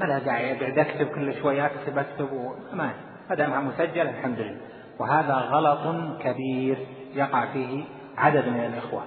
ما 0.00 0.04
لها 0.04 0.18
داعي 0.18 0.52
اقعد 0.52 0.78
أكتب 0.78 1.06
كل 1.06 1.34
شوي 1.42 1.66
أكتب 1.66 1.98
أكتب 1.98 2.54
ما 2.72 2.90
دامها 3.34 3.60
مسجلة 3.60 4.10
الحمد 4.10 4.38
لله 4.38 4.60
وهذا 4.98 5.34
غلط 5.34 5.96
كبير 6.20 6.76
يقع 7.14 7.46
فيه 7.46 7.84
عدد 8.16 8.48
من 8.48 8.60
الإخوة. 8.60 9.02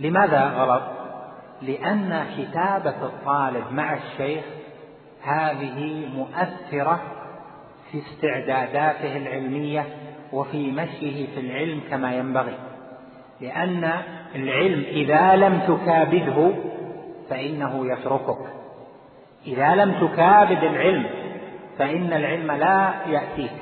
لماذا 0.00 0.44
غلط؟ 0.44 0.82
لأن 1.62 2.26
كتابة 2.38 3.06
الطالب 3.06 3.64
مع 3.72 3.94
الشيخ 3.94 4.44
هذه 5.22 6.08
مؤثرة 6.14 7.00
في 7.90 7.98
استعداداته 7.98 9.16
العلمية 9.16 9.86
وفي 10.32 10.70
مشيه 10.70 11.26
في 11.34 11.40
العلم 11.40 11.80
كما 11.90 12.14
ينبغي. 12.14 12.58
لأن 13.40 13.90
العلم 14.34 14.80
إذا 14.80 15.36
لم 15.36 15.60
تكابده 15.60 16.52
فإنه 17.30 17.92
يتركك. 17.92 18.38
إذا 19.46 19.74
لم 19.74 19.92
تكابد 19.92 20.64
العلم 20.64 21.23
فإن 21.78 22.12
العلم 22.12 22.52
لا 22.52 22.92
يأتيك 23.06 23.52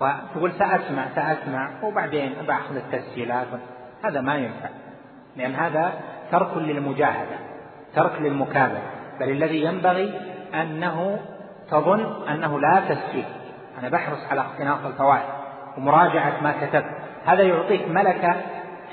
وتقول 0.00 0.52
سأسمع 0.52 1.06
سأسمع 1.14 1.70
وبعدين 1.82 2.34
بأخذ 2.46 2.76
التسجيلات. 2.76 3.46
هذا 4.04 4.20
ما 4.20 4.34
ينفع 4.34 4.68
لأن 5.36 5.54
هذا 5.54 5.92
ترك 6.30 6.56
للمجاهدة 6.56 7.36
ترك 7.94 8.20
للمكابدة 8.20 8.80
بل 9.20 9.30
الذي 9.30 9.64
ينبغي 9.64 10.20
أنه 10.54 11.20
تظن 11.70 12.28
أنه 12.28 12.60
لا 12.60 12.80
تسجيل. 12.88 13.24
أنا 13.78 13.88
بحرص 13.88 14.18
على 14.30 14.40
اقتناص 14.40 14.84
الفوائد 14.84 15.28
ومراجعة 15.78 16.42
ما 16.42 16.66
كتبت. 16.66 16.96
هذا 17.24 17.42
يعطيك 17.42 17.88
ملكة 17.88 18.34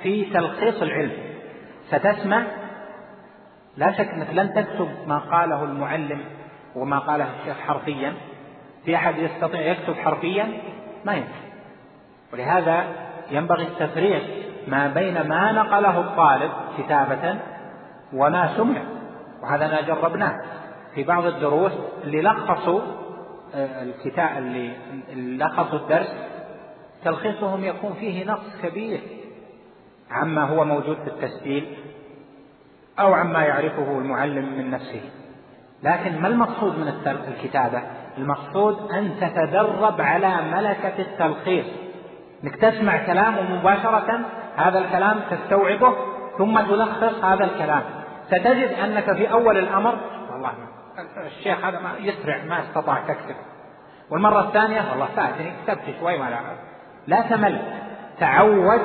في 0.03 0.25
تلخيص 0.25 0.81
العلم. 0.81 1.11
ستسمع؟ 1.87 2.43
لا 3.77 3.91
شك 3.91 4.07
أنك 4.07 4.29
لن 4.33 4.53
تكتب 4.53 4.89
ما 5.07 5.17
قاله 5.19 5.63
المعلم 5.63 6.21
وما 6.75 6.99
قاله 6.99 7.27
الشيخ 7.39 7.57
حرفيا. 7.57 8.13
في 8.85 8.95
أحد 8.95 9.17
يستطيع 9.17 9.61
يكتب 9.61 9.93
حرفيا؟ 9.93 10.61
ما 11.05 11.13
ينفع. 11.13 11.43
ولهذا 12.33 12.85
ينبغي 13.31 13.63
التفريق 13.63 14.23
ما 14.67 14.87
بين 14.87 15.27
ما 15.27 15.51
نقله 15.51 15.99
الطالب 15.99 16.51
كتابة 16.77 17.39
وما 18.13 18.57
سمع. 18.57 18.81
وهذا 19.43 19.81
جربناه 19.81 20.39
في 20.95 21.03
بعض 21.03 21.25
الدروس 21.25 21.71
اللي 22.03 22.21
لخصوا 22.21 22.81
آه، 23.55 23.83
الكتاب 23.83 24.37
اللي 24.37 24.75
لخصوا 25.45 25.79
الدرس. 25.79 26.15
تلخيصهم 27.03 27.63
يكون 27.63 27.93
فيه 27.93 28.25
نقص 28.25 28.61
كبير 28.63 28.99
عما 30.11 30.43
هو 30.43 30.65
موجود 30.65 30.97
في 30.97 31.07
التسجيل 31.07 31.77
أو 32.99 33.13
عما 33.13 33.43
يعرفه 33.43 33.97
المعلم 33.97 34.57
من 34.57 34.71
نفسه. 34.71 35.01
لكن 35.83 36.21
ما 36.21 36.27
المقصود 36.27 36.77
من 36.79 36.93
الكتابة؟ 37.27 37.81
المقصود 38.17 38.91
أن 38.91 39.11
تتدرب 39.21 40.01
على 40.01 40.35
ملكة 40.51 40.93
التلخيص. 40.99 41.65
إنك 42.43 42.55
تسمع 42.55 43.05
كلام 43.05 43.35
مباشرة 43.51 44.19
هذا 44.55 44.79
الكلام 44.79 45.19
تستوعبه 45.31 45.95
ثم 46.37 46.59
تلخص 46.59 47.23
هذا 47.23 47.43
الكلام. 47.43 47.81
ستجد 48.27 48.73
أنك 48.83 49.13
في 49.13 49.31
أول 49.31 49.57
الأمر 49.57 49.97
والله 50.31 50.51
الشيخ 51.25 51.65
هذا 51.65 51.79
ما 51.79 51.91
يسرع 51.99 52.43
ما 52.43 52.59
استطاع 52.59 52.99
تكتب. 53.07 53.35
والمرة 54.11 54.41
الثانية 54.41 54.81
والله 54.91 55.05
فاتني 55.15 55.53
كتبت 55.65 55.95
شوي 55.99 56.17
ما 56.17 56.29
لا 56.29 56.39
لا 57.07 57.21
تمل 57.21 57.61
تعود 58.19 58.81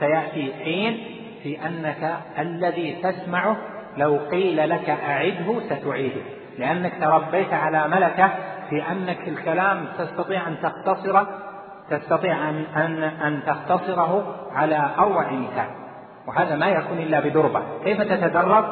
سيأتي 0.00 0.54
حين 0.64 1.04
في 1.42 1.66
أنك 1.66 2.16
الذي 2.38 3.02
تسمعه 3.02 3.56
لو 3.96 4.18
قيل 4.30 4.70
لك 4.70 4.90
أعده 4.90 5.60
ستعيده 5.60 6.22
لأنك 6.58 6.92
تربيت 7.00 7.52
على 7.52 7.88
ملكة 7.88 8.30
في 8.70 8.82
أنك 8.92 9.28
الكلام 9.28 9.84
تستطيع 9.98 10.48
أن 10.48 10.56
تختصر 10.62 11.24
تستطيع 11.90 12.48
أن 12.48 12.64
أن 12.76 13.02
أن 13.02 13.42
تختصره 13.46 14.34
على 14.52 14.90
أروع 14.98 15.32
مثال 15.32 15.66
وهذا 16.26 16.56
ما 16.56 16.68
يكون 16.68 16.98
إلا 16.98 17.20
بدربة. 17.20 17.62
كيف 17.84 18.00
تتدرب؟ 18.00 18.64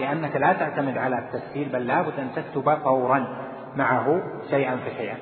لأنك 0.00 0.36
لا 0.36 0.52
تعتمد 0.52 0.98
على 0.98 1.18
التسجيل 1.18 1.68
بل 1.68 1.86
لابد 1.86 2.12
أن 2.18 2.30
تكتب 2.36 2.74
فورا 2.74 3.26
معه 3.76 4.22
شيئا 4.50 4.76
فشيئا. 4.76 5.16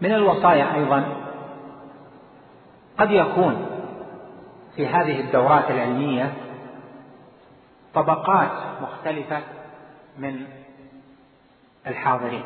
من 0.00 0.12
الوصايا 0.12 0.74
أيضا 0.74 1.29
قد 3.00 3.10
يكون 3.10 3.66
في 4.76 4.86
هذه 4.86 5.20
الدورات 5.20 5.70
العلمية 5.70 6.32
طبقات 7.94 8.82
مختلفة 8.82 9.40
من 10.18 10.46
الحاضرين. 11.86 12.44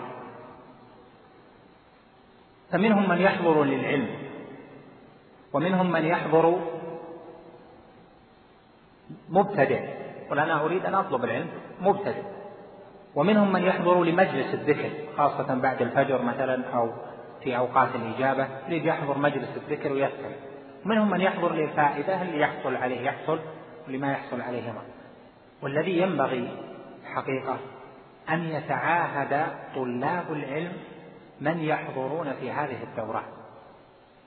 فمنهم 2.70 3.08
من 3.08 3.18
يحضر 3.18 3.64
للعلم 3.64 4.08
ومنهم 5.52 5.92
من 5.92 6.04
يحضر 6.04 6.60
مبتدئ. 9.28 9.82
قل 10.30 10.38
أنا 10.38 10.64
أريد 10.64 10.86
أن 10.86 10.94
أطلب 10.94 11.24
العلم 11.24 11.48
مبتدئ. 11.80 12.22
ومنهم 13.14 13.52
من 13.52 13.62
يحضر 13.62 14.04
لمجلس 14.04 14.54
الذكر 14.54 14.90
خاصة 15.16 15.54
بعد 15.54 15.82
الفجر 15.82 16.22
مثلا 16.22 16.64
أو 16.74 16.92
في 17.44 17.56
أوقات 17.56 17.88
الإجابة 17.94 18.48
يريد 18.68 18.84
يحضر 18.84 19.18
مجلس 19.18 19.48
الذكر 19.56 19.92
ويستمع 19.92 20.28
ومنهم 20.84 21.10
من 21.10 21.20
يحضر 21.20 21.52
للفائدة 21.52 22.22
اللي 22.22 22.40
يحصل 22.40 22.76
عليه 22.76 23.00
يحصل 23.00 23.38
ولما 23.88 24.12
يحصل 24.12 24.40
عليه 24.40 24.72
ما 24.72 24.82
والذي 25.62 25.98
ينبغي 25.98 26.48
حقيقة 27.14 27.58
أن 28.30 28.44
يتعاهد 28.44 29.46
طلاب 29.74 30.32
العلم 30.32 30.72
من 31.40 31.60
يحضرون 31.60 32.32
في 32.40 32.50
هذه 32.50 32.82
الدورات 32.82 33.24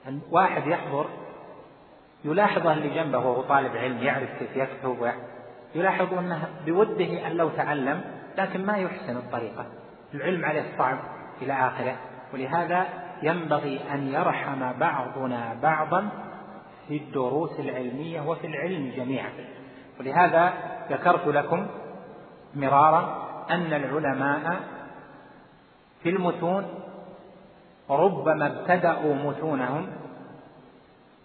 أن 0.07 0.21
واحد 0.31 0.67
يحضر 0.67 1.05
يلاحظ 2.25 2.67
اللي 2.67 2.89
جنبه 2.89 3.17
وهو 3.17 3.41
طالب 3.41 3.77
علم 3.77 3.97
يعرف 4.03 4.29
كيف 4.39 4.57
يكتب 4.57 5.11
يلاحظ 5.75 6.13
أنه 6.13 6.49
بوده 6.65 7.27
أن 7.27 7.31
لو 7.31 7.49
تعلم 7.49 8.01
لكن 8.37 8.65
ما 8.65 8.77
يحسن 8.77 9.17
الطريقة. 9.17 9.65
العلم 10.13 10.45
عليه 10.45 10.63
صعب 10.77 10.97
إلى 11.41 11.53
آخره. 11.53 11.95
ولهذا 12.33 12.87
ينبغي 13.23 13.79
أن 13.93 14.07
يرحم 14.07 14.79
بعضنا 14.79 15.57
بعضا 15.61 16.09
في 16.87 16.97
الدروس 16.97 17.59
العلمية 17.59 18.21
وفي 18.21 18.47
العلم 18.47 18.91
جميعا. 18.95 19.29
ولهذا 19.99 20.53
ذكرت 20.89 21.27
لكم 21.27 21.67
مرارا 22.55 23.27
أن 23.49 23.73
العلماء 23.73 24.59
في 26.03 26.09
المتون 26.09 26.65
ربما 27.89 28.47
ابتدأوا 28.47 29.15
متونهم 29.15 29.87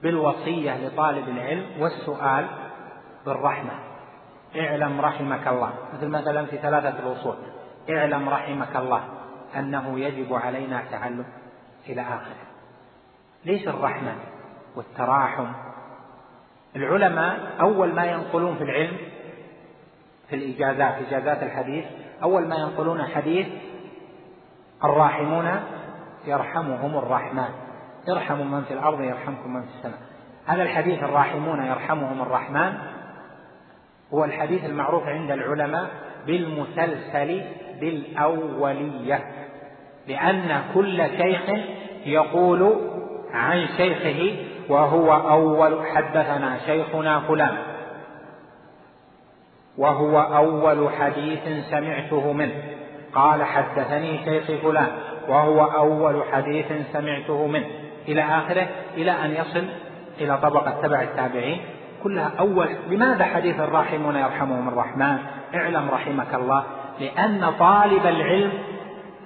بالوصية 0.03 0.87
لطالب 0.87 1.29
العلم 1.29 1.67
والسؤال 1.79 2.47
بالرحمة. 3.27 3.73
اعلم 4.57 5.01
رحمك 5.01 5.49
الله. 5.49 5.73
مثل 5.95 6.09
مثلا 6.09 6.47
في 6.47 6.59
ثلاثة 6.59 6.99
الوصول. 6.99 7.37
اعلم 7.91 8.29
رحمك 8.29 8.77
الله. 8.77 9.05
أنه 9.57 10.01
يجب 10.01 10.35
علينا 10.35 10.81
التعلم 10.81 11.25
إلى 11.89 12.01
آخره 12.01 12.47
ليش 13.45 13.69
الرحمة 13.69 14.15
والتراحم؟ 14.77 15.53
العلماء 16.77 17.57
أول 17.61 17.95
ما 17.95 18.05
ينقلون 18.05 18.55
في 18.57 18.65
العلم 18.65 18.97
في 20.29 20.37
الإجازات 20.37 20.95
إجازات 21.07 21.43
الحديث 21.43 21.85
أول 22.23 22.49
ما 22.49 22.57
ينقلون 22.57 23.03
حديث 23.07 23.47
الراحمون 24.85 25.61
يرحمهم 26.27 26.97
الرحمن. 26.97 27.49
ارحموا 28.09 28.45
من 28.45 28.65
في 28.65 28.75
الأرض 28.75 29.01
يرحمكم 29.01 29.55
من 29.55 29.63
في 29.63 29.69
السماء. 29.77 29.99
هذا 30.47 30.63
الحديث 30.63 31.03
الراحمون 31.03 31.67
يرحمهم 31.67 32.23
الرحمن 32.23 32.75
هو 34.15 34.25
الحديث 34.25 34.65
المعروف 34.65 35.07
عند 35.07 35.31
العلماء 35.31 35.91
بالمسلسل 36.27 37.45
بالأولية. 37.81 39.42
لأن 40.09 40.63
كل 40.75 41.03
شيخ 41.19 41.43
يقول 42.07 42.75
عن 43.33 43.67
شيخه 43.77 44.37
وهو 44.69 45.13
أول 45.13 45.87
حدثنا 45.87 46.59
شيخنا 46.67 47.21
فلان. 47.21 47.57
وهو 49.79 50.21
أول 50.21 50.89
حديث 50.93 51.65
سمعته 51.71 52.33
منه. 52.33 52.53
قال 53.15 53.45
حدثني 53.45 54.25
شيخي 54.25 54.59
فلان. 54.59 54.89
وهو 55.29 55.65
أول 55.65 56.23
حديث 56.33 56.67
سمعته 56.93 57.47
منه. 57.47 57.67
إلى 58.09 58.23
آخره 58.23 58.67
إلى 58.97 59.11
أن 59.11 59.31
يصل 59.31 59.65
إلى 60.21 60.39
طبقة 60.39 60.83
تبع 60.83 61.03
التابعين. 61.03 61.61
كلها 62.03 62.33
أول. 62.39 62.69
لماذا 62.89 63.25
حديث 63.25 63.61
الراحمون 63.61 64.17
يرحمهم 64.17 64.69
الرحمن؟ 64.69 65.19
اعلم 65.55 65.91
رحمك 65.91 66.35
الله. 66.35 66.65
لأن 67.01 67.53
طالب 67.59 68.07
العلم 68.07 68.53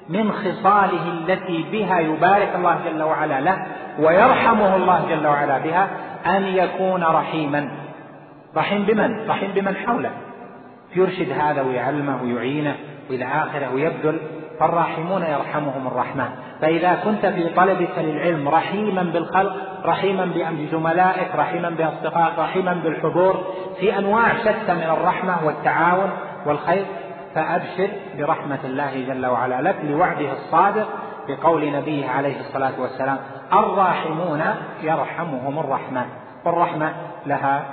من 0.08 0.32
خصاله 0.32 1.12
التي 1.12 1.64
بها 1.72 2.00
يبارك 2.00 2.48
الله 2.54 2.78
جل 2.84 3.02
وعلا 3.02 3.40
له 3.40 3.66
ويرحمه 3.98 4.76
الله 4.76 5.06
جل 5.10 5.26
وعلا 5.26 5.58
بها 5.58 5.88
أن 6.26 6.42
يكون 6.42 7.02
رحيما. 7.02 7.68
رحيم 8.56 8.82
بمن؟ 8.82 9.28
رحيم 9.28 9.52
بمن 9.54 9.76
حوله. 9.76 10.10
يرشد 10.96 11.30
هذا 11.30 11.62
ويعلمه 11.62 12.22
ويعينه 12.22 12.74
وإلى 13.10 13.24
آخره 13.24 13.74
ويبذل. 13.74 14.20
فالراحمون 14.60 15.22
يرحمهم 15.22 15.86
الرحمن. 15.86 16.28
فإذا 16.60 16.98
كنت 17.04 17.26
في 17.26 17.48
طلبك 17.48 17.98
للعلم 17.98 18.48
رحيما 18.48 19.02
بالخلق 19.02 19.56
رحيما 19.84 20.24
بزملائك 20.60 21.28
رحيما 21.36 21.70
بأصدقائك 21.70 22.38
رحيما 22.38 22.74
بالحضور 22.74 23.44
في 23.80 23.98
أنواع 23.98 24.38
شتى 24.38 24.74
من 24.74 24.96
الرحمة 24.98 25.46
والتعاون 25.46 26.10
والخير 26.46 26.84
فأبشر 27.36 27.90
برحمة 28.18 28.58
الله 28.64 29.06
جل 29.06 29.26
وعلا 29.26 29.62
لك 29.62 29.76
لوعده 29.84 30.32
الصادق 30.32 30.88
بقول 31.28 31.72
نبيه 31.72 32.08
عليه 32.08 32.40
الصلاة 32.40 32.80
والسلام 32.80 33.18
الراحمون 33.52 34.42
يرحمهم 34.82 35.58
الرحمن 35.58 36.06
والرحمة 36.44 36.92
لها 37.26 37.64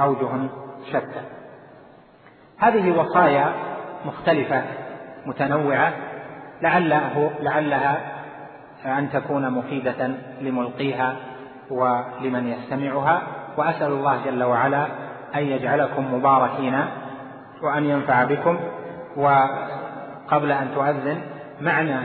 أوجه 0.00 0.30
شتى. 0.90 1.20
هذه 2.58 2.98
وصايا 2.98 3.52
مختلفة 4.06 4.62
متنوعة 5.26 5.92
لعله 6.62 7.30
لعلها 7.40 8.00
أن 8.86 9.10
تكون 9.10 9.50
مفيدة 9.50 10.10
لملقيها 10.40 11.16
ولمن 11.70 12.48
يستمعها 12.48 13.22
وأسأل 13.56 13.92
الله 13.92 14.24
جل 14.24 14.42
وعلا 14.42 14.86
أن 15.34 15.40
يجعلكم 15.40 16.14
مباركين 16.14 16.84
وأن 17.62 17.84
ينفع 17.84 18.24
بكم. 18.24 18.58
وقبل 19.16 20.52
أن 20.52 20.70
تؤذن 20.74 21.20
معنى 21.60 22.00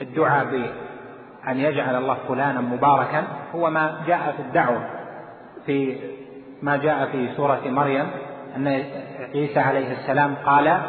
الدعاء 0.00 0.44
بأن 0.44 1.58
يجعل 1.58 1.96
الله 1.96 2.16
فلانا 2.28 2.60
مباركا 2.60 3.24
هو 3.54 3.70
ما 3.70 4.04
جاء 4.06 4.34
في 4.36 4.42
الدعوة 4.42 4.90
في 5.66 5.98
ما 6.62 6.76
جاء 6.76 7.06
في 7.06 7.34
سورة 7.36 7.60
مريم 7.66 8.10
أن 8.56 8.66
عيسى 9.34 9.60
عليه 9.60 9.92
السلام 9.92 10.34
قال 10.34 10.80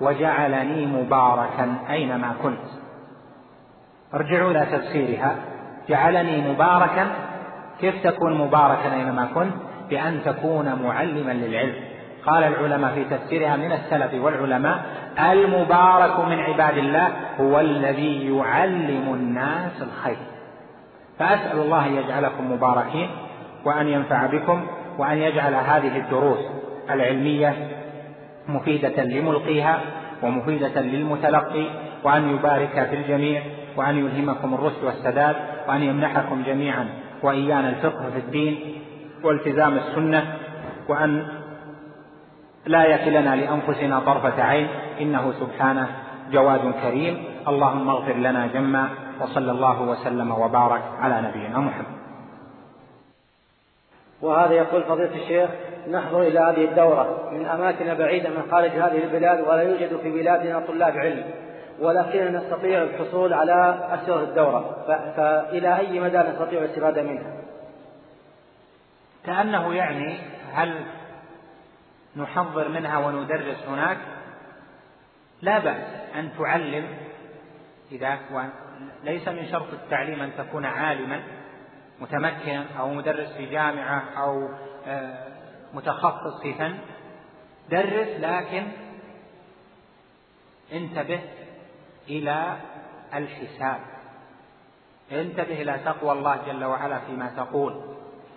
وجعلني 0.00 0.86
مباركا 0.86 1.74
أينما 1.90 2.34
كنت. 2.42 2.64
ارجعوا 4.14 4.50
إلى 4.50 4.66
تفسيرها 4.66 5.36
جعلني 5.88 6.52
مباركا 6.52 7.06
كيف 7.80 8.06
تكون 8.06 8.38
مباركا 8.38 8.94
أينما 8.94 9.28
كنت؟ 9.34 9.54
بأن 9.90 10.20
تكون 10.24 10.82
معلما 10.82 11.32
للعلم. 11.32 11.93
قال 12.26 12.44
العلماء 12.44 12.94
في 12.94 13.04
تفسيرها 13.04 13.56
من 13.56 13.72
السلف 13.72 14.14
والعلماء 14.14 14.84
المبارك 15.32 16.20
من 16.20 16.38
عباد 16.38 16.78
الله 16.78 17.08
هو 17.40 17.60
الذي 17.60 18.36
يعلم 18.36 19.14
الناس 19.14 19.82
الخير. 19.82 20.16
فأسأل 21.18 21.58
الله 21.58 21.86
أن 21.86 21.94
يجعلكم 21.96 22.52
مباركين 22.52 23.08
وأن 23.64 23.88
ينفع 23.88 24.26
بكم 24.26 24.66
وأن 24.98 25.18
يجعل 25.18 25.54
هذه 25.54 25.98
الدروس 25.98 26.38
العلمية 26.90 27.54
مفيدة 28.48 29.04
لملقيها 29.04 29.80
ومفيدة 30.22 30.80
للمتلقي 30.80 31.66
وأن 32.04 32.28
يبارك 32.34 32.88
في 32.90 32.96
الجميع 32.96 33.42
وأن 33.76 33.98
يلهمكم 33.98 34.54
الرشد 34.54 34.84
والسداد 34.84 35.36
وأن 35.68 35.82
يمنحكم 35.82 36.42
جميعا 36.42 36.88
وإيانا 37.22 37.68
الفقه 37.68 38.10
في 38.10 38.18
الدين 38.18 38.58
والتزام 39.22 39.76
السنة 39.76 40.36
وأن 40.88 41.26
لا 42.66 42.84
يكلنا 42.84 43.36
لأنفسنا 43.36 44.00
طرفة 44.00 44.42
عين. 44.42 44.68
إنه 45.00 45.32
سبحانه 45.32 45.88
جواد 46.30 46.74
كريم. 46.82 47.24
اللهم 47.48 47.88
اغفر 47.88 48.12
لنا 48.12 48.46
جما 48.46 48.88
وصلى 49.20 49.50
الله 49.50 49.82
وسلم 49.82 50.30
وبارك 50.32 50.82
على 51.00 51.28
نبينا 51.28 51.58
محمد. 51.58 51.94
وهذا 54.22 54.52
يقول 54.52 54.82
فضيلة 54.82 55.14
الشيخ 55.14 55.50
نحضر 55.90 56.22
إلى 56.22 56.38
هذه 56.40 56.64
الدورة. 56.64 57.30
من 57.32 57.46
أماكن 57.46 57.94
بعيدة 57.94 58.28
من 58.28 58.42
خارج 58.50 58.70
هذه 58.70 59.04
البلاد 59.04 59.40
ولا 59.40 59.62
يوجد 59.62 59.96
في 59.96 60.10
بلادنا 60.10 60.60
طلاب 60.60 60.96
علم. 60.96 61.24
ولكننا 61.80 62.30
نستطيع 62.30 62.82
الحصول 62.82 63.32
على 63.32 63.88
أسر 63.90 64.22
الدورة. 64.22 64.76
فإلى 65.16 65.78
أي 65.78 66.00
مدى 66.00 66.18
نستطيع 66.18 66.58
الاستفادة 66.58 67.02
منها؟ 67.02 67.32
كأنه 69.26 69.74
يعني 69.74 70.16
هل 70.52 70.74
نحضر 72.16 72.68
منها 72.68 72.98
وندرس 72.98 73.68
هناك. 73.68 73.98
لا 75.42 75.58
بأس 75.58 75.86
أن 76.14 76.30
تعلم 76.38 76.96
إذا 77.92 78.18
ليس 79.04 79.28
من 79.28 79.46
شرط 79.46 79.72
التعليم 79.72 80.22
أن 80.22 80.30
تكون 80.38 80.64
عالما 80.64 81.22
متمكنا 82.00 82.66
أو 82.78 82.94
مدرس 82.94 83.32
في 83.32 83.46
جامعة 83.46 84.02
أو 84.16 84.48
آه، 84.86 85.28
متخصص 85.74 86.42
في 86.42 86.54
فن 86.54 86.78
درس 87.70 88.08
لكن 88.20 88.66
انتبه 90.72 91.20
إلى 92.08 92.56
الحساب. 93.14 93.80
انتبه 95.12 95.62
إلى 95.62 95.78
تقوى 95.84 96.12
الله 96.12 96.36
جل 96.46 96.64
وعلا 96.64 96.98
فيما 96.98 97.32
تقول. 97.36 97.96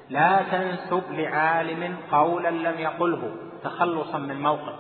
لا 0.10 0.44
تنسب 0.52 1.12
لعالم 1.12 1.98
قولا 2.12 2.50
لم 2.50 2.80
يقله. 2.80 3.47
تخلصا 3.68 4.18
من 4.18 4.42
موقف. 4.42 4.74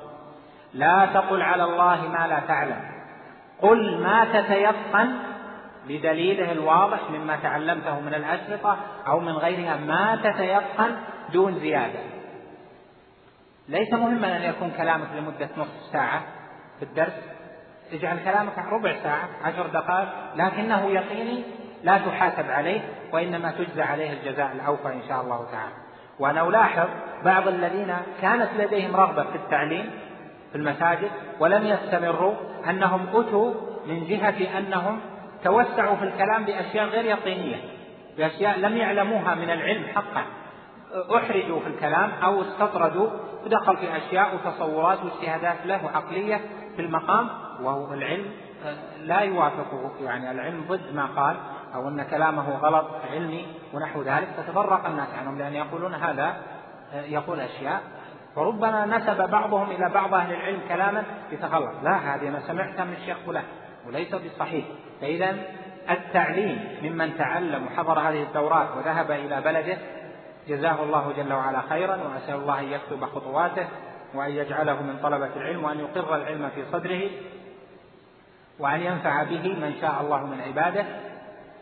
لا 0.73 1.09
تقل 1.13 1.41
على 1.41 1.63
الله 1.63 2.07
ما 2.07 2.27
لا 2.27 2.39
تعلم. 2.39 2.81
قل 3.61 4.03
ما 4.03 4.25
تتيقن 4.25 5.13
بدليله 5.87 6.51
الواضح 6.51 6.99
مما 7.11 7.35
تعلمته 7.35 7.99
من 7.99 8.13
الأشرطة 8.13 8.77
أو 9.07 9.19
من 9.19 9.31
غيرها. 9.31 9.77
ما 9.77 10.19
تتيقن 10.23 10.95
دون 11.33 11.59
زيادة. 11.59 11.99
ليس 13.69 13.93
مهما 13.93 14.37
أن 14.37 14.41
يكون 14.41 14.71
كلامك 14.77 15.07
لمدة 15.17 15.49
نصف 15.57 15.91
ساعة 15.91 16.21
في 16.79 16.85
الدرس. 16.85 17.19
اجعل 17.91 18.19
كلامك 18.19 18.57
ربع 18.57 18.93
ساعة 19.03 19.29
عشر 19.43 19.67
دقائق. 19.67 20.09
لكنه 20.35 20.89
يقيني 20.89 21.43
لا 21.83 21.97
تحاسب 21.97 22.51
عليه 22.51 22.81
وإنما 23.13 23.51
تجزى 23.51 23.81
عليه 23.81 24.13
الجزاء 24.13 24.51
الأوفى 24.51 24.87
إن 24.87 25.01
شاء 25.07 25.21
الله 25.21 25.47
تعالى. 25.51 25.86
وأنا 26.19 26.47
ألاحظ 26.47 26.87
بعض 27.25 27.47
الذين 27.47 27.95
كانت 28.21 28.49
لديهم 28.57 28.95
رغبة 28.95 29.23
في 29.23 29.35
التعليم 29.35 29.89
في 30.51 30.57
المساجد 30.57 31.11
ولم 31.39 31.67
يستمروا 31.67 32.33
أنهم 32.69 33.07
أتوا 33.13 33.53
من 33.87 34.07
جهة 34.07 34.57
أنهم 34.57 34.99
توسعوا 35.43 35.95
في 35.95 36.03
الكلام 36.03 36.45
بأشياء 36.45 36.85
غير 36.85 37.05
يقينية 37.05 37.57
بأشياء 38.17 38.59
لم 38.59 38.77
يعلموها 38.77 39.35
من 39.35 39.49
العلم 39.49 39.83
حقا. 39.95 40.23
أحرجوا 41.17 41.59
في 41.59 41.67
الكلام 41.67 42.11
أو 42.23 42.41
استطردوا 42.41 43.09
ودخل 43.45 43.77
في 43.77 43.97
أشياء 43.97 44.35
وتصورات 44.35 44.97
واجتهادات 45.03 45.57
له 45.65 45.89
عقلية 45.93 46.41
في 46.75 46.81
المقام 46.81 47.29
وهو 47.61 47.93
العلم 47.93 48.25
لا 49.01 49.19
يوافقه. 49.19 49.91
يعني 50.01 50.31
العلم 50.31 50.65
ضد 50.69 50.93
ما 50.93 51.05
قال. 51.05 51.35
أو 51.75 51.87
أن 51.87 52.03
كلامه 52.03 52.49
غلط 52.49 52.87
علمي 53.11 53.47
ونحو 53.73 54.01
ذلك 54.01 54.27
فتفرق 54.37 54.85
الناس 54.85 55.07
عنهم 55.19 55.37
لأن 55.37 55.53
يقولون 55.53 55.93
هذا 55.93 56.35
يقول 56.93 57.39
أشياء. 57.39 57.81
وربما 58.35 58.85
نسب 58.85 59.29
بعضهم 59.29 59.71
إلى 59.71 59.89
بعض 59.89 60.13
أهل 60.13 60.33
العلم 60.33 60.59
كلاما 60.69 61.03
يتخلص 61.31 61.73
لا 61.83 62.15
هذه 62.15 62.27
أنا 62.27 62.39
سمعتها 62.39 62.85
من 62.85 62.93
الشيخ 62.93 63.17
فلان 63.25 63.43
وليس 63.87 64.15
بصحيح. 64.15 64.65
فإذا 65.01 65.35
التعليم 65.89 66.77
ممن 66.83 67.17
تعلم 67.17 67.65
وحضر 67.65 67.99
هذه 67.99 68.23
الدورات 68.23 68.67
وذهب 68.77 69.11
إلى 69.11 69.41
بلده 69.41 69.77
جزاه 70.47 70.83
الله 70.83 71.13
جل 71.17 71.33
وعلا 71.33 71.61
خيرا 71.61 71.95
وأسأل 71.95 72.35
الله 72.35 72.59
أن 72.59 72.71
يكتب 72.71 73.05
خطواته 73.05 73.67
وأن 74.13 74.31
يجعله 74.31 74.81
من 74.81 74.99
طلبة 75.03 75.29
العلم 75.35 75.63
وأن 75.63 75.79
يقر 75.79 76.15
العلم 76.15 76.49
في 76.55 76.65
صدره 76.71 77.09
وأن 78.59 78.81
ينفع 78.81 79.23
به 79.23 79.55
من 79.61 79.73
شاء 79.81 80.01
الله 80.01 80.25
من 80.25 80.41
عباده. 80.41 80.85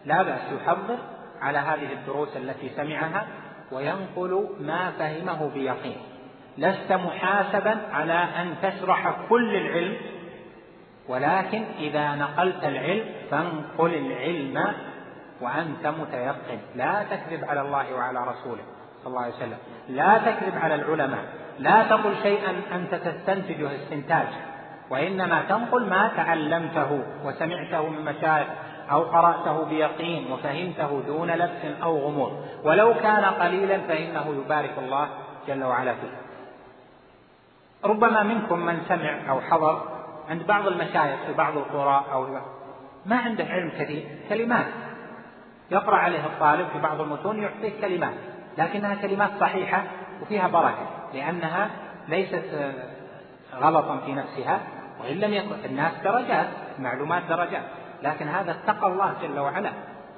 لا 0.05 0.23
بأس 0.23 0.41
يحضر 0.61 0.97
على 1.41 1.57
هذه 1.57 1.93
الدروس 1.93 2.37
التي 2.37 2.69
سمعها 2.69 3.27
وينقل 3.71 4.47
ما 4.59 4.91
فهمه 4.91 5.49
بيقين. 5.53 5.97
لست 6.57 6.91
محاسبا 6.91 7.77
على 7.91 8.13
أن 8.13 8.55
تشرح 8.61 9.15
كل 9.29 9.55
العلم 9.55 9.97
ولكن 11.09 11.63
إذا 11.79 12.15
نقلت 12.15 12.63
العلم 12.63 13.05
فانقل 13.31 13.93
العلم 13.93 14.73
وأنت 15.41 15.87
متيقن. 15.87 16.59
لا 16.75 17.03
تكذب 17.03 17.45
على 17.45 17.61
الله 17.61 17.95
وعلى 17.95 18.19
رسوله 18.19 18.63
صلى 19.03 19.07
الله 19.07 19.21
عليه 19.21 19.33
وسلم. 19.33 19.57
لا 19.89 20.17
تكذب 20.17 20.57
على 20.57 20.75
العلماء. 20.75 21.25
لا 21.59 21.83
تقل 21.83 22.15
شيئا 22.23 22.61
أنت 22.71 22.95
تستنتجه 22.95 23.75
استنتاج. 23.75 24.27
وإنما 24.89 25.41
تنقل 25.49 25.89
ما 25.89 26.11
تعلمته 26.15 27.03
وسمعته 27.23 27.89
من 27.89 28.05
مشايخ 28.05 28.47
أو 28.91 29.03
قرأته 29.03 29.65
بيقين 29.65 30.31
وفهمته 30.31 31.01
دون 31.07 31.31
لبس 31.31 31.81
أو 31.83 31.97
غموض. 31.97 32.45
ولو 32.63 32.93
كان 32.93 33.25
قليلا 33.25 33.77
فإنه 33.77 34.43
يبارك 34.45 34.73
الله 34.77 35.09
جل 35.47 35.63
وعلا 35.63 35.93
فيه. 35.93 36.17
ربما 37.85 38.23
منكم 38.23 38.59
من 38.59 38.81
سمع 38.87 39.19
أو 39.29 39.41
حضر 39.41 39.81
عند 40.29 40.47
بعض 40.47 40.67
المشايخ 40.67 41.19
في 41.27 41.33
بعض 41.33 41.57
القرى 41.57 42.05
أو 42.13 42.27
ما 43.05 43.17
عنده 43.17 43.43
علم 43.43 43.69
كثير 43.69 44.07
كلمات. 44.29 44.65
يقرأ 45.71 45.95
عليه 45.95 46.25
الطالب 46.25 46.67
في 46.73 46.79
بعض 46.79 47.01
المتون 47.01 47.39
يعطيه 47.39 47.81
كلمات 47.81 48.13
لكنها 48.57 48.95
كلمات 48.95 49.29
صحيحة 49.39 49.83
وفيها 50.21 50.47
بركة 50.47 50.87
لأنها 51.13 51.69
ليست 52.07 52.73
غلطا 53.55 53.97
في 54.05 54.13
نفسها 54.13 54.59
وإن 55.01 55.17
لم 55.17 55.33
يكن 55.33 55.55
الناس 55.65 55.93
درجات 56.03 56.47
معلومات 56.79 57.23
درجات. 57.29 57.63
لكن 58.03 58.27
هذا 58.27 58.51
اتقى 58.51 58.87
الله 58.87 59.13
جل 59.21 59.39
وعلا 59.39 59.71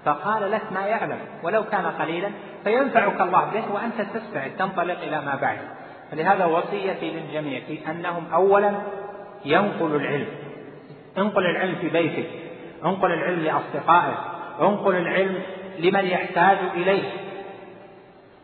فقال 0.05 0.51
لك 0.51 0.61
ما 0.71 0.85
يعلم 0.85 1.19
ولو 1.43 1.63
كان 1.63 1.85
قليلا 1.85 2.29
فينفعك 2.63 3.21
الله 3.21 3.45
به 3.45 3.73
وأنت 3.73 4.01
تستعد 4.01 4.51
تنطلق 4.59 4.99
إلى 4.99 5.21
ما 5.21 5.35
بعد. 5.41 5.57
فلهذا 6.11 6.45
وصيتي 6.45 7.11
للجميع 7.11 7.59
في 7.67 7.91
أنهم 7.91 8.23
أولا 8.33 8.73
ينقلوا 9.45 9.99
العلم. 9.99 10.27
انقل 11.17 11.45
العلم 11.45 11.75
في 11.75 11.89
بيتك 11.89 12.29
انقل 12.85 13.11
العلم 13.11 13.39
لأصدقائك 13.39 14.17
انقل 14.61 14.95
العلم 14.95 15.41
لمن 15.79 16.05
يحتاج 16.05 16.57
إليه. 16.75 17.09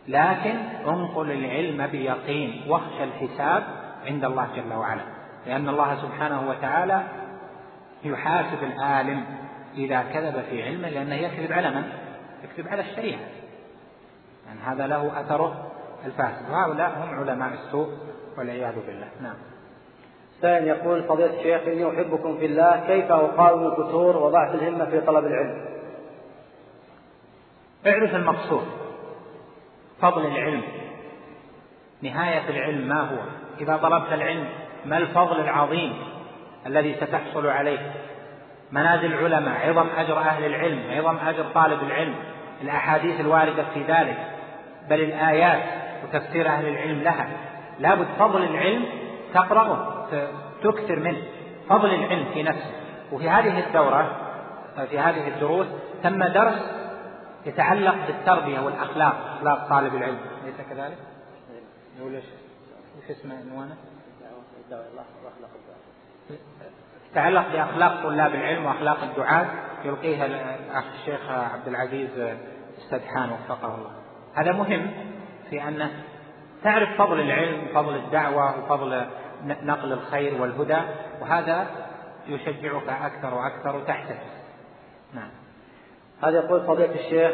لكن 0.08 0.56
انقل 0.88 1.32
العلم 1.32 1.88
بيقين 1.88 2.62
واخشى 2.68 3.04
الحساب 3.04 3.64
عند 4.06 4.26
الله 4.26 4.48
جل 4.56 4.74
وعلا 4.74 5.02
لأن 5.48 5.70
الله 5.70 5.96
سبحانه 5.96 6.50
وتعالى 6.50 7.04
يحاسب 8.06 8.64
العالم 8.64 9.24
إذا 9.78 10.04
كذب 10.14 10.44
في 10.50 10.64
علمه 10.64 10.90
لأنه 10.90 11.16
يكذب 11.16 11.52
على 11.52 11.70
من؟ 11.70 11.84
يكذب 12.44 12.68
على 12.68 12.82
الشريعة. 12.82 13.20
يعني 14.48 14.60
هذا 14.66 14.88
له 14.88 15.22
أثره 15.22 15.72
الفاسد. 16.06 16.50
وهؤلاء 16.50 16.90
هم 16.90 17.20
علماء 17.20 17.54
السوء 17.54 17.90
والعياذ 18.38 18.76
بالله. 18.88 19.08
نعم. 19.22 19.36
ثاني 20.42 20.68
يقول 20.68 21.04
فضيلة 21.04 21.40
الشيخ 21.40 21.62
إني 21.62 21.90
أحبكم 21.90 22.38
في 22.38 22.46
الله 22.46 22.84
كيف 22.88 23.12
أقاوم 23.12 23.66
الفتور 23.66 24.18
وضعف 24.18 24.56
الهمة 24.56 24.86
في 24.86 25.02
طلب 25.02 25.26
العلم؟ 25.26 25.66
اعرف 27.88 28.16
المقصود. 28.16 28.68
فضل 30.02 30.26
العلم. 30.26 30.62
نهاية 32.02 32.50
العلم 32.50 32.88
ما 32.88 33.02
هو؟ 33.02 33.18
إذا 33.62 33.78
طلبت 33.78 34.14
العلم 34.14 34.50
ما 34.86 34.98
الفضل 34.98 35.40
العظيم؟ 35.40 36.13
الذي 36.66 36.96
ستحصل 36.96 37.48
عليه 37.48 37.92
منازل 38.72 39.14
العلماء 39.14 39.70
عظم 39.70 39.88
أجر 39.98 40.20
أهل 40.20 40.46
العلم 40.46 40.80
عظم 40.92 41.18
أجر 41.28 41.44
طالب 41.54 41.84
العلم 41.84 42.16
الأحاديث 42.62 43.20
الواردة 43.20 43.64
في 43.74 43.84
ذلك. 43.84 44.18
بل 44.90 45.02
الآيات 45.02 45.64
وتفسير 46.04 46.48
أهل 46.48 46.68
العلم 46.68 47.02
لها. 47.02 47.28
لابد 47.80 48.08
فضل 48.20 48.44
العلم 48.44 48.86
تقرأه 49.34 50.08
تكثر 50.64 51.00
منه. 51.00 51.24
فضل 51.70 51.94
العلم 51.94 52.26
في 52.34 52.44
نفسه. 52.44 52.72
وفي 53.12 53.30
هذه 53.30 53.68
الدورة 53.68 54.18
في 54.90 55.00
هذه 55.00 55.28
الدروس 55.28 55.68
تم 56.04 56.24
درس 56.24 56.62
يتعلق 57.46 57.96
بالتربية 58.08 58.60
والأخلاق 58.60 59.16
أخلاق 59.38 59.70
طالب 59.70 59.96
العلم. 59.96 60.18
أليس 60.44 60.56
كذلك؟ 60.70 60.98
إيش؟ 62.02 62.24
اسمه؟ 63.10 63.36
عنوانه؟ 63.36 63.76
يتعلق 67.12 67.48
بأخلاق 67.54 68.04
طلاب 68.04 68.36
العلم 68.36 68.66
وأخلاق 68.66 69.04
الدعاة 69.04 69.46
يلقيها 69.86 70.26
الأخ 70.26 70.84
الشيخ 71.00 71.32
عبد 71.32 71.68
العزيز 71.68 72.10
استدحان 72.78 73.30
وفقه 73.32 73.76
الله. 73.76 73.92
هذا 74.36 74.52
مهم 74.52 74.92
في 75.50 75.68
أن 75.68 75.90
تعرف 76.64 76.90
فضل 76.98 77.20
العلم 77.20 77.64
وفضل 77.64 77.96
الدعوة 77.96 78.60
وفضل 78.60 79.06
نقل 79.44 79.94
الخير 79.94 80.42
والهدى 80.42 80.82
وهذا 81.22 81.68
يشجعك 82.28 82.90
أكثر 82.90 83.34
وأكثر 83.34 83.76
وتحتفل 83.76 84.34
نعم. 85.14 85.30
هذا 86.24 86.38
يقول 86.38 86.62
فضيلة 86.62 86.96
الشيخ 86.96 87.32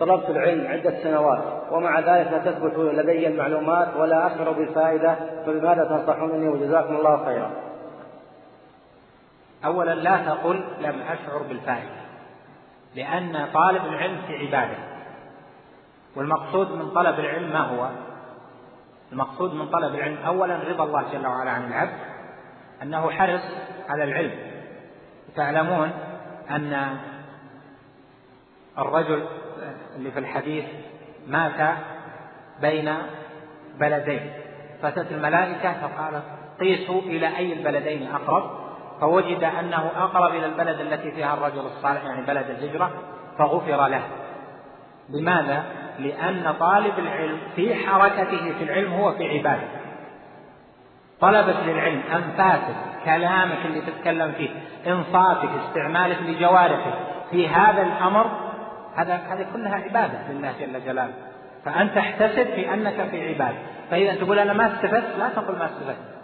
طلبت 0.00 0.30
العلم 0.30 0.66
عدة 0.66 1.02
سنوات 1.02 1.42
ومع 1.70 1.98
ذلك 1.98 2.32
لا 2.32 2.38
تثبت 2.38 2.78
لدي 2.78 3.26
المعلومات 3.26 3.96
ولا 3.96 4.26
أشعر 4.26 4.52
بالفائدة 4.52 5.16
فبماذا 5.46 5.84
تنصحونني 5.84 6.48
وجزاكم 6.48 6.96
الله 6.96 7.24
خيرا. 7.24 7.50
أولا 9.64 9.94
لا 9.94 10.16
تقل 10.16 10.64
لم 10.80 11.02
أشعر 11.02 11.42
بالفائدة 11.42 12.02
لأن 12.94 13.48
طالب 13.54 13.84
العلم 13.84 14.22
في 14.26 14.36
عبادة. 14.36 14.76
والمقصود 16.16 16.70
من 16.70 16.90
طلب 16.90 17.18
العلم 17.20 17.52
ما 17.52 17.60
هو؟ 17.60 17.88
المقصود 19.12 19.54
من 19.54 19.68
طلب 19.68 19.94
العلم 19.94 20.16
أولا 20.26 20.56
رضا 20.56 20.84
الله 20.84 21.12
جل 21.12 21.26
وعلا 21.26 21.50
عن 21.50 21.66
العبد 21.66 21.98
أنه 22.82 23.10
حرص 23.10 23.42
على 23.88 24.04
العلم. 24.04 24.34
تعلمون 25.36 25.90
أن 26.50 26.96
الرجل 28.78 29.26
اللي 29.96 30.10
في 30.10 30.18
الحديث 30.18 30.64
مات 31.26 31.76
بين 32.60 32.94
بلدين 33.80 34.32
فأتت 34.82 35.12
الملائكة 35.12 35.72
فقالت 35.72 36.24
قيسوا 36.60 37.00
إلى 37.00 37.36
أي 37.36 37.52
البلدين 37.52 38.10
أقرب؟ 38.14 38.61
فوجد 39.02 39.44
أنه 39.44 39.90
أقرب 39.96 40.34
إلى 40.34 40.46
البلد 40.46 40.80
التي 40.80 41.10
فيها 41.10 41.34
الرجل 41.34 41.60
الصالح 41.60 42.04
يعني 42.04 42.26
بلد 42.26 42.50
الهجرة 42.50 42.90
فغفر 43.38 43.86
له. 43.86 44.02
لماذا؟ 45.08 45.64
لأن 45.98 46.54
طالب 46.60 46.98
العلم 46.98 47.38
في 47.56 47.74
حركته 47.74 48.52
في 48.58 48.64
العلم 48.64 48.92
هو 48.92 49.12
في 49.12 49.38
عبادة. 49.38 49.68
طلبة 51.20 51.60
للعلم 51.66 52.02
أنفاسك 52.14 52.76
كلامك 53.04 53.66
اللي 53.66 53.80
تتكلم 53.80 54.32
فيه 54.32 54.50
إنصاتك 54.86 55.48
استعمالك 55.66 56.18
لجوارحك 56.22 56.94
في 57.30 57.48
هذا 57.48 57.82
الأمر 57.82 58.30
هذا 58.96 59.14
هذه 59.14 59.46
كلها 59.52 59.74
عبادة 59.74 60.18
لله 60.30 60.52
جل 60.60 60.84
جلاله. 60.84 61.14
فأنت 61.64 61.96
احتسب 61.96 62.44
في 62.44 62.74
أنك 62.74 63.08
في 63.10 63.28
عبادة. 63.28 63.58
فإذا 63.90 64.14
تقول 64.14 64.38
أنا 64.38 64.52
ما 64.52 64.66
استفدت 64.66 65.18
لا 65.18 65.28
تقل 65.28 65.58
ما 65.58 65.64
استفدت. 65.64 66.21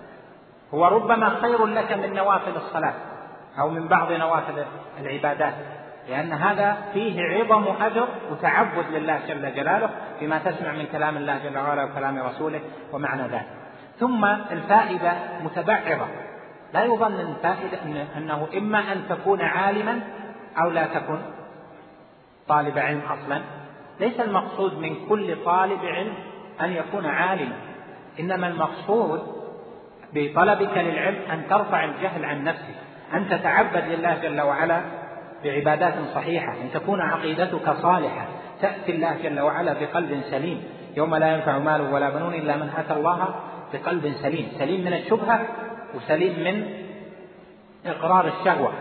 هو 0.75 0.87
ربما 0.87 1.29
خير 1.29 1.67
لك 1.67 1.93
من 1.93 2.15
نوافل 2.15 2.57
الصلاة 2.57 2.95
أو 3.59 3.71
من 3.71 3.89
بعض 3.89 4.13
نوافل 4.13 4.65
العبادات 5.01 5.55
لأن 6.09 6.33
هذا 6.33 6.77
فيه 6.93 7.23
عظم 7.23 7.65
أجر 7.81 8.09
وتعبد 8.31 8.85
لله 8.91 9.21
جل 9.29 9.55
جلاله 9.55 9.91
بما 10.21 10.39
تسمع 10.39 10.73
من 10.73 10.87
كلام 10.93 11.17
الله 11.17 11.39
جل 11.39 11.59
وعلا 11.59 11.85
وكلام 11.85 12.19
رسوله 12.19 12.61
ومعنى 12.93 13.23
ذلك. 13.23 13.47
ثم 13.99 14.25
الفائدة 14.25 15.13
متبعرة 15.45 16.09
لا 16.75 16.85
يظن 16.85 17.15
الفائدة 17.21 17.79
أنه 18.17 18.49
إما 18.57 18.93
أن 18.93 19.03
تكون 19.09 19.43
عالما 19.43 20.01
أو 20.63 20.71
لا 20.71 20.87
تكن 20.87 21.19
طالب 22.49 22.79
علم 22.79 23.01
أصلا. 23.01 23.41
ليس 24.01 24.21
المقصود 24.21 24.79
من 24.79 25.09
كل 25.09 25.45
طالب 25.45 25.85
علم 25.85 26.15
أن 26.61 26.73
يكون 26.73 27.07
عالما 27.07 27.57
إنما 28.21 28.49
المقصود 28.49 29.38
بطلبك 30.15 30.79
للعلم 30.79 31.19
أن 31.33 31.43
ترفع 31.51 31.85
الجهل 31.85 32.25
عن 32.25 32.45
نفسك 32.45 32.75
أن 33.15 33.29
تتعبد 33.29 33.85
لله 33.89 34.19
جل 34.23 34.41
وعلا 34.41 34.81
بعبادات 35.45 35.95
صحيحة 36.15 36.53
أن 36.53 36.71
تكون 36.75 37.01
عقيدتك 37.01 37.71
صالحة 37.71 38.27
تأتي 38.61 38.93
الله 38.93 39.17
جل 39.23 39.41
وعلا 39.41 39.73
بقلب 39.73 40.21
سليم. 40.31 40.63
يوم 40.97 41.17
لا 41.17 41.35
ينفع 41.35 41.59
مال 41.59 41.81
ولا 41.81 42.11
بنون 42.11 42.35
إلا 42.35 42.57
من 42.57 42.71
أتى 42.79 42.93
الله 42.93 43.35
بقلب 43.73 44.13
سليم. 44.23 44.49
سليم 44.59 44.81
من 44.81 44.93
الشبهة 44.93 45.47
وسليم 45.95 46.45
من 46.45 46.65
إقرار 47.87 48.27
الشهوة. 48.29 48.73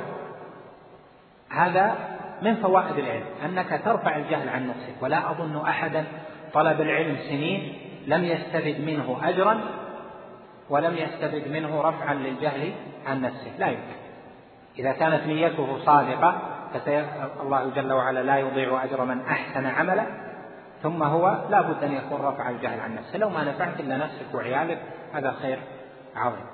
هذا 1.49 1.95
من 2.41 2.55
فوائد 2.55 2.97
العلم 2.97 3.25
أنك 3.45 3.81
ترفع 3.85 4.15
الجهل 4.15 4.49
عن 4.49 4.67
نفسك. 4.67 4.93
ولا 5.01 5.31
أظن 5.31 5.61
أحدا 5.67 6.05
طلب 6.53 6.81
العلم 6.81 7.17
سنين 7.29 7.73
لم 8.07 8.23
يستفد 8.23 8.81
منه 8.85 9.19
أجرا 9.23 9.61
ولم 10.69 10.95
يستفد 10.95 11.47
منه 11.51 11.81
رفعا 11.81 12.13
للجهل 12.13 12.73
عن 13.07 13.21
نفسه. 13.21 13.51
لا 13.59 13.67
يمكن. 13.67 13.97
إذا 14.79 14.91
كانت 14.91 15.23
نيته 15.23 15.77
صادقة 15.85 16.41
الله 17.41 17.69
جل 17.75 17.93
وعلا 17.93 18.23
لا 18.23 18.37
يضيع 18.37 18.83
أجر 18.83 19.05
من 19.05 19.21
أحسن 19.21 19.65
عملا 19.65 20.05
ثم 20.83 21.03
هو 21.03 21.37
لا 21.49 21.61
بد 21.61 21.83
أن 21.83 21.91
يكون 21.91 22.21
رفع 22.21 22.49
الجهل 22.49 22.79
عن 22.79 22.95
نفسه. 22.95 23.17
لو 23.17 23.29
ما 23.29 23.43
نفعت 23.43 23.79
إلا 23.79 23.97
نفسك 23.97 24.33
وعيالك 24.33 24.79
هذا 25.13 25.31
خير 25.31 25.59
عظيم. 26.15 26.45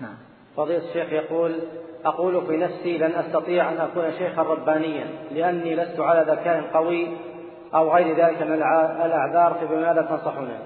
نعم. 0.00 0.16
فضيلة 0.56 0.88
الشيخ 0.88 1.12
يقول 1.12 1.60
أقول 2.04 2.46
في 2.46 2.56
نفسي 2.56 2.98
لن 2.98 3.14
أستطيع 3.14 3.68
أن 3.68 3.80
أكون 3.80 4.12
شيخا 4.18 4.42
ربانيا 4.42 5.06
لأني 5.30 5.76
لست 5.76 6.00
على 6.00 6.32
ذكاء 6.32 6.70
قوي 6.74 7.16
أو 7.74 7.94
غير 7.94 8.16
ذلك 8.16 8.42
من 8.42 8.52
الأعذار 8.52 9.54
فبماذا 9.60 10.02
تنصحنا؟ 10.02 10.58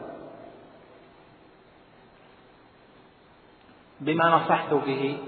بما 4.01 4.28
نصحت 4.28 4.74
به 4.74 5.18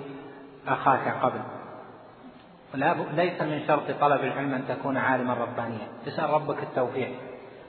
أخاك 0.69 1.15
قبل. 1.23 1.41
لا 2.75 2.95
ليس 3.17 3.43
من 3.43 3.61
شرط 3.67 3.91
طلب 4.01 4.25
العلم 4.25 4.55
أن 4.55 4.65
تكون 4.69 4.97
عالما 4.97 5.35
ربانيا. 5.35 5.89
اسأل 6.09 6.31
ربك 6.31 6.63
التوفيق. 6.63 7.09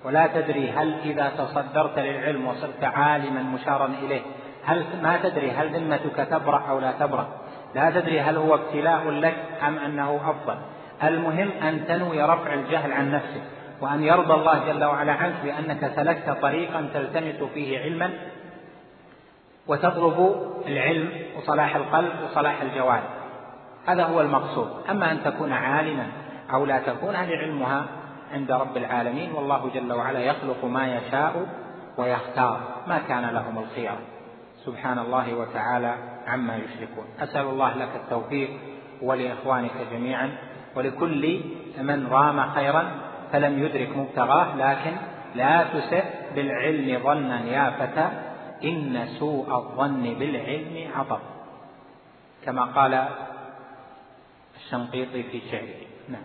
ولا 0.06 0.28
تدري 0.28 0.72
هل 0.72 1.00
إذا 1.06 1.32
تصدرت 1.38 2.00
للعلم 2.00 2.47
وصرت 2.47 2.84
عالما 2.84 3.43
مشارا 3.43 3.86
إليه 3.86 4.22
هل 4.64 4.86
ما 5.04 5.18
تدري 5.24 5.52
هل 5.52 5.76
ذمتك 5.76 6.28
تبرأ 6.32 6.64
أو 6.70 6.80
لا 6.80 6.91
تبرأ. 6.91 7.28
لا 7.76 7.89
تدري 7.89 8.20
هل 8.20 8.38
هو 8.38 8.56
ابتلاء 8.56 9.10
لك 9.10 9.36
أم 9.68 9.78
أنه 9.78 10.22
أفضل. 10.30 10.58
المهم 11.04 11.52
أن 11.64 11.88
تنوي 11.88 12.24
رفع 12.24 12.54
الجهل 12.54 12.91
عن 12.91 13.12
نفسك 13.12 13.41
وأن 13.82 14.04
يرضى 14.04 14.34
الله 14.34 14.68
جل 14.68 14.84
وعلا 14.84 15.14
عنك 15.14 15.34
بأنك 15.43 15.91
سلكت 15.95 16.30
طريقا 16.30 16.89
تلتمس 16.93 17.43
فيه 17.54 17.80
علما 17.80 18.10
وتطلب 19.70 20.36
العلم 20.68 21.10
وصلاح 21.38 21.76
القلب 21.76 22.12
وصلاح 22.24 22.62
الجوارح 22.62 23.04
هذا 23.86 24.04
هو 24.04 24.22
المقصود. 24.22 24.70
أما 24.90 25.12
أن 25.12 25.24
تكون 25.24 25.54
عالما 25.54 26.08
أو 26.54 26.66
لا 26.66 26.80
تكون 26.80 27.16
هذه 27.16 27.36
علمها 27.36 27.86
عند 28.34 28.52
رب 28.52 28.78
العالمين. 28.78 29.32
والله 29.32 29.70
جل 29.74 29.94
وعلا 29.94 30.20
يخلق 30.20 30.66
ما 30.66 30.96
يشاء 30.96 31.46
ويختار. 31.98 32.62
ما 32.88 33.00
كان 33.08 33.30
لهم 33.30 33.58
الخيار. 33.58 33.98
سبحان 34.66 35.00
الله 35.00 35.34
وتعالى 35.34 35.96
عما 36.28 36.56
يشركون. 36.56 37.06
أسأل 37.20 37.46
الله 37.46 37.76
لك 37.76 37.90
التوفيق 37.96 38.50
ولإخوانك 39.02 39.72
جميعا. 39.92 40.30
ولكل 40.76 41.42
من 41.82 42.08
رام 42.08 42.50
خيرا 42.50 42.92
فلم 43.32 43.64
يدرك 43.64 43.98
مبتغاه 43.98 44.56
لكن 44.56 44.92
لا 45.36 45.64
تسئ 45.64 46.04
بالعلم 46.36 47.04
ظنا 47.04 47.42
يا 47.42 47.70
فتى. 47.70 48.29
إن 48.64 49.07
سوء 49.20 49.55
الظن 49.55 50.16
بالعلم 50.20 50.91
عطب 50.95 51.20
كما 52.45 52.64
قال 52.64 53.07
الشنقيطي 54.55 55.24
في 55.24 55.41
شعره. 55.51 55.88
نعم. 56.10 56.22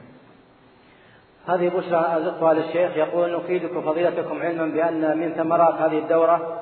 هذه 1.49 1.69
بشرى 1.69 2.17
أزقها 2.17 2.55
للشيخ. 2.55 2.97
يقول 2.97 3.37
نفيدكم 3.37 3.83
فضيلتكم 3.83 4.43
علما 4.43 4.67
بأن 4.67 5.19
من 5.19 5.33
ثمرات 5.35 5.75
هذه 5.75 5.99
الدورة 5.99 6.61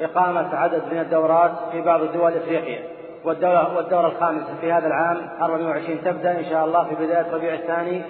إقامة 0.00 0.56
عدد 0.56 0.82
من 0.92 0.98
الدورات 0.98 1.52
في 1.72 1.80
بعض 1.80 2.00
دول 2.12 2.32
إفريقيا 2.32 2.82
والدورة, 3.24 3.76
والدورة 3.76 4.06
الخامسة 4.06 4.56
في 4.60 4.72
هذا 4.72 4.86
العام 4.86 5.30
24 5.40 6.04
تبدأ 6.04 6.38
إن 6.38 6.44
شاء 6.44 6.64
الله 6.64 6.84
في 6.84 6.94
بداية 6.94 7.20
الربيع 7.20 7.54
الثاني. 7.54 8.02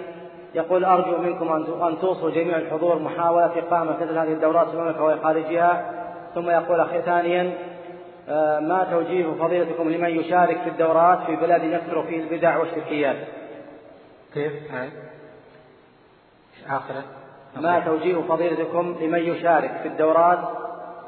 يقول 0.54 0.84
أرجو 0.84 1.18
منكم 1.18 1.52
أن 1.82 1.98
توصوا 2.00 2.30
جميع 2.30 2.56
الحضور 2.56 2.98
محاولة 2.98 3.58
إقامة 3.58 3.96
مثل 3.96 4.18
هذه 4.18 4.32
الدورات 4.32 4.68
في 4.68 4.74
المملكة 4.74 5.04
وخارجها 5.04 5.99
ثم 6.34 6.50
يقول 6.50 6.80
أخي 6.80 7.02
ثانيا 7.02 7.52
آه، 8.28 8.60
ما 8.60 8.84
توجيه 8.90 9.32
فضيلتكم 9.32 9.90
لمن 9.90 10.10
يشارك 10.10 10.60
في 10.62 10.68
الدورات 10.68 11.26
في 11.26 11.36
بلاد 11.36 11.64
يكثر 11.64 12.02
فيه 12.02 12.20
البدع 12.22 12.56
والشركيات؟ 12.56 13.16
كيف؟ 14.34 14.52
آخرة. 16.68 17.04
ما 17.56 17.80
توجيه 17.80 18.16
فضيلتكم 18.28 18.96
لمن 19.00 19.18
يشارك 19.18 19.70
في 19.82 19.88
الدورات 19.88 20.38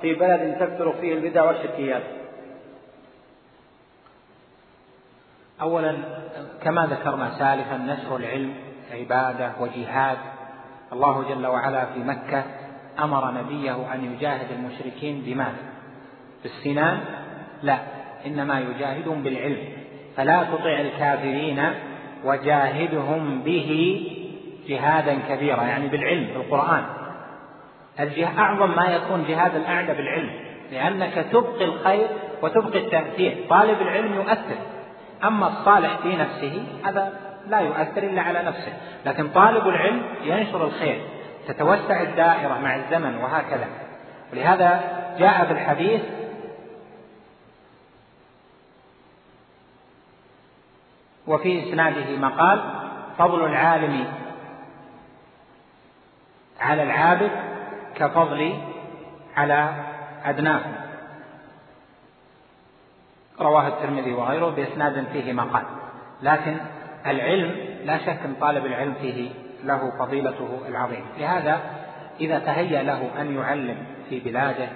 في 0.01 0.15
بلد 0.15 0.57
تكثر 0.61 0.93
فيه 0.93 1.15
البدع 1.15 1.43
والشركيات؟ 1.43 2.03
أولا 5.61 5.97
كما 6.63 6.87
ذكرنا 6.87 7.39
سالفا 7.39 7.77
نشر 7.77 8.17
العلم 8.17 8.55
عبادة 8.93 9.53
وجهاد 9.61 10.19
الله 10.93 11.29
جل 11.29 11.47
وعلا 11.47 11.85
في 11.85 11.99
مكة 11.99 12.45
أمر 13.03 13.31
نبيه 13.31 13.95
أن 13.95 14.15
يجاهد 14.15 14.47
المشركين 14.51 15.23
بماذا؟ 15.27 15.63
بالسنان؟ 16.43 17.01
لا 17.63 17.79
إنما 18.27 18.61
يجاهدهم 18.61 19.23
بالعلم. 19.23 19.59
فلا 20.17 20.43
تطع 20.43 20.81
الكافرين 20.81 21.65
وجاهدهم 22.25 23.43
به 23.43 24.01
جهادا 24.69 25.19
كبيرا 25.29 25.63
يعني 25.63 25.89
بالعلم 25.89 26.25
بالقرآن. 26.35 26.85
أعظم 28.39 28.77
ما 28.77 28.85
يكون 28.85 29.25
جهاد 29.29 29.57
الأعدى 29.57 29.93
بالعلم 29.93 30.31
لأنك 30.73 31.27
تبقي 31.33 31.65
الخير 31.65 32.07
وتبقي 32.43 32.79
التأثير. 32.79 33.37
طالب 33.49 33.83
العلم 33.83 34.15
يؤثر 34.15 34.57
أما 35.25 35.49
الصالح 35.49 35.97
في 36.03 36.17
نفسه 36.17 36.65
هذا 36.85 37.13
لا 37.49 37.61
يؤثر 37.61 38.03
إلا 38.03 38.23
على 38.23 38.43
نفسه. 38.43 38.73
لكن 39.07 39.29
طالب 39.29 39.69
العلم 39.69 40.03
ينشر 40.25 40.65
الخير. 40.65 41.01
تتوسع 41.49 42.01
الدائرة 42.03 42.59
مع 42.59 42.77
الزمن 42.77 43.17
وهكذا. 43.17 43.67
ولهذا 44.33 44.81
جاء 45.19 45.45
في 45.45 45.53
الحديث 45.53 46.03
وفي 51.27 51.69
إسناده 51.69 52.17
مقال 52.17 52.63
فضل 53.19 53.45
العالم 53.45 54.07
على 56.61 56.83
العابد 56.83 57.31
كفضلي 57.95 58.63
على 59.37 59.85
أدناكم 60.25 60.73
رواه 63.41 63.69
الترمذي 63.69 64.13
وغيره 64.13 64.51
بإسناد 64.51 65.07
فيه 65.13 65.33
مقال 65.33 65.65
لكن 66.23 66.57
العلم 67.07 67.57
لا 67.85 67.99
شك 67.99 68.19
أن 68.25 68.35
طالب 68.41 68.67
العلم 68.67 68.95
فيه 68.95 69.31
له 69.65 69.93
فضيلته 69.99 70.61
العظيمة 70.69 71.07
لهذا 71.19 71.61
إذا 72.21 72.39
تهيأ 72.39 72.83
له 72.83 73.11
أن 73.21 73.37
يعلم 73.37 73.77
في 74.09 74.21
بلاده 74.21 74.69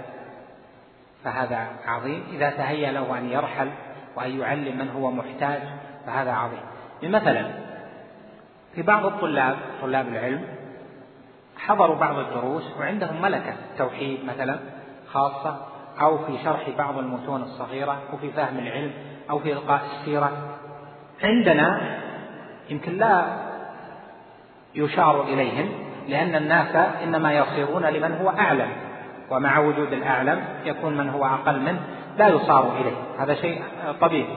فهذا 1.25 1.67
عظيم. 1.87 2.23
إذا 2.33 2.51
تهيأ 2.51 2.93
له 2.93 3.19
أن 3.19 3.31
يرحل 3.31 3.71
وأن 4.17 4.41
يعلم 4.41 4.79
من 4.79 4.89
هو 4.89 5.11
محتاج 5.11 5.61
فهذا 6.07 6.33
عظيم. 6.33 6.61
مثلا 7.03 7.51
في 8.75 8.83
بعض 8.83 9.07
الطلاب 9.07 9.57
طلاب 9.83 10.09
العلم 10.09 10.45
حضروا 11.57 11.97
بعض 11.97 12.19
الدروس 12.19 12.77
وعندهم 12.79 13.23
ملكة 13.23 13.55
توحيد 13.79 14.25
مثلا 14.25 14.59
خاصة 15.09 15.67
أو 16.01 16.19
في 16.19 16.39
شرح 16.45 16.71
بعض 16.79 16.99
المتون 16.99 17.43
الصغيرة 17.43 17.99
أو 18.13 18.17
في 18.17 18.31
فهم 18.31 18.59
العلم 18.59 18.93
أو 19.31 19.39
في 19.39 19.53
إلقاء 19.53 19.83
السيرة. 19.85 20.59
عندنا 21.23 21.99
يمكن 22.71 22.99
لا 22.99 23.27
يشار 24.77 25.23
إليهم 25.23 25.69
لأن 26.09 26.35
الناس 26.35 26.77
إنما 27.05 27.33
يصيرون 27.33 27.87
لمن 27.87 28.13
هو 28.13 28.31
أعلم 28.31 28.69
ومع 29.31 29.59
وجود 29.59 29.93
الأعلم 29.93 30.45
يكون 30.65 30.97
من 30.97 31.09
هو 31.09 31.25
أقل 31.25 31.61
منه 31.61 31.81
لا 32.19 32.29
يصار 32.29 32.73
إليه. 32.81 32.97
هذا 33.19 33.35
شيء 33.35 33.63
طبيعي. 34.01 34.37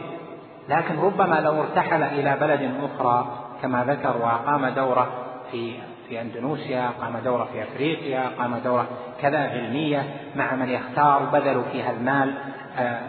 لكن 0.69 0.99
ربما 0.99 1.35
لو 1.35 1.61
ارتحل 1.61 2.03
إلى 2.03 2.37
بلد 2.41 2.71
أخرى 2.83 3.27
كما 3.61 3.83
ذكر 3.83 4.17
وأقام 4.17 4.65
دورة 4.65 5.07
في 5.51 5.73
في 6.09 6.21
أندونيسيا 6.21 6.89
قام 7.01 7.17
دورة 7.25 7.47
في 7.53 7.63
أفريقيا 7.63 8.23
قام 8.39 8.55
دورة 8.65 8.87
كذا 9.21 9.37
علمية 9.37 10.03
مع 10.35 10.55
من 10.55 10.69
يختار 10.69 11.23
بذلوا 11.33 11.63
فيها 11.71 11.91
المال 11.91 12.33
آه 12.77 12.99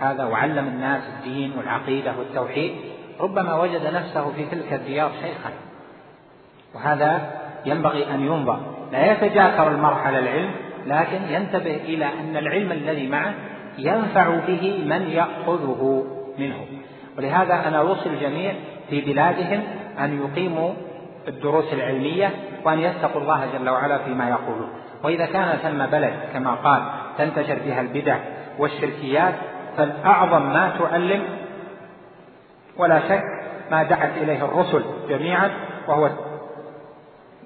هذا 0.00 0.24
وعلم 0.24 0.66
الناس 0.68 1.02
الدين 1.08 1.52
والعقيدة 1.58 2.12
والتوحيد 2.18 2.72
ربما 3.20 3.60
وجد 3.60 3.94
نفسه 3.94 4.32
في 4.32 4.44
تلك 4.44 4.72
الديار 4.72 5.10
شيخا. 5.22 5.50
وهذا 6.74 7.30
ينبغي 7.66 8.14
أن 8.14 8.20
ينظر. 8.20 8.60
لا 8.92 9.12
يتجاكر 9.12 9.68
المرء 9.68 9.94
على 9.94 10.18
العلم 10.18 10.50
لكن 10.86 11.22
ينتبه 11.28 11.76
إلى 11.76 12.04
أن 12.04 12.36
العلم 12.36 12.72
الذي 12.72 13.08
معه 13.08 13.34
ينفع 13.78 14.28
به 14.46 14.84
من 14.86 15.10
يأخذه 15.10 16.04
منه. 16.38 16.56
ولهذا 17.18 17.68
أنا 17.68 17.78
أوصي 17.78 18.08
الجميع 18.08 18.52
في 18.90 19.00
بلادهم 19.00 19.62
أن 19.98 20.20
يقيموا 20.20 20.70
الدروس 21.28 21.72
العلمية 21.72 22.30
وأن 22.64 22.78
يتقوا 22.78 23.20
الله 23.20 23.46
جل 23.58 23.68
وعلا 23.68 23.98
فيما 23.98 24.28
يقولون. 24.28 24.68
وإذا 25.04 25.26
كان 25.26 25.58
ثم 25.62 25.86
بلد 25.86 26.14
كما 26.32 26.54
قال 26.54 26.82
تنتشر 27.18 27.56
فيها 27.56 27.80
البدع 27.80 28.16
والشركيات 28.58 29.34
فالأعظم 29.76 30.52
ما 30.52 30.72
تعلم 30.78 31.22
ولا 32.76 33.00
شك 33.08 33.24
ما 33.70 33.82
دعت 33.82 34.16
إليه 34.16 34.44
الرسل 34.44 34.82
جميعا 35.08 35.50
وهو 35.88 36.10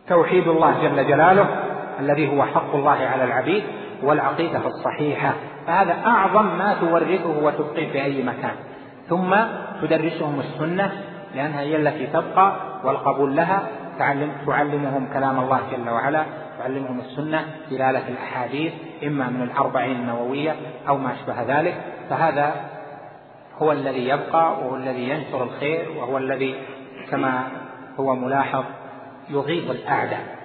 توحيد 0.08 0.48
الله 0.48 0.82
جل 0.82 1.08
جلاله 1.08 1.46
الذي 2.00 2.36
هو 2.36 2.44
حق 2.44 2.74
الله 2.74 2.90
على 2.90 3.24
العبيد 3.24 3.62
والعقيدة 4.02 4.66
الصحيحة. 4.66 5.34
فهذا 5.66 5.96
أعظم 6.06 6.58
ما 6.58 6.76
تورثه 6.80 7.44
وتبقيه 7.44 7.92
في 7.92 8.04
أي 8.04 8.22
مكان. 8.22 8.54
ثم 9.08 9.36
تدرسهم 9.82 10.40
السنة 10.40 10.92
لأنها 11.34 11.60
هي 11.60 11.76
التي 11.76 12.06
تبقى 12.06 12.56
والقبول 12.84 13.36
لها. 13.36 13.62
تعلم 13.98 14.32
تعلمهم 14.46 15.08
كلام 15.12 15.40
الله 15.40 15.60
جل 15.72 15.90
وعلا 15.90 16.24
تعلمهم 16.58 17.00
السنة 17.00 17.44
دلالة 17.70 18.08
الأحاديث 18.08 18.72
إما 19.04 19.28
من 19.28 19.42
الأربعين 19.42 19.96
النووية 19.96 20.56
أو 20.88 20.98
ما 20.98 21.12
أشبه 21.12 21.58
ذلك. 21.58 21.74
فهذا 22.10 22.54
هو 23.62 23.72
الذي 23.72 24.08
يبقى 24.08 24.52
وهو 24.52 24.76
الذي 24.76 25.08
ينشر 25.08 25.42
الخير 25.42 25.86
وهو 25.98 26.18
الذي 26.18 26.54
كما 27.10 27.48
هو 28.00 28.14
ملاحظ 28.14 28.64
يغيظ 29.30 29.70
الأعداء. 29.70 30.36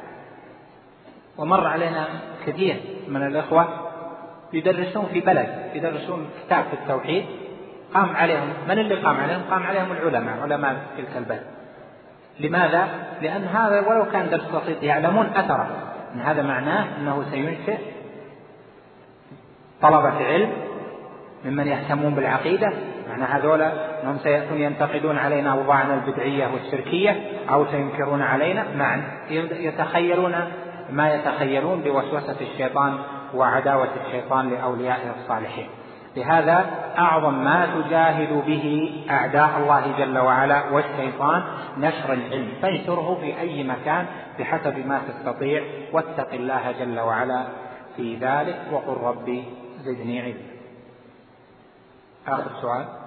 ومر 1.38 1.68
علينا 1.68 2.08
كثير 2.46 2.76
من 3.08 3.28
الإخوة 3.28 3.68
يدرسون 4.54 5.06
في 5.14 5.20
بلد 5.20 5.48
يدرسون 5.74 6.30
كتاب 6.46 6.66
في 6.66 6.74
التوحيد 6.74 7.26
قام 7.94 8.16
عليهم 8.16 8.48
من 8.68 8.80
اللي 8.80 8.96
قام 8.96 9.18
عليهم؟ 9.18 9.42
قام 9.50 9.64
عليهم 9.64 9.92
العلماء 9.92 10.40
علماء 10.40 10.76
تلك 10.98 11.18
البلد. 11.18 11.44
لماذا؟ 12.40 12.88
لأن 13.22 13.44
هذا 13.44 13.80
ولو 13.80 14.06
كان 14.06 14.30
درس 14.30 14.46
بسيط 14.46 14.84
يعلمون 14.84 15.26
أثره. 15.26 15.70
أن 16.16 16.20
هذا 16.20 16.42
معناه 16.42 16.98
أنه 16.98 17.26
سينشئ 17.32 17.78
طلبة 19.82 20.26
علم 20.26 20.52
ممن 21.46 21.68
يهتمون 21.68 22.16
بالعقيدة. 22.16 22.74
معنى 23.10 23.24
هذولا 23.24 23.72
أنهم 24.04 24.18
سيأتون 24.18 24.58
ينتقدون 24.58 25.18
علينا 25.18 25.52
أوضاعنا 25.52 25.94
البدعية 25.94 26.48
والشركية 26.48 27.20
أو 27.50 27.66
سينكرون 27.66 28.22
علينا. 28.22 28.64
نعم. 28.76 29.04
يتخيلون 29.52 30.36
ما 30.90 31.14
يتخيلون 31.14 31.82
بوسوسة 31.82 32.36
الشيطان 32.42 32.98
وعداوة 33.34 33.90
الشيطان 34.06 34.50
لأوليائه 34.50 35.16
الصالحين. 35.22 35.68
لهذا 36.18 36.66
أعظم 36.98 37.44
ما 37.44 37.68
تجاهد 37.82 38.44
به 38.46 38.96
أعداء 39.10 39.50
الله 39.58 39.94
جل 39.98 40.18
وعلا 40.18 40.64
والشيطان 40.72 41.44
نشر 41.78 42.14
العلم. 42.14 42.48
فانشره 42.62 43.18
في 43.22 43.40
أي 43.40 43.64
مكان 43.64 44.06
بحسب 44.40 44.88
ما 44.88 45.02
تستطيع 45.08 45.64
واتق 45.94 46.34
الله 46.34 46.72
جل 46.80 47.00
وعلا 47.00 47.44
في 47.98 48.16
ذلك. 48.16 48.60
وقل 48.72 49.02
ربي 49.04 49.44
زدني 49.84 50.22
علما. 50.22 50.52
آخر 52.28 52.52
سؤال. 52.62 53.01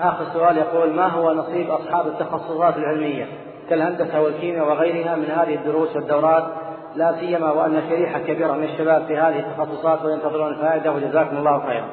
آخر 0.00 0.24
سؤال 0.32 0.56
يقول 0.56 0.94
ما 0.94 1.06
هو 1.06 1.32
نصيب 1.32 1.70
أصحاب 1.70 2.06
التخصصات 2.06 2.76
العلمية 2.76 3.28
كالهندسة 3.70 4.20
والكيمياء 4.20 4.68
وغيرها 4.68 5.16
من 5.16 5.24
هذه 5.24 5.54
الدروس 5.54 5.96
والدورات 5.96 6.44
لا 6.94 7.20
سيما 7.20 7.50
وأن 7.50 7.82
شريحة 7.88 8.18
كبيرة 8.18 8.52
من 8.52 8.64
الشباب 8.64 9.06
في 9.06 9.16
هذه 9.16 9.38
التخصصات 9.38 10.04
وينتظرون 10.04 10.52
الفائدة 10.52 10.92
وجزاكم 10.92 11.36
الله 11.36 11.66
خيرا. 11.66 11.86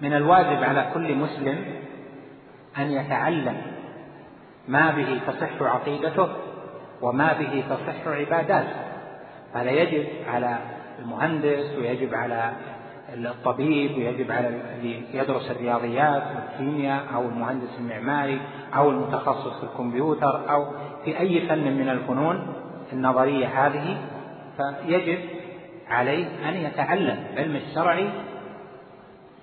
من 0.00 0.12
الواجب 0.12 0.64
على 0.64 0.90
كل 0.94 1.14
مسلم 1.14 1.64
أن 2.78 2.90
يتعلم 2.90 3.62
ما 4.68 4.90
به 4.90 5.20
تصح 5.26 5.62
عقيدته 5.62 6.28
وما 7.02 7.32
به 7.32 7.64
تصح 7.70 8.08
عباداته 8.08 8.76
هذا 9.54 9.70
يجب 9.70 10.06
على 10.28 10.58
المهندس 11.04 11.78
ويجب 11.78 12.14
على 12.14 12.52
الطبيب 13.08 13.98
ويجب 13.98 14.32
على 14.32 14.48
الذي 14.48 15.04
يدرس 15.14 15.50
الرياضيات 15.50 16.22
والكيمياء 16.36 17.02
أو 17.14 17.22
المهندس 17.22 17.78
المعماري 17.78 18.40
أو 18.76 18.90
المتخصص 18.90 19.58
في 19.58 19.64
الكمبيوتر 19.64 20.50
أو 20.50 20.66
في 21.04 21.18
أي 21.20 21.48
فن 21.48 21.72
من 21.72 21.88
الفنون 21.88 22.46
النظرية 22.92 23.66
هذه 23.66 23.96
فيجب 24.56 25.18
عليه 25.90 26.26
أن 26.48 26.54
يتعلم 26.54 27.24
علم 27.36 27.56
الشرعي. 27.56 28.08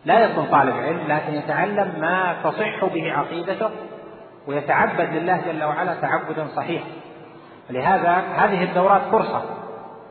لا 0.06 0.20
يكون 0.20 0.46
طالب 0.46 0.76
علم 0.76 1.00
لكن 1.08 1.34
يتعلم 1.34 1.94
ما 2.00 2.36
تصح 2.44 2.86
به 2.86 3.12
عقيدته 3.12 3.70
ويتعبد 4.48 5.10
لله 5.14 5.42
جل 5.46 5.64
وعلا 5.64 5.96
تعبدا 5.96 6.48
صحيحا. 6.56 6.86
لهذا 7.70 8.12
هذه 8.12 8.64
الدورات 8.64 9.02
فرصة. 9.02 9.61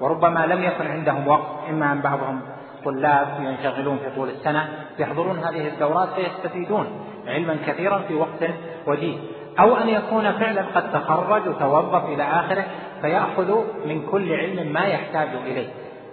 وربما 0.01 0.47
لم 0.47 0.62
يكن 0.62 0.86
عندهم 0.86 1.28
وقت 1.28 1.68
إما 1.70 1.93
أن 1.93 2.01
بعضهم 2.01 2.40
طلاب 2.85 3.28
ينشغلون 3.40 3.98
في 3.98 4.14
طول 4.16 4.28
السنة 4.28 4.68
يحضرون 4.98 5.39
هذه 5.39 5.68
الدورات 5.68 6.09
فيستفيدون 6.09 6.86
علما 7.27 7.56
كثيرا 7.66 7.98
في 7.98 8.14
وقت 8.14 8.51
وجيه 8.86 9.18
أو 9.60 9.77
أن 9.77 9.89
يكون 9.89 10.32
فعلا 10.32 10.62
قد 10.74 10.93
تخرج 10.93 11.48
وتوظف 11.48 12.05
إلى 12.05 12.22
آخره 12.22 12.64
فيأخذ 13.01 13.64
من 13.86 14.06
كل 14.10 14.32
علم 14.32 14.72
ما 14.72 14.85
يحتاج 14.85 15.28
إليه. 15.47 15.68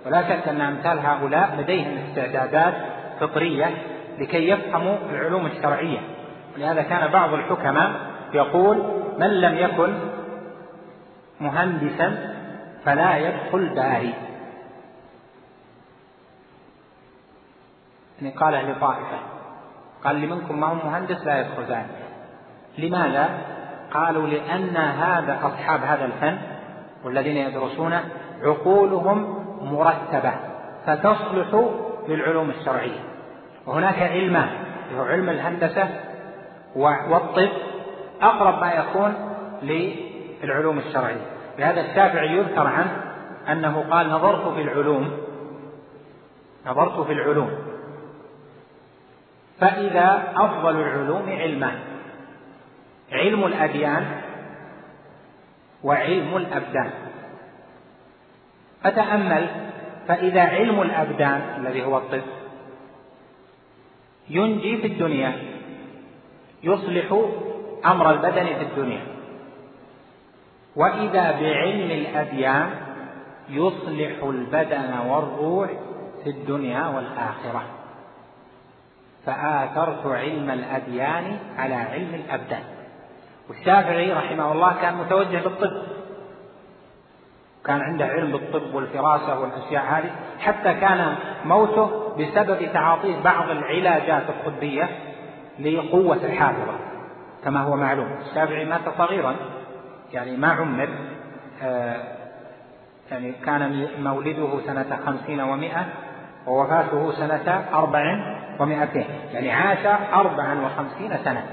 ولا 0.05 0.21
شك 0.21 0.47
أن 0.47 0.61
أمثال 0.61 0.99
هؤلاء 0.99 1.55
لديهم 1.59 1.97
استعدادات 2.09 2.73
فطرية 3.19 3.71
لكي 4.19 4.49
يفهموا 4.49 4.95
العلوم 5.09 5.45
الشرعية. 5.45 5.99
ولهذا 6.55 6.81
كان 6.81 7.11
بعض 7.11 7.33
الحكماء 7.33 7.91
يقول 8.33 8.77
من 9.19 9.41
لم 9.41 9.57
يكن 9.57 9.93
مهندسا 11.41 12.36
فلا 12.87 13.17
يدخل 13.17 13.73
داري 13.75 14.13
يعني 18.21 18.35
قاله 18.35 18.61
لطائفة 18.61 19.19
قال 20.03 20.21
لمنكم 20.21 20.59
ما 20.59 20.67
هو 20.67 20.73
مهندس 20.73 21.25
لا 21.25 21.39
يدخل 21.39 21.63
ذلك 21.63 21.85
لماذا؟ 22.77 23.29
قالوا 23.93 24.27
لأن 24.27 24.77
هذا 24.77 25.39
أصحاب 25.43 25.81
هذا 25.81 26.05
الفن 26.05 26.37
والذين 27.03 27.37
يدرسونه 27.37 28.03
عقولهم 28.43 29.45
مرتبة 29.61 30.33
فتصلح 30.85 31.69
للعلوم 32.07 32.49
الشرعية. 32.49 32.99
وهناك 33.65 33.99
علمان 33.99 34.49
هو 34.95 35.03
علم 35.03 35.29
الهندسة 35.29 35.89
والطب 36.75 37.49
أقرب 38.21 38.61
ما 38.61 38.73
يكون 38.73 39.13
للعلوم 40.43 40.77
الشرعية. 40.77 41.36
لهذا 41.57 41.81
الشافعي 41.81 42.37
يذكر 42.37 42.67
عنه 42.67 43.03
أنه 43.51 43.85
قال 43.89 44.09
نظرت 44.09 44.53
في 44.53 44.61
العلوم 44.61 45.27
نظرت 46.65 46.99
في 46.99 47.13
العلوم. 47.13 47.51
فإذا 49.59 50.33
أفضل 50.35 50.75
العلوم 50.81 51.29
علمان. 51.29 51.79
علم 53.11 53.45
الأديان 53.45 54.21
وعلم 55.83 56.37
الأبدان. 56.37 56.89
فتأمل 58.83 59.47
فإذا 60.07 60.41
علم 60.41 60.81
الأبدان 60.81 61.41
الذي 61.57 61.85
هو 61.85 61.97
الطب 61.97 62.21
ينجي 64.29 64.77
في 64.77 64.87
الدنيا 64.87 65.33
يصلح 66.63 67.29
أمر 67.85 68.11
البدن 68.11 68.45
في 68.45 68.61
الدنيا. 68.61 69.16
وإذا 70.77 71.31
بعلم 71.31 71.91
الأديان 71.91 72.69
يصلح 73.49 74.23
البدن 74.23 74.97
والروح 75.07 75.69
في 76.23 76.29
الدنيا 76.29 76.87
والآخرة. 76.87 77.63
فآثرت 79.25 80.05
علم 80.05 80.49
الأديان 80.49 81.39
على 81.57 81.75
علم 81.75 82.15
الأبدان. 82.15 82.63
والشافعي 83.49 84.13
رحمه 84.13 84.51
الله 84.51 84.73
كان 84.81 84.95
متوجه 84.95 85.37
بالطب. 85.37 85.81
كان 87.65 87.81
عنده 87.81 88.05
علم 88.05 88.31
بالطب 88.31 88.73
والفراسة 88.73 89.39
والأشياء 89.39 89.85
هذه. 89.85 90.11
حتى 90.39 90.73
كان 90.73 91.15
موته 91.45 92.15
بسبب 92.15 92.73
تعاطيه 92.73 93.19
بعض 93.23 93.49
العلاجات 93.49 94.23
الطبية 94.29 94.89
لقوة 95.59 96.25
الحافظة 96.25 96.73
كما 97.43 97.61
هو 97.61 97.75
معلوم. 97.75 98.15
الشافعي 98.29 98.65
مات 98.65 98.81
صغيرا. 98.97 99.35
يعني 100.13 100.37
ما 100.37 100.47
عمر 100.47 100.89
آه 101.63 102.17
يعني 103.11 103.31
كان 103.31 103.87
مولده 103.99 104.59
سنة 104.65 104.99
خمسين 105.05 105.41
ومائة 105.41 105.85
ووفاته 106.47 107.11
سنة 107.11 107.65
أربع 107.73 108.01
ومائتين 108.59 109.05
يعني 109.33 109.51
عاش 109.51 109.85
أربعا 110.13 110.61
وخمسين 110.65 111.17
سنة. 111.23 111.43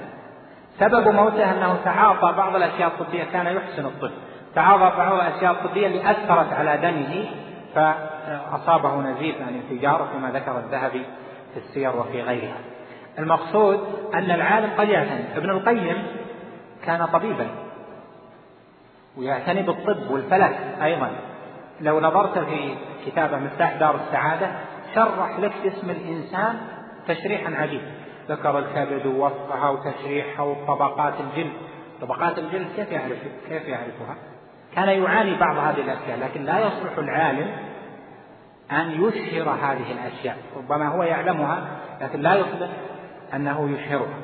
سبب 0.78 1.08
موته 1.08 1.50
أنه 1.50 1.76
تعاطى 1.84 2.36
بعض 2.36 2.56
الأشياء 2.56 2.88
الطبية 2.88 3.24
كان 3.32 3.46
يحسن 3.46 3.86
الطب. 3.86 4.10
تعاطى 4.54 4.96
بعض 4.96 5.12
الأشياء 5.12 5.52
الطبية 5.52 5.86
اللي 5.86 6.10
أثرت 6.10 6.52
على 6.52 6.76
دمه 6.76 7.26
فأصابه 7.74 9.00
نزيف 9.00 9.36
عن 9.42 9.54
انفجار 9.54 10.08
كما 10.12 10.30
ذكر 10.30 10.58
الذهبي 10.58 11.02
في 11.54 11.60
السير 11.60 11.96
وفي 11.96 12.22
غيرها. 12.22 12.58
المقصود 13.18 13.80
أن 14.14 14.30
العالم 14.30 14.70
قد 14.78 14.88
يعتني. 14.88 15.36
ابن 15.36 15.50
القيم 15.50 16.06
كان 16.84 17.06
طبيبا. 17.06 17.46
ويعتني 19.18 19.62
بالطب 19.62 20.10
والفلك 20.10 20.58
أيضا. 20.82 21.10
لو 21.80 22.00
نظرت 22.00 22.38
في 22.38 22.74
كتابه 23.06 23.38
مفتاح 23.38 23.72
دار 23.72 23.94
السعادة 23.94 24.50
شرح 24.94 25.38
لك 25.38 25.52
اسم 25.66 25.90
الإنسان 25.90 26.56
تشريحا 27.08 27.54
عجيبا 27.54 27.90
ذكر 28.28 28.58
الكبد 28.58 29.06
ووصفها 29.06 29.68
وتشريحها 29.68 30.44
وطبقات 30.44 31.14
الجلد. 31.20 31.52
طبقات 32.00 32.38
الجلد 32.38 32.66
كيف 32.76 32.92
يعرف 32.92 33.18
كيف 33.48 33.68
يعرفها؟ 33.68 34.16
كان 34.74 34.88
يعاني 34.88 35.34
بعض 35.34 35.56
هذه 35.56 35.80
الأشياء 35.80 36.18
لكن 36.18 36.44
لا 36.44 36.58
يصلح 36.58 36.98
العالم 36.98 37.56
أن 38.72 38.90
يشهر 38.90 39.50
هذه 39.50 39.92
الأشياء. 39.92 40.36
ربما 40.56 40.88
هو 40.88 41.02
يعلمها 41.02 41.66
لكن 42.00 42.20
لا 42.20 42.34
يصلح 42.34 42.70
أنه 43.34 43.70
يشهرها. 43.70 44.18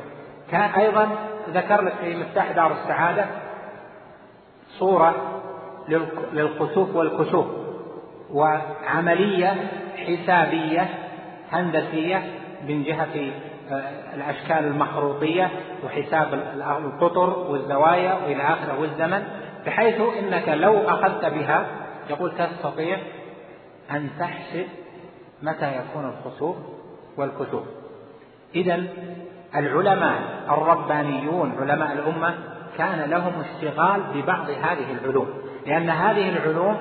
كان 0.50 0.70
أيضا 0.70 1.08
ذكر 1.48 1.82
لك 1.82 1.94
في 2.00 2.16
مفتاح 2.16 2.52
دار 2.52 2.72
السعادة 2.72 3.26
صورة 4.78 5.40
للخسوف 6.32 6.97
والكسوف 6.97 7.47
وعملية 8.30 9.55
حسابية 9.97 10.88
هندسية 11.51 12.22
من 12.68 12.82
جهة 12.82 13.32
آه، 13.70 14.14
الأشكال 14.14 14.64
المخروطية 14.64 15.51
وحساب 15.84 16.34
القطر 16.84 17.38
والزوايا 17.38 18.14
وإلى 18.14 18.42
آخره 18.42 18.80
والزمن 18.80 19.24
بحيث 19.66 20.01
إنك 20.18 20.48
لو 20.48 20.78
أخذت 20.88 21.24
بها 21.24 21.66
يقول 22.10 22.32
تستطيع 22.36 22.98
أن 23.90 24.09
تحسب 24.18 24.66
متى 25.42 25.76
يكون 25.76 26.09
الخسوف 26.09 26.56
والكسوف. 27.16 27.64
إذا 28.55 28.84
العلماء 29.56 30.20
الربانيون 30.48 31.52
علماء 31.60 31.92
الأمة 31.92 32.34
كان 32.81 33.11
لهم 33.11 33.32
اشتغال 33.40 34.02
ببعض 34.15 34.51
هذه 34.51 34.93
العلوم 35.01 35.28
لأن 35.66 35.90
هذه 35.90 36.28
العلوم 36.28 36.77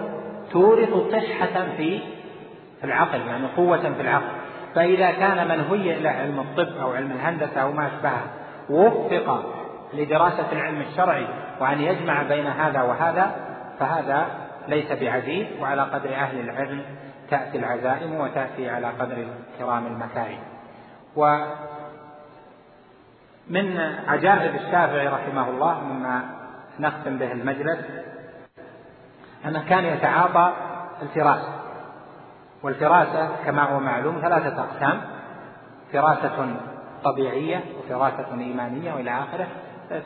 تورث 0.52 0.90
صحة 1.12 1.66
في 1.78 2.02
العقل 2.84 3.20
يعني 3.28 3.48
قوة 3.58 3.94
في 3.94 4.02
العقل. 4.02 4.32
فإذا 4.76 5.12
كان 5.12 5.48
من 5.48 5.66
هيئ 5.72 6.00
له 6.00 6.10
علم 6.10 6.40
الطب 6.40 6.78
أو 6.82 6.92
علم 6.94 7.12
الهندسة 7.12 7.62
أو 7.62 7.72
ما 7.72 7.88
أشبهه 7.88 8.22
وفق 8.70 9.44
لدراسة 9.94 10.52
العلم 10.52 10.82
الشرعي 10.82 11.28
وأن 11.60 11.82
يجمع 11.82 12.24
بين 12.24 12.48
هذا 12.48 12.82
وهذا 12.82 13.32
فهذا 13.80 14.28
ليس 14.68 14.92
بعزيز 14.92 15.48
وعلى 15.62 15.82
قدر 15.82 16.10
أهل 16.16 16.40
العلم 16.40 16.82
تأتي 17.30 17.58
العزائم 17.58 18.16
وتأتي 18.16 18.70
على 18.70 18.88
قدر 18.88 19.28
كرام 19.60 19.88
المكارم. 19.88 20.40
ومن 23.50 23.80
عجائب 24.08 24.56
الشافعي 24.56 25.08
رحمه 25.08 25.50
الله 25.50 25.84
مما 25.84 26.22
نختم 26.80 27.18
به 27.18 27.32
المجلس 27.32 27.80
أنه 29.46 29.64
كان 29.70 29.86
يتعاطى 29.86 30.54
الفراسة 31.02 31.54
والفراسة 32.64 33.30
كما 33.46 33.64
هو 33.64 33.80
معلوم 33.80 34.20
ثلاثة 34.22 34.64
أقسام 34.64 35.02
فراسة 35.94 36.56
طبيعية 37.04 37.64
وفراسة 37.80 38.40
إيمانية 38.40 38.94
وإلى 38.94 39.12
آخره 39.12 39.48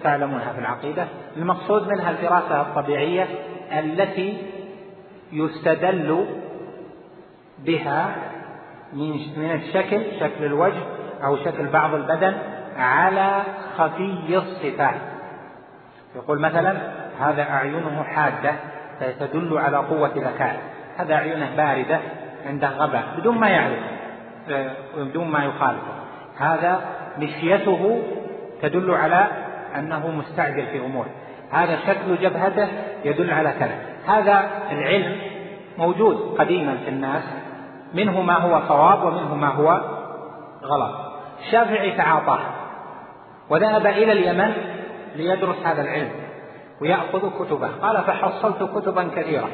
تعلمونها 0.03 0.53
في 0.53 0.59
العقيدة. 0.59 1.07
المقصود 1.37 1.87
منها 1.87 2.09
الفراسة 2.09 2.61
الطبيعية 2.61 3.27
التي 3.71 4.37
يستدل 5.31 6.25
بها 7.59 8.15
من 8.93 9.51
الشكل 9.51 10.03
شكل 10.19 10.45
الوجه 10.45 10.83
أو 11.23 11.37
شكل 11.37 11.67
بعض 11.67 11.93
البدن 11.93 12.33
على 12.77 13.43
خفي 13.77 14.37
الصفات. 14.37 14.95
يقول 16.15 16.39
مثلا 16.39 16.77
هذا 17.19 17.43
أعينه 17.49 18.03
حادة 18.03 18.55
فتدل 18.99 19.57
على 19.57 19.77
قوة 19.77 20.11
ذكاء. 20.15 20.61
هذا 20.97 21.13
أعينه 21.13 21.55
باردة 21.57 21.99
عنده 22.47 22.69
غباء 22.69 23.03
بدون 23.17 23.37
ما 23.37 23.49
يعرف 23.49 23.79
بدون 24.97 25.27
ما 25.27 25.45
يخالفه. 25.45 25.93
هذا 26.37 26.81
مشيته 27.17 28.03
تدل 28.61 28.91
على 28.91 29.27
أنه 29.75 30.07
مستعجل 30.07 30.65
في 30.65 30.79
أمور. 30.79 31.05
هذا 31.51 31.79
شكل 31.87 32.17
جبهته 32.21 32.67
يدل 33.05 33.31
على 33.31 33.51
كذا. 33.59 33.75
هذا 34.07 34.49
العلم 34.71 35.17
موجود 35.77 36.35
قديما 36.39 36.77
في 36.77 36.89
الناس. 36.89 37.23
منه 37.93 38.21
ما 38.21 38.33
هو 38.33 38.61
صواب 38.67 39.03
ومنه 39.03 39.35
ما 39.35 39.47
هو 39.47 39.81
غلط. 40.63 40.95
الشافعي 41.39 41.91
تعاطاه. 41.91 42.39
وذهب 43.49 43.85
إلى 43.87 44.11
اليمن 44.11 44.53
ليدرس 45.15 45.55
هذا 45.63 45.81
العلم 45.81 46.11
ويأخذ 46.81 47.43
كتبه. 47.43 47.67
قال 47.67 48.03
فحصلت 48.03 48.63
كتبا 48.75 49.03
كثيرة 49.15 49.49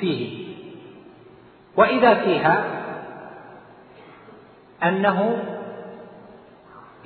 فيه. 0.00 0.46
وإذا 1.76 2.14
فيها 2.14 2.64
أنه 4.82 5.44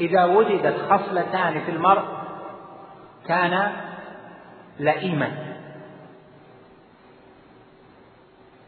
إذا 0.00 0.24
وجدت 0.24 0.76
خصلتان 0.90 1.60
في 1.60 1.70
المرء 1.70 2.02
كان 3.28 3.72
لئيما 4.78 5.30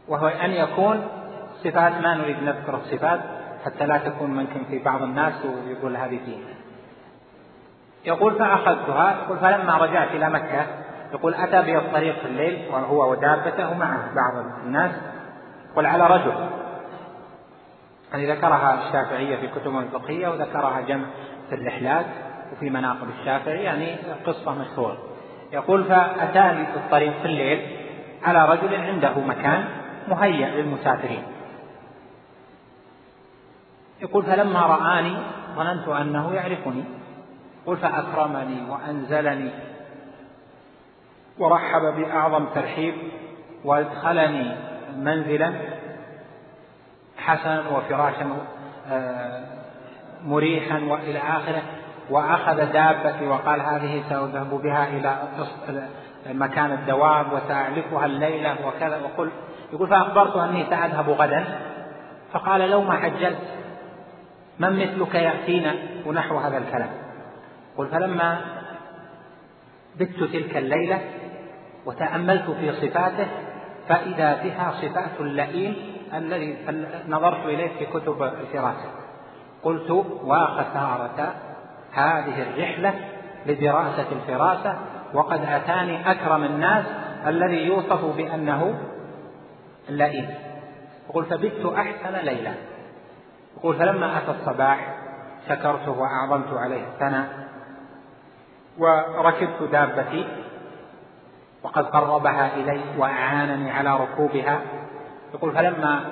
وهو 0.07 0.27
أن 0.27 0.51
يكون 0.51 1.07
صفات 1.63 2.01
ما 2.01 2.13
نريد 2.15 2.43
نذكر 2.43 2.75
الصفات 2.75 3.21
حتى 3.65 3.85
لا 3.85 3.97
تكون 3.97 4.29
ممكن 4.29 4.63
في 4.69 4.79
بعض 4.79 5.01
الناس 5.01 5.33
ويقول 5.45 5.97
هذه 5.97 6.19
فيه 6.25 6.52
يقول 8.05 8.39
فأخذتها 8.39 9.17
يقول 9.23 9.37
فلما 9.37 9.77
رجعت 9.77 10.11
إلى 10.11 10.29
مكة 10.29 10.65
يقول 11.13 11.33
أتى 11.33 11.61
بي 11.61 11.77
الطريق 11.77 12.19
في 12.19 12.25
الليل 12.25 12.67
وهو 12.71 13.11
ودابته 13.11 13.73
معه 13.73 14.13
بعض 14.15 14.45
الناس 14.65 14.91
يقول 15.71 15.85
على 15.85 16.07
رجل. 16.07 16.33
يعني 18.11 18.31
ذكرها 18.31 18.87
الشافعية 18.87 19.35
في 19.35 19.47
كتبه 19.47 19.79
الفقهية 19.79 20.27
وذكرها 20.27 20.81
جمع 20.81 21.05
في 21.49 21.55
الرحلات 21.55 22.05
وفي 22.53 22.69
مناقب 22.69 23.07
الشافعي 23.19 23.63
يعني 23.63 23.95
قصة 24.25 24.55
مشهورة. 24.55 24.97
يقول 25.51 25.83
فأتاني 25.83 26.65
في 26.65 26.75
الطريق 26.75 27.19
في 27.21 27.25
الليل 27.25 27.77
على 28.23 28.45
رجل 28.45 28.75
عنده 28.75 29.19
مكان 29.19 29.65
مهيأ 30.07 30.47
للمسافرين. 30.47 31.23
يقول 34.01 34.23
فلما 34.23 34.59
رآني 34.59 35.17
ظننت 35.55 35.87
أنه 35.87 36.33
يعرفني. 36.33 36.83
يقول 37.63 37.77
فأكرمني 37.77 38.69
وأنزلني 38.69 39.51
ورحب 41.39 41.81
بأعظم 41.81 42.45
ترحيب 42.45 42.95
وأدخلني 43.65 44.55
منزلا 44.97 45.53
حسنا 47.17 47.63
وفراشا 47.69 48.29
آه، 48.91 49.43
مريحا 50.25 50.79
وإلى 50.79 51.19
آخره. 51.19 51.61
وأخذ 52.09 52.71
دابتي 52.71 53.27
وقال 53.27 53.61
هذه 53.61 54.03
سأذهب 54.09 54.61
بها 54.63 54.87
إلى 54.87 55.17
مكان 56.27 56.71
الدواب 56.71 57.33
وسأعلفها 57.33 58.05
الليلة 58.05 58.55
وكذا. 58.67 59.01
وقل 59.03 59.29
يقول 59.73 59.87
فأخبرت 59.87 60.35
أني 60.35 60.65
سأذهب 60.69 61.09
غدا. 61.09 61.45
فقال 62.33 62.69
لو 62.69 62.81
ما 62.81 62.93
عجلت 62.93 63.37
من 64.59 64.79
مثلك 64.79 65.15
يأتينا 65.15 65.75
ونحو 66.05 66.37
هذا 66.37 66.57
الكلام. 66.57 67.02
قل 67.77 67.87
فلما 67.87 68.41
بت 69.99 70.23
تلك 70.23 70.57
الليلة 70.57 71.01
وتأملت 71.85 72.51
في 72.51 72.71
صفاته 72.71 73.27
فإذا 73.87 74.43
بها 74.43 74.71
صفات 74.81 75.19
اللئيم 75.19 75.75
الذي 76.13 76.57
نظرت 77.07 77.45
إليه 77.45 77.71
في 77.79 77.85
كتب 77.85 78.23
الفراسة. 78.23 78.89
قلت 79.63 79.91
وخسارة 80.23 81.33
هذه 81.93 82.41
الرحلة 82.41 82.93
لدراسة 83.45 84.05
الفراسة 84.11 84.77
وقد 85.13 85.45
أتاني 85.45 86.11
أكرم 86.11 86.43
الناس 86.43 86.85
الذي 87.27 87.65
يوصف 87.65 88.05
بأنه 88.17 88.79
لئيم 89.89 90.29
يقول 91.09 91.25
فبت 91.25 91.65
أحسن 91.65 92.25
ليلة. 92.25 92.55
يقول 93.57 93.75
فلما 93.75 94.17
أتى 94.17 94.31
الصباح 94.31 94.95
شكرته 95.49 95.91
وأعظمت 95.91 96.53
عليه 96.53 96.83
الثناء. 96.83 97.42
وركبت 98.77 99.63
دابتي 99.71 100.27
وقد 101.63 101.85
قربها 101.85 102.55
إلي 102.55 102.81
وأعانني 102.97 103.71
على 103.71 103.95
ركوبها. 103.95 104.59
يقول 105.33 105.51
فلما 105.51 106.05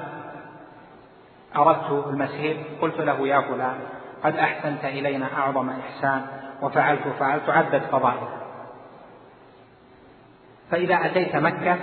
أردت 1.56 2.08
المسير 2.08 2.58
قلت 2.82 2.98
له 3.00 3.28
يا 3.28 3.42
فلان 3.42 3.76
قد 4.24 4.36
أحسنت 4.36 4.86
إلينا 4.86 5.28
أعظم 5.38 5.70
إحسان 5.70 6.26
وفعلت 6.62 7.08
فعلت 7.20 7.50
عدت 7.50 7.84
فضائل. 7.92 8.28
فإذا 10.72 10.96
أتيت 11.06 11.36
مكة 11.36 11.78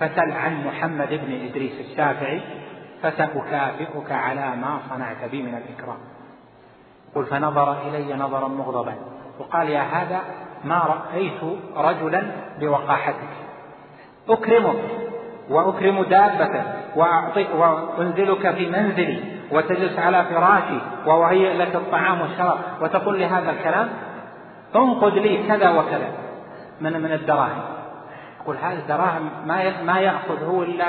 فسل 0.00 0.32
عن 0.32 0.66
محمد 0.66 1.08
بن 1.08 1.48
إدريس 1.48 1.90
الشافعي 1.90 2.42
فسأكافئك 3.02 4.12
على 4.12 4.56
ما 4.56 4.80
صنعت 4.90 5.30
بي 5.30 5.42
من 5.42 5.54
الإكرام. 5.54 5.98
قل 7.14 7.26
فنظر 7.26 7.88
إلي 7.88 8.14
نظرا 8.14 8.48
مغضبا. 8.48 8.94
وقال 9.38 9.68
يا 9.68 9.80
هذا 9.80 10.20
ما 10.64 10.78
رأيت 10.78 11.40
رجلا 11.76 12.22
بوقاحتك. 12.60 13.28
أكرمك 14.28 14.76
وأكرم 15.50 16.02
دابتك 16.02 16.64
وأنزلك 17.56 18.50
في 18.50 18.66
منزلي 18.70 19.34
وتجلس 19.52 19.98
على 19.98 20.24
فراشي 20.24 20.78
وأهيئ 21.06 21.52
لك 21.52 21.74
الطعام 21.74 22.20
والشراب 22.20 22.58
وتقول 22.80 23.18
لي 23.18 23.26
هذا 23.26 23.50
الكلام 23.50 23.88
انقذ 24.76 25.10
لي 25.10 25.48
كذا 25.48 25.70
وكذا. 25.70 26.08
من 26.80 27.02
من 27.02 27.12
الدراهم؟ 27.12 27.62
يقول 28.40 28.56
هذه 28.56 28.78
الدراهم 28.78 29.30
ما 29.46 29.82
ما 29.82 30.00
يأخذ 30.00 30.44
هو 30.44 30.62
إلا 30.62 30.86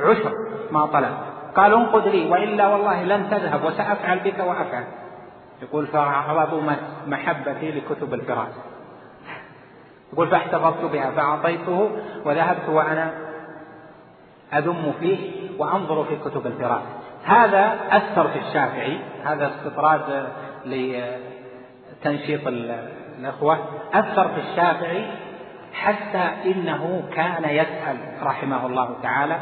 عشر 0.00 0.32
ما 0.70 0.86
طلب. 0.86 1.14
قال 1.56 1.74
انقذ 1.74 2.08
لي 2.08 2.30
وإلا 2.30 2.68
والله 2.68 3.02
لن 3.02 3.30
تذهب 3.30 3.64
وسأفعل 3.64 4.18
بك 4.18 4.38
وأفعل. 4.38 4.84
يقول 5.62 5.86
فعرضوا 5.86 6.62
محبتي 7.06 7.70
لكتب 7.70 8.14
الفراسة 8.14 8.62
يقول 10.12 10.28
فاحتفظت 10.28 10.84
بها 10.84 11.10
فأعطيته 11.10 11.90
وذهبت 12.24 12.68
وأنا 12.68 13.10
أذم 14.54 14.92
فيه 15.00 15.50
وأنظر 15.58 16.04
في 16.04 16.16
كتب 16.16 16.46
الفراس 16.46 16.82
هذا 17.24 17.78
أثر 17.90 18.28
في 18.28 18.38
الشافعي 18.38 18.98
هذا 19.24 19.46
استطراد 19.46 20.28
لتنشيط 20.66 22.46
الإخوة. 22.46 23.58
أثر 23.94 24.28
في 24.28 24.40
الشافعي 24.40 25.06
حتى 25.72 26.50
إنه 26.50 27.02
كان 27.14 27.44
يسأل 27.44 27.96
رحمه 28.22 28.66
الله 28.66 28.96
تعالى 29.02 29.38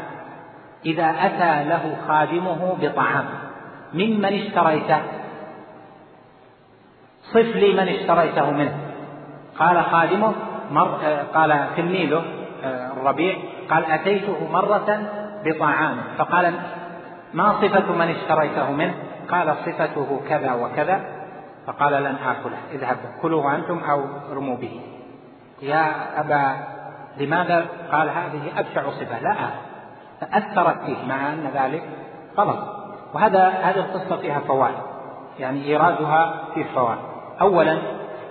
إذا 0.85 1.15
أتى 1.19 1.69
له 1.69 1.97
خادمه 2.07 2.77
بطعام 2.81 3.25
ممن 3.93 4.25
اشتريته؟ 4.25 5.01
صف 7.33 7.55
لي 7.55 7.73
من 7.73 7.87
اشتريته 7.87 8.51
منه. 8.51 8.77
قال 9.59 9.83
خادمه 9.83 10.33
مر 10.71 10.99
قال 11.33 11.67
تلميذه 11.77 12.23
الربيع 12.63 13.37
قال 13.69 13.85
أتيته 13.85 14.47
مرة 14.51 14.99
بطعام. 15.45 15.97
فقال 16.17 16.53
ما 17.33 17.53
صفة 17.61 17.91
من 17.91 18.07
اشتريته 18.07 18.71
منه؟ 18.71 18.93
قال 19.31 19.55
صفته 19.65 20.21
كذا 20.29 20.53
وكذا. 20.53 21.01
فقال 21.67 21.93
لن 21.93 22.15
آكله. 22.15 22.57
اذهب 22.71 22.97
كلوه 23.21 23.55
أنتم 23.55 23.79
أو 23.89 24.05
رموا 24.33 24.57
به. 24.57 24.81
يا 25.61 25.91
أبا 26.19 26.55
لماذا 27.17 27.65
قال 27.91 28.09
هذه 28.09 28.41
أبشع 28.57 28.89
صفة؟ 28.89 29.19
لا 29.19 29.35
فأثرت 30.21 30.83
فيه 30.85 31.05
مع 31.07 31.33
أن 31.33 31.51
ذلك 31.53 31.83
غلط. 32.37 32.59
وهذا 33.13 33.49
هذه 33.49 33.79
القصة 33.79 34.17
فيها 34.17 34.39
فوائد 34.39 34.75
يعني 35.39 35.65
إيرادها 35.65 36.33
فيه 36.53 36.65
فوائد 36.75 37.10
أولا 37.41 37.77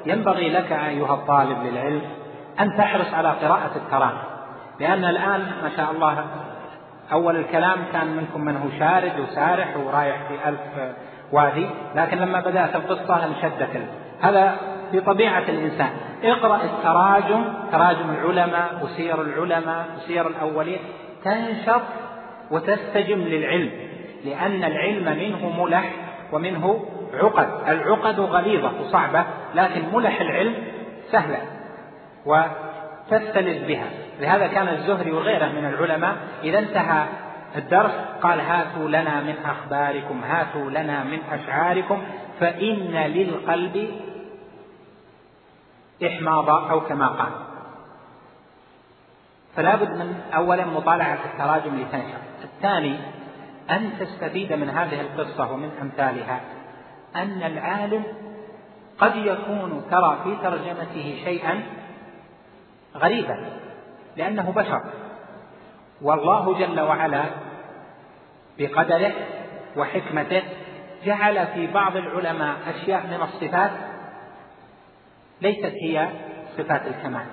ينبغي 0.06 0.50
لك 0.50 0.72
أيها 0.72 1.14
الطالب 1.14 1.58
للعلم 1.64 2.02
أن 2.60 2.76
تحرص 2.76 3.14
على 3.14 3.28
قراءة 3.28 3.70
التراجم 3.76 4.30
لأن 4.80 5.04
الآن 5.04 5.40
ما 5.62 5.70
شاء 5.76 5.90
الله 5.90 6.24
أول 7.12 7.36
الكلام 7.36 7.78
كان 7.92 8.16
منكم 8.16 8.40
من 8.40 8.56
هو 8.56 8.78
شارد 8.78 9.20
وسارح 9.20 9.76
ورايح 9.76 10.16
في 10.28 10.48
ألف 10.48 10.60
وادي 11.32 11.66
لكن 11.94 12.18
لما 12.18 12.40
بدأت 12.40 12.76
القصة 12.76 13.24
انشدت 13.24 13.68
هذا 14.20 14.56
في 14.90 15.00
طبيعة 15.00 15.42
الإنسان. 15.48 15.90
اقرأ 16.24 16.60
التراجم 16.64 17.44
تراجم 17.72 18.10
العلماء 18.10 18.68
وسير 18.82 19.22
العلماء 19.22 19.86
وسير 19.96 20.26
الأولين 20.26 20.78
تنشط 21.24 21.82
وتستجم 22.50 23.18
للعلم 23.18 23.70
لأن 24.24 24.64
العلم 24.64 25.18
منه 25.18 25.62
ملح 25.62 25.92
ومنه 26.32 26.84
عقد 27.14 27.68
العقد 27.68 28.20
غليظة 28.20 28.80
وصعبة 28.80 29.24
لكن 29.54 29.82
ملح 29.92 30.20
العلم 30.20 30.54
سهلة 31.10 31.38
وتستلذ 32.26 33.66
بها. 33.66 33.86
لهذا 34.20 34.46
كان 34.46 34.68
الزهري 34.68 35.12
وغيره 35.12 35.46
من 35.46 35.64
العلماء 35.64 36.16
إذا 36.44 36.58
انتهى 36.58 37.06
الدرس 37.56 37.92
قال 38.22 38.40
هاتوا 38.40 38.88
لنا 38.88 39.20
من 39.20 39.34
أخباركم 39.44 40.20
هاتوا 40.24 40.70
لنا 40.70 41.04
من 41.04 41.18
أشعاركم 41.30 42.02
فإن 42.40 42.94
للقلب 42.94 43.90
إحماضا 46.06 46.70
أو 46.70 46.80
كما 46.80 47.08
قال. 47.08 47.32
فلا 49.56 49.76
بد 49.76 49.90
من 49.90 50.20
أولا 50.34 50.64
مطالعة 50.64 51.18
التراجم 51.24 51.76
لتنشر. 51.76 52.18
الثاني 52.44 52.96
أن 53.70 53.90
تستفيد 54.00 54.52
من 54.52 54.70
هذه 54.70 55.00
القصة 55.00 55.52
ومن 55.52 55.70
أمثالها. 55.82 56.40
أن 57.16 57.42
العالم 57.42 58.04
قد 58.98 59.16
يكون 59.16 59.84
ترى 59.90 60.20
في 60.24 60.36
ترجمته 60.42 61.20
شيئا 61.24 61.62
غريبا 62.96 63.46
لأنه 64.16 64.52
بشر. 64.52 64.80
والله 66.02 66.58
جل 66.58 66.80
وعلا 66.80 67.24
بقدره 68.58 69.12
وحكمته 69.76 70.42
جعل 71.04 71.46
في 71.46 71.66
بعض 71.66 71.96
العلماء 71.96 72.56
أشياء 72.66 73.06
من 73.06 73.22
الصفات 73.22 73.70
ليست 75.42 75.72
هي 75.82 76.08
صفات 76.58 76.86
الكمال. 76.86 77.26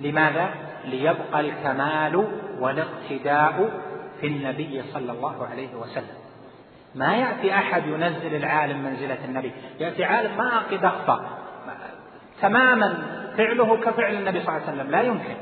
لماذا؟ 0.00 0.50
ليبقى 0.84 1.40
الكمال 1.40 2.28
والاقتداء 2.60 3.70
في 4.20 4.26
النبي 4.26 4.82
صلى 4.82 5.12
الله 5.12 5.46
عليه 5.46 5.74
وسلم. 5.74 6.25
ما 6.96 7.16
يأتي 7.16 7.54
أحد 7.54 7.86
ينزل 7.86 8.34
العالم 8.34 8.78
منزلة 8.78 9.18
النبي. 9.24 9.52
يأتي 9.80 10.04
عالم 10.04 10.36
ما 10.36 10.58
قد 10.58 10.84
أخطأ 10.84 11.20
تماما 12.42 12.98
فعله 13.36 13.76
كفعل 13.76 14.14
النبي 14.14 14.40
صلى 14.40 14.56
الله 14.56 14.68
عليه 14.68 14.72
وسلم. 14.72 14.90
لا 14.90 15.02
يمكن. 15.02 15.36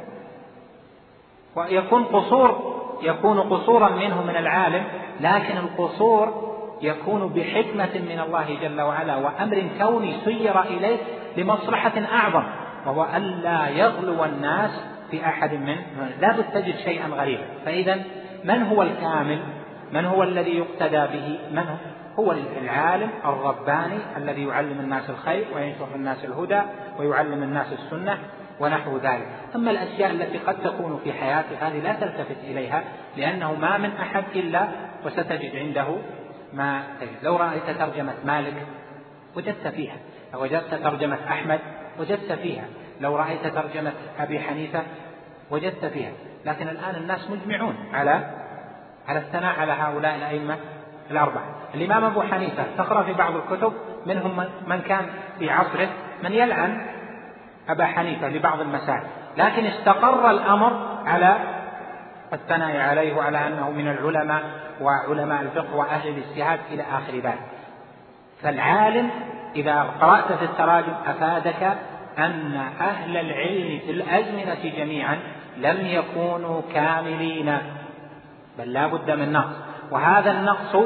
ويكون 1.57 2.05
قصور 2.05 2.75
يكون 3.03 3.41
قصورا 3.41 3.89
منه 3.89 4.23
من 4.23 4.37
العالم 4.37 4.85
لكن 5.21 5.57
القصور 5.57 6.55
يكون 6.83 7.29
بحكمة 7.29 7.91
من 7.95 8.21
الله 8.27 8.59
جل 8.63 8.81
وعلا 8.81 9.17
وأمر 9.17 9.63
كوني 9.81 10.15
سير 10.25 10.61
إليه 10.61 10.97
لمصلحة 11.37 11.93
أعظم 12.13 12.45
وهو 12.87 13.07
ألا 13.17 13.69
يغلو 13.69 14.25
الناس 14.25 14.71
في 15.11 15.27
أحد 15.27 15.53
من 15.55 15.77
لا 16.21 16.37
تجد 16.55 16.77
شيئا 16.77 17.07
غريبا. 17.09 17.45
فإذا 17.65 18.03
من 18.45 18.63
هو 18.63 18.83
الكامل؟ 18.83 19.39
من 19.93 20.05
هو 20.05 20.23
الذي 20.23 20.59
يقتدى 20.59 20.97
به؟ 20.97 21.39
من 21.51 21.59
هو؟ 21.59 21.77
هو 22.19 22.33
العالم 22.33 23.11
الرباني 23.25 23.99
الذي 24.17 24.45
يعلم 24.45 24.81
الناس 24.81 25.11
الخير 25.11 25.47
وينشر 25.55 25.89
الناس 25.95 26.25
الهدى 26.25 26.61
ويعلم 26.99 27.43
الناس 27.43 27.67
السنة 27.73 28.19
ونحو 28.61 28.97
ذلك. 28.97 29.29
أما 29.55 29.71
الأشياء 29.71 30.11
التي 30.11 30.39
قد 30.39 30.63
تكون 30.63 31.01
في 31.05 31.13
حياته 31.13 31.69
هذه 31.69 31.79
لا 31.81 31.93
تلتفت 31.93 32.37
إليها 32.45 32.85
لأنه 33.17 33.55
ما 33.55 33.79
من 33.79 33.91
أحد 33.91 34.25
إلا 34.35 34.69
وستجد 35.05 35.57
عنده 35.57 35.97
ما 36.53 36.83
تجد. 37.01 37.17
لو 37.23 37.37
رأيت 37.37 37.71
ترجمة 37.79 38.15
مالك 38.25 38.55
وجدت 39.37 39.69
فيها. 39.69 39.97
لو 40.35 40.43
وجدت 40.43 40.75
ترجمة 40.75 41.19
أحمد 41.29 41.61
وجدت 41.99 42.33
فيها. 42.33 42.65
لو 43.01 43.17
رأيت 43.17 43.47
ترجمة 43.47 43.93
أبي 44.19 44.41
حنيفة 44.41 44.83
وجدت 45.51 45.85
فيها. 45.85 46.13
لكن 46.45 46.69
الآن 46.69 46.95
الناس 46.95 47.31
مجمعون 47.31 47.77
على 47.93 48.44
على 49.09 49.19
الثناء 49.19 49.61
على 49.61 49.73
هؤلاء 49.73 50.15
الأئمة 50.15 50.57
الأربعة. 51.11 51.45
الإمام 51.75 52.05
أبو 52.05 52.23
حنيفة 52.23 52.65
تقرأ 52.79 53.03
في 53.03 53.13
بعض 53.13 53.33
الكتب 53.37 53.73
منهم 54.07 54.45
من 54.67 54.81
كان 54.81 55.07
في 55.39 55.51
عصره 55.51 55.89
من 56.23 56.33
يلعن 56.33 56.87
أبا 57.69 57.85
حنيفة 57.85 58.29
لبعض 58.29 58.61
المسائل. 58.61 59.07
لكن 59.37 59.67
استقر 59.67 60.31
الأمر 60.31 60.99
على 61.07 61.37
الثناء 62.33 62.77
عليه 62.77 63.17
وعلى 63.17 63.47
أنه 63.47 63.71
من 63.71 63.89
العلماء 63.89 64.43
وعلماء 64.81 65.43
الفقه 65.43 65.77
وأهل 65.77 66.09
الاجتهاد 66.09 66.61
إلى 66.71 66.83
آخر 66.83 67.13
ذلك 67.15 67.41
فالعالم 68.43 69.11
إذا 69.57 69.83
قرأت 70.01 70.33
في 70.33 70.45
التراجم 70.45 70.93
أفادك 71.07 71.77
أن 72.19 72.55
أهل 72.81 73.17
العلم 73.17 73.81
في 73.87 73.91
الأزمنة 73.91 74.77
جميعا 74.77 75.19
لم 75.57 75.87
يكونوا 75.87 76.63
كاملين. 76.75 77.59
بل 78.59 78.73
لا 78.73 78.87
بد 78.87 79.11
من 79.11 79.33
نقص. 79.33 79.55
وهذا 79.91 80.31
النقص 80.31 80.77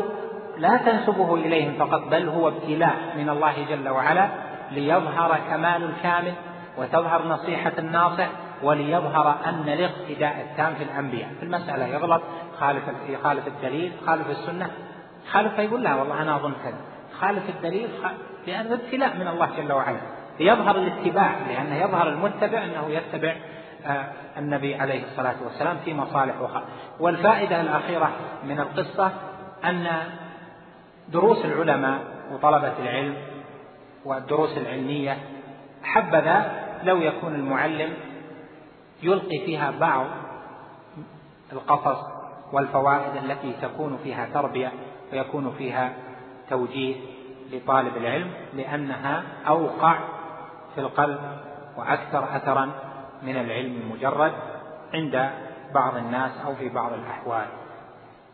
لا 0.59 0.77
تنسبه 0.77 1.35
إليهم 1.35 1.75
فقط 1.79 2.09
بل 2.11 2.29
هو 2.29 2.49
ابتلاء 2.49 2.97
من 3.17 3.29
الله 3.29 3.65
جل 3.71 3.89
وعلا 3.89 4.29
ليظهر 4.71 5.39
كمال 5.51 5.83
الكامل 5.83 6.33
وتظهر 6.79 7.29
نصيحة 7.29 7.73
الناصح 7.79 8.29
وليظهر 8.63 9.37
أن 9.47 9.69
الاقتداء 9.69 10.47
التام 10.51 10.75
في 10.75 10.85
الأنبياء. 10.85 11.29
في 11.39 11.43
المسألة 11.43 11.87
يغلط 11.87 12.23
خالف 12.61 12.83
يخالف 13.09 13.47
الدليل 13.47 13.93
خالف 14.07 14.31
السنة. 14.31 14.71
خالف 15.31 15.55
فيقول 15.55 15.83
لا 15.83 15.95
والله 15.95 16.23
أنا 16.23 16.37
أظن 16.37 16.53
كذا. 16.65 16.81
خالف 17.21 17.49
الدليل 17.49 17.89
لأنه 18.47 18.75
ابتلاء 18.75 19.17
من 19.17 19.29
الله 19.29 19.49
جل 19.57 19.73
وعلا. 19.73 20.01
ليظهر 20.41 20.77
الاتباع 20.77 21.31
لأنه 21.49 21.75
يظهر 21.75 22.09
المتبع 22.09 22.65
أنه 22.65 22.89
يتبع 22.89 23.35
النبي 24.39 24.75
عليه 24.75 25.05
الصلاة 25.05 25.35
والسلام 25.45 25.77
في 25.85 25.95
مصالح 25.95 26.41
وخير 26.41 26.63
والفائدة 27.01 27.61
الأخيرة 27.61 28.11
من 28.45 28.61
القصة 28.61 29.13
أن 29.65 29.87
دروس 31.09 31.45
العلماء 31.45 32.01
وطلبة 32.33 32.73
العلم 32.79 33.17
والدروس 34.05 34.59
العلمية 34.59 35.17
حبذا 35.83 36.53
لو 36.83 36.97
يكون 36.97 37.35
المعلم 37.35 37.95
يلقي 39.03 39.39
فيها 39.47 39.71
بعض 39.71 40.07
القصص 41.53 41.99
والفوائد 42.53 43.25
التي 43.25 43.53
تكون 43.63 43.99
فيها 44.05 44.29
تربية 44.35 44.73
ويكون 45.13 45.55
فيها 45.59 45.93
توجيه 46.51 46.97
لطالب 47.53 47.97
العلم 47.97 48.31
لأنها 48.55 49.23
أوقع 49.49 49.99
في 50.75 50.81
القلب 50.81 51.21
وأكثر 51.77 52.37
أثرا 52.37 52.71
من 53.23 53.37
العلم 53.37 53.81
المجرد 53.83 54.33
عند 54.95 55.31
بعض 55.75 55.97
الناس 55.97 56.31
أو 56.47 56.55
في 56.55 56.69
بعض 56.69 56.93
الأحوال. 56.93 57.47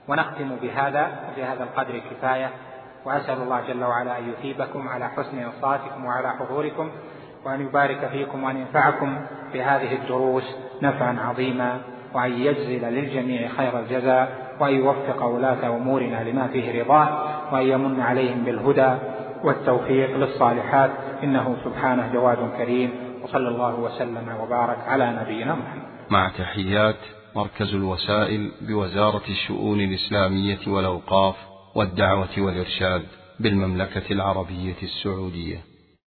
ونختم 0.09 0.57
بهذا 0.63 1.11
وفي 1.31 1.45
هذا 1.45 1.63
القدر 1.63 1.99
كفاية. 1.99 2.51
وأسأل 3.05 3.43
الله 3.43 3.61
جل 3.69 3.85
وعلا 3.85 4.19
أن 4.19 4.29
يثيبكم 4.29 4.89
على 4.89 5.09
حسن 5.09 5.39
إنصاتكم 5.39 6.05
وعلى 6.05 6.31
حضوركم 6.31 6.91
وأن 7.45 7.61
يبارك 7.61 8.09
فيكم 8.13 8.45
وأن 8.45 8.57
ينفعكم 8.57 9.17
بهذه 9.55 9.95
الدروس 9.95 10.57
نفعا 10.83 11.19
عظيما 11.21 11.81
وأن 12.15 12.33
يجزل 12.33 12.89
للجميع 12.89 13.49
خير 13.49 13.79
الجزاء 13.79 14.29
وأن 14.61 14.75
يوفق 14.75 15.25
ولاة 15.25 15.67
أمورنا 15.67 16.25
لما 16.25 16.47
فيه 16.47 16.83
رضاه 16.83 17.09
وأن 17.53 17.63
يمن 17.63 18.01
عليهم 18.01 18.45
بالهدى 18.45 18.95
والتوفيق 19.45 20.17
للصالحات. 20.17 20.91
إنه 21.23 21.57
سبحانه 21.65 22.11
جواد 22.13 22.51
كريم. 22.59 23.04
وصلى 23.25 23.49
الله 23.49 23.75
وسلم 23.75 24.29
وبارك 24.41 24.79
على 24.79 25.19
نبينا 25.23 25.55
محمد. 25.55 25.83
مع 26.11 26.29
تحيات 26.29 26.97
مركز 27.37 27.75
الوسائل 27.75 28.53
بوزارة 28.61 29.23
الشؤون 29.29 29.81
الإسلامية 29.81 30.59
والأوقاف 30.67 31.37
والدعوة 31.75 32.29
والإرشاد 32.39 33.03
بالمملكة 33.41 34.13
العربية 34.13 34.77
السعودية. 34.83 35.74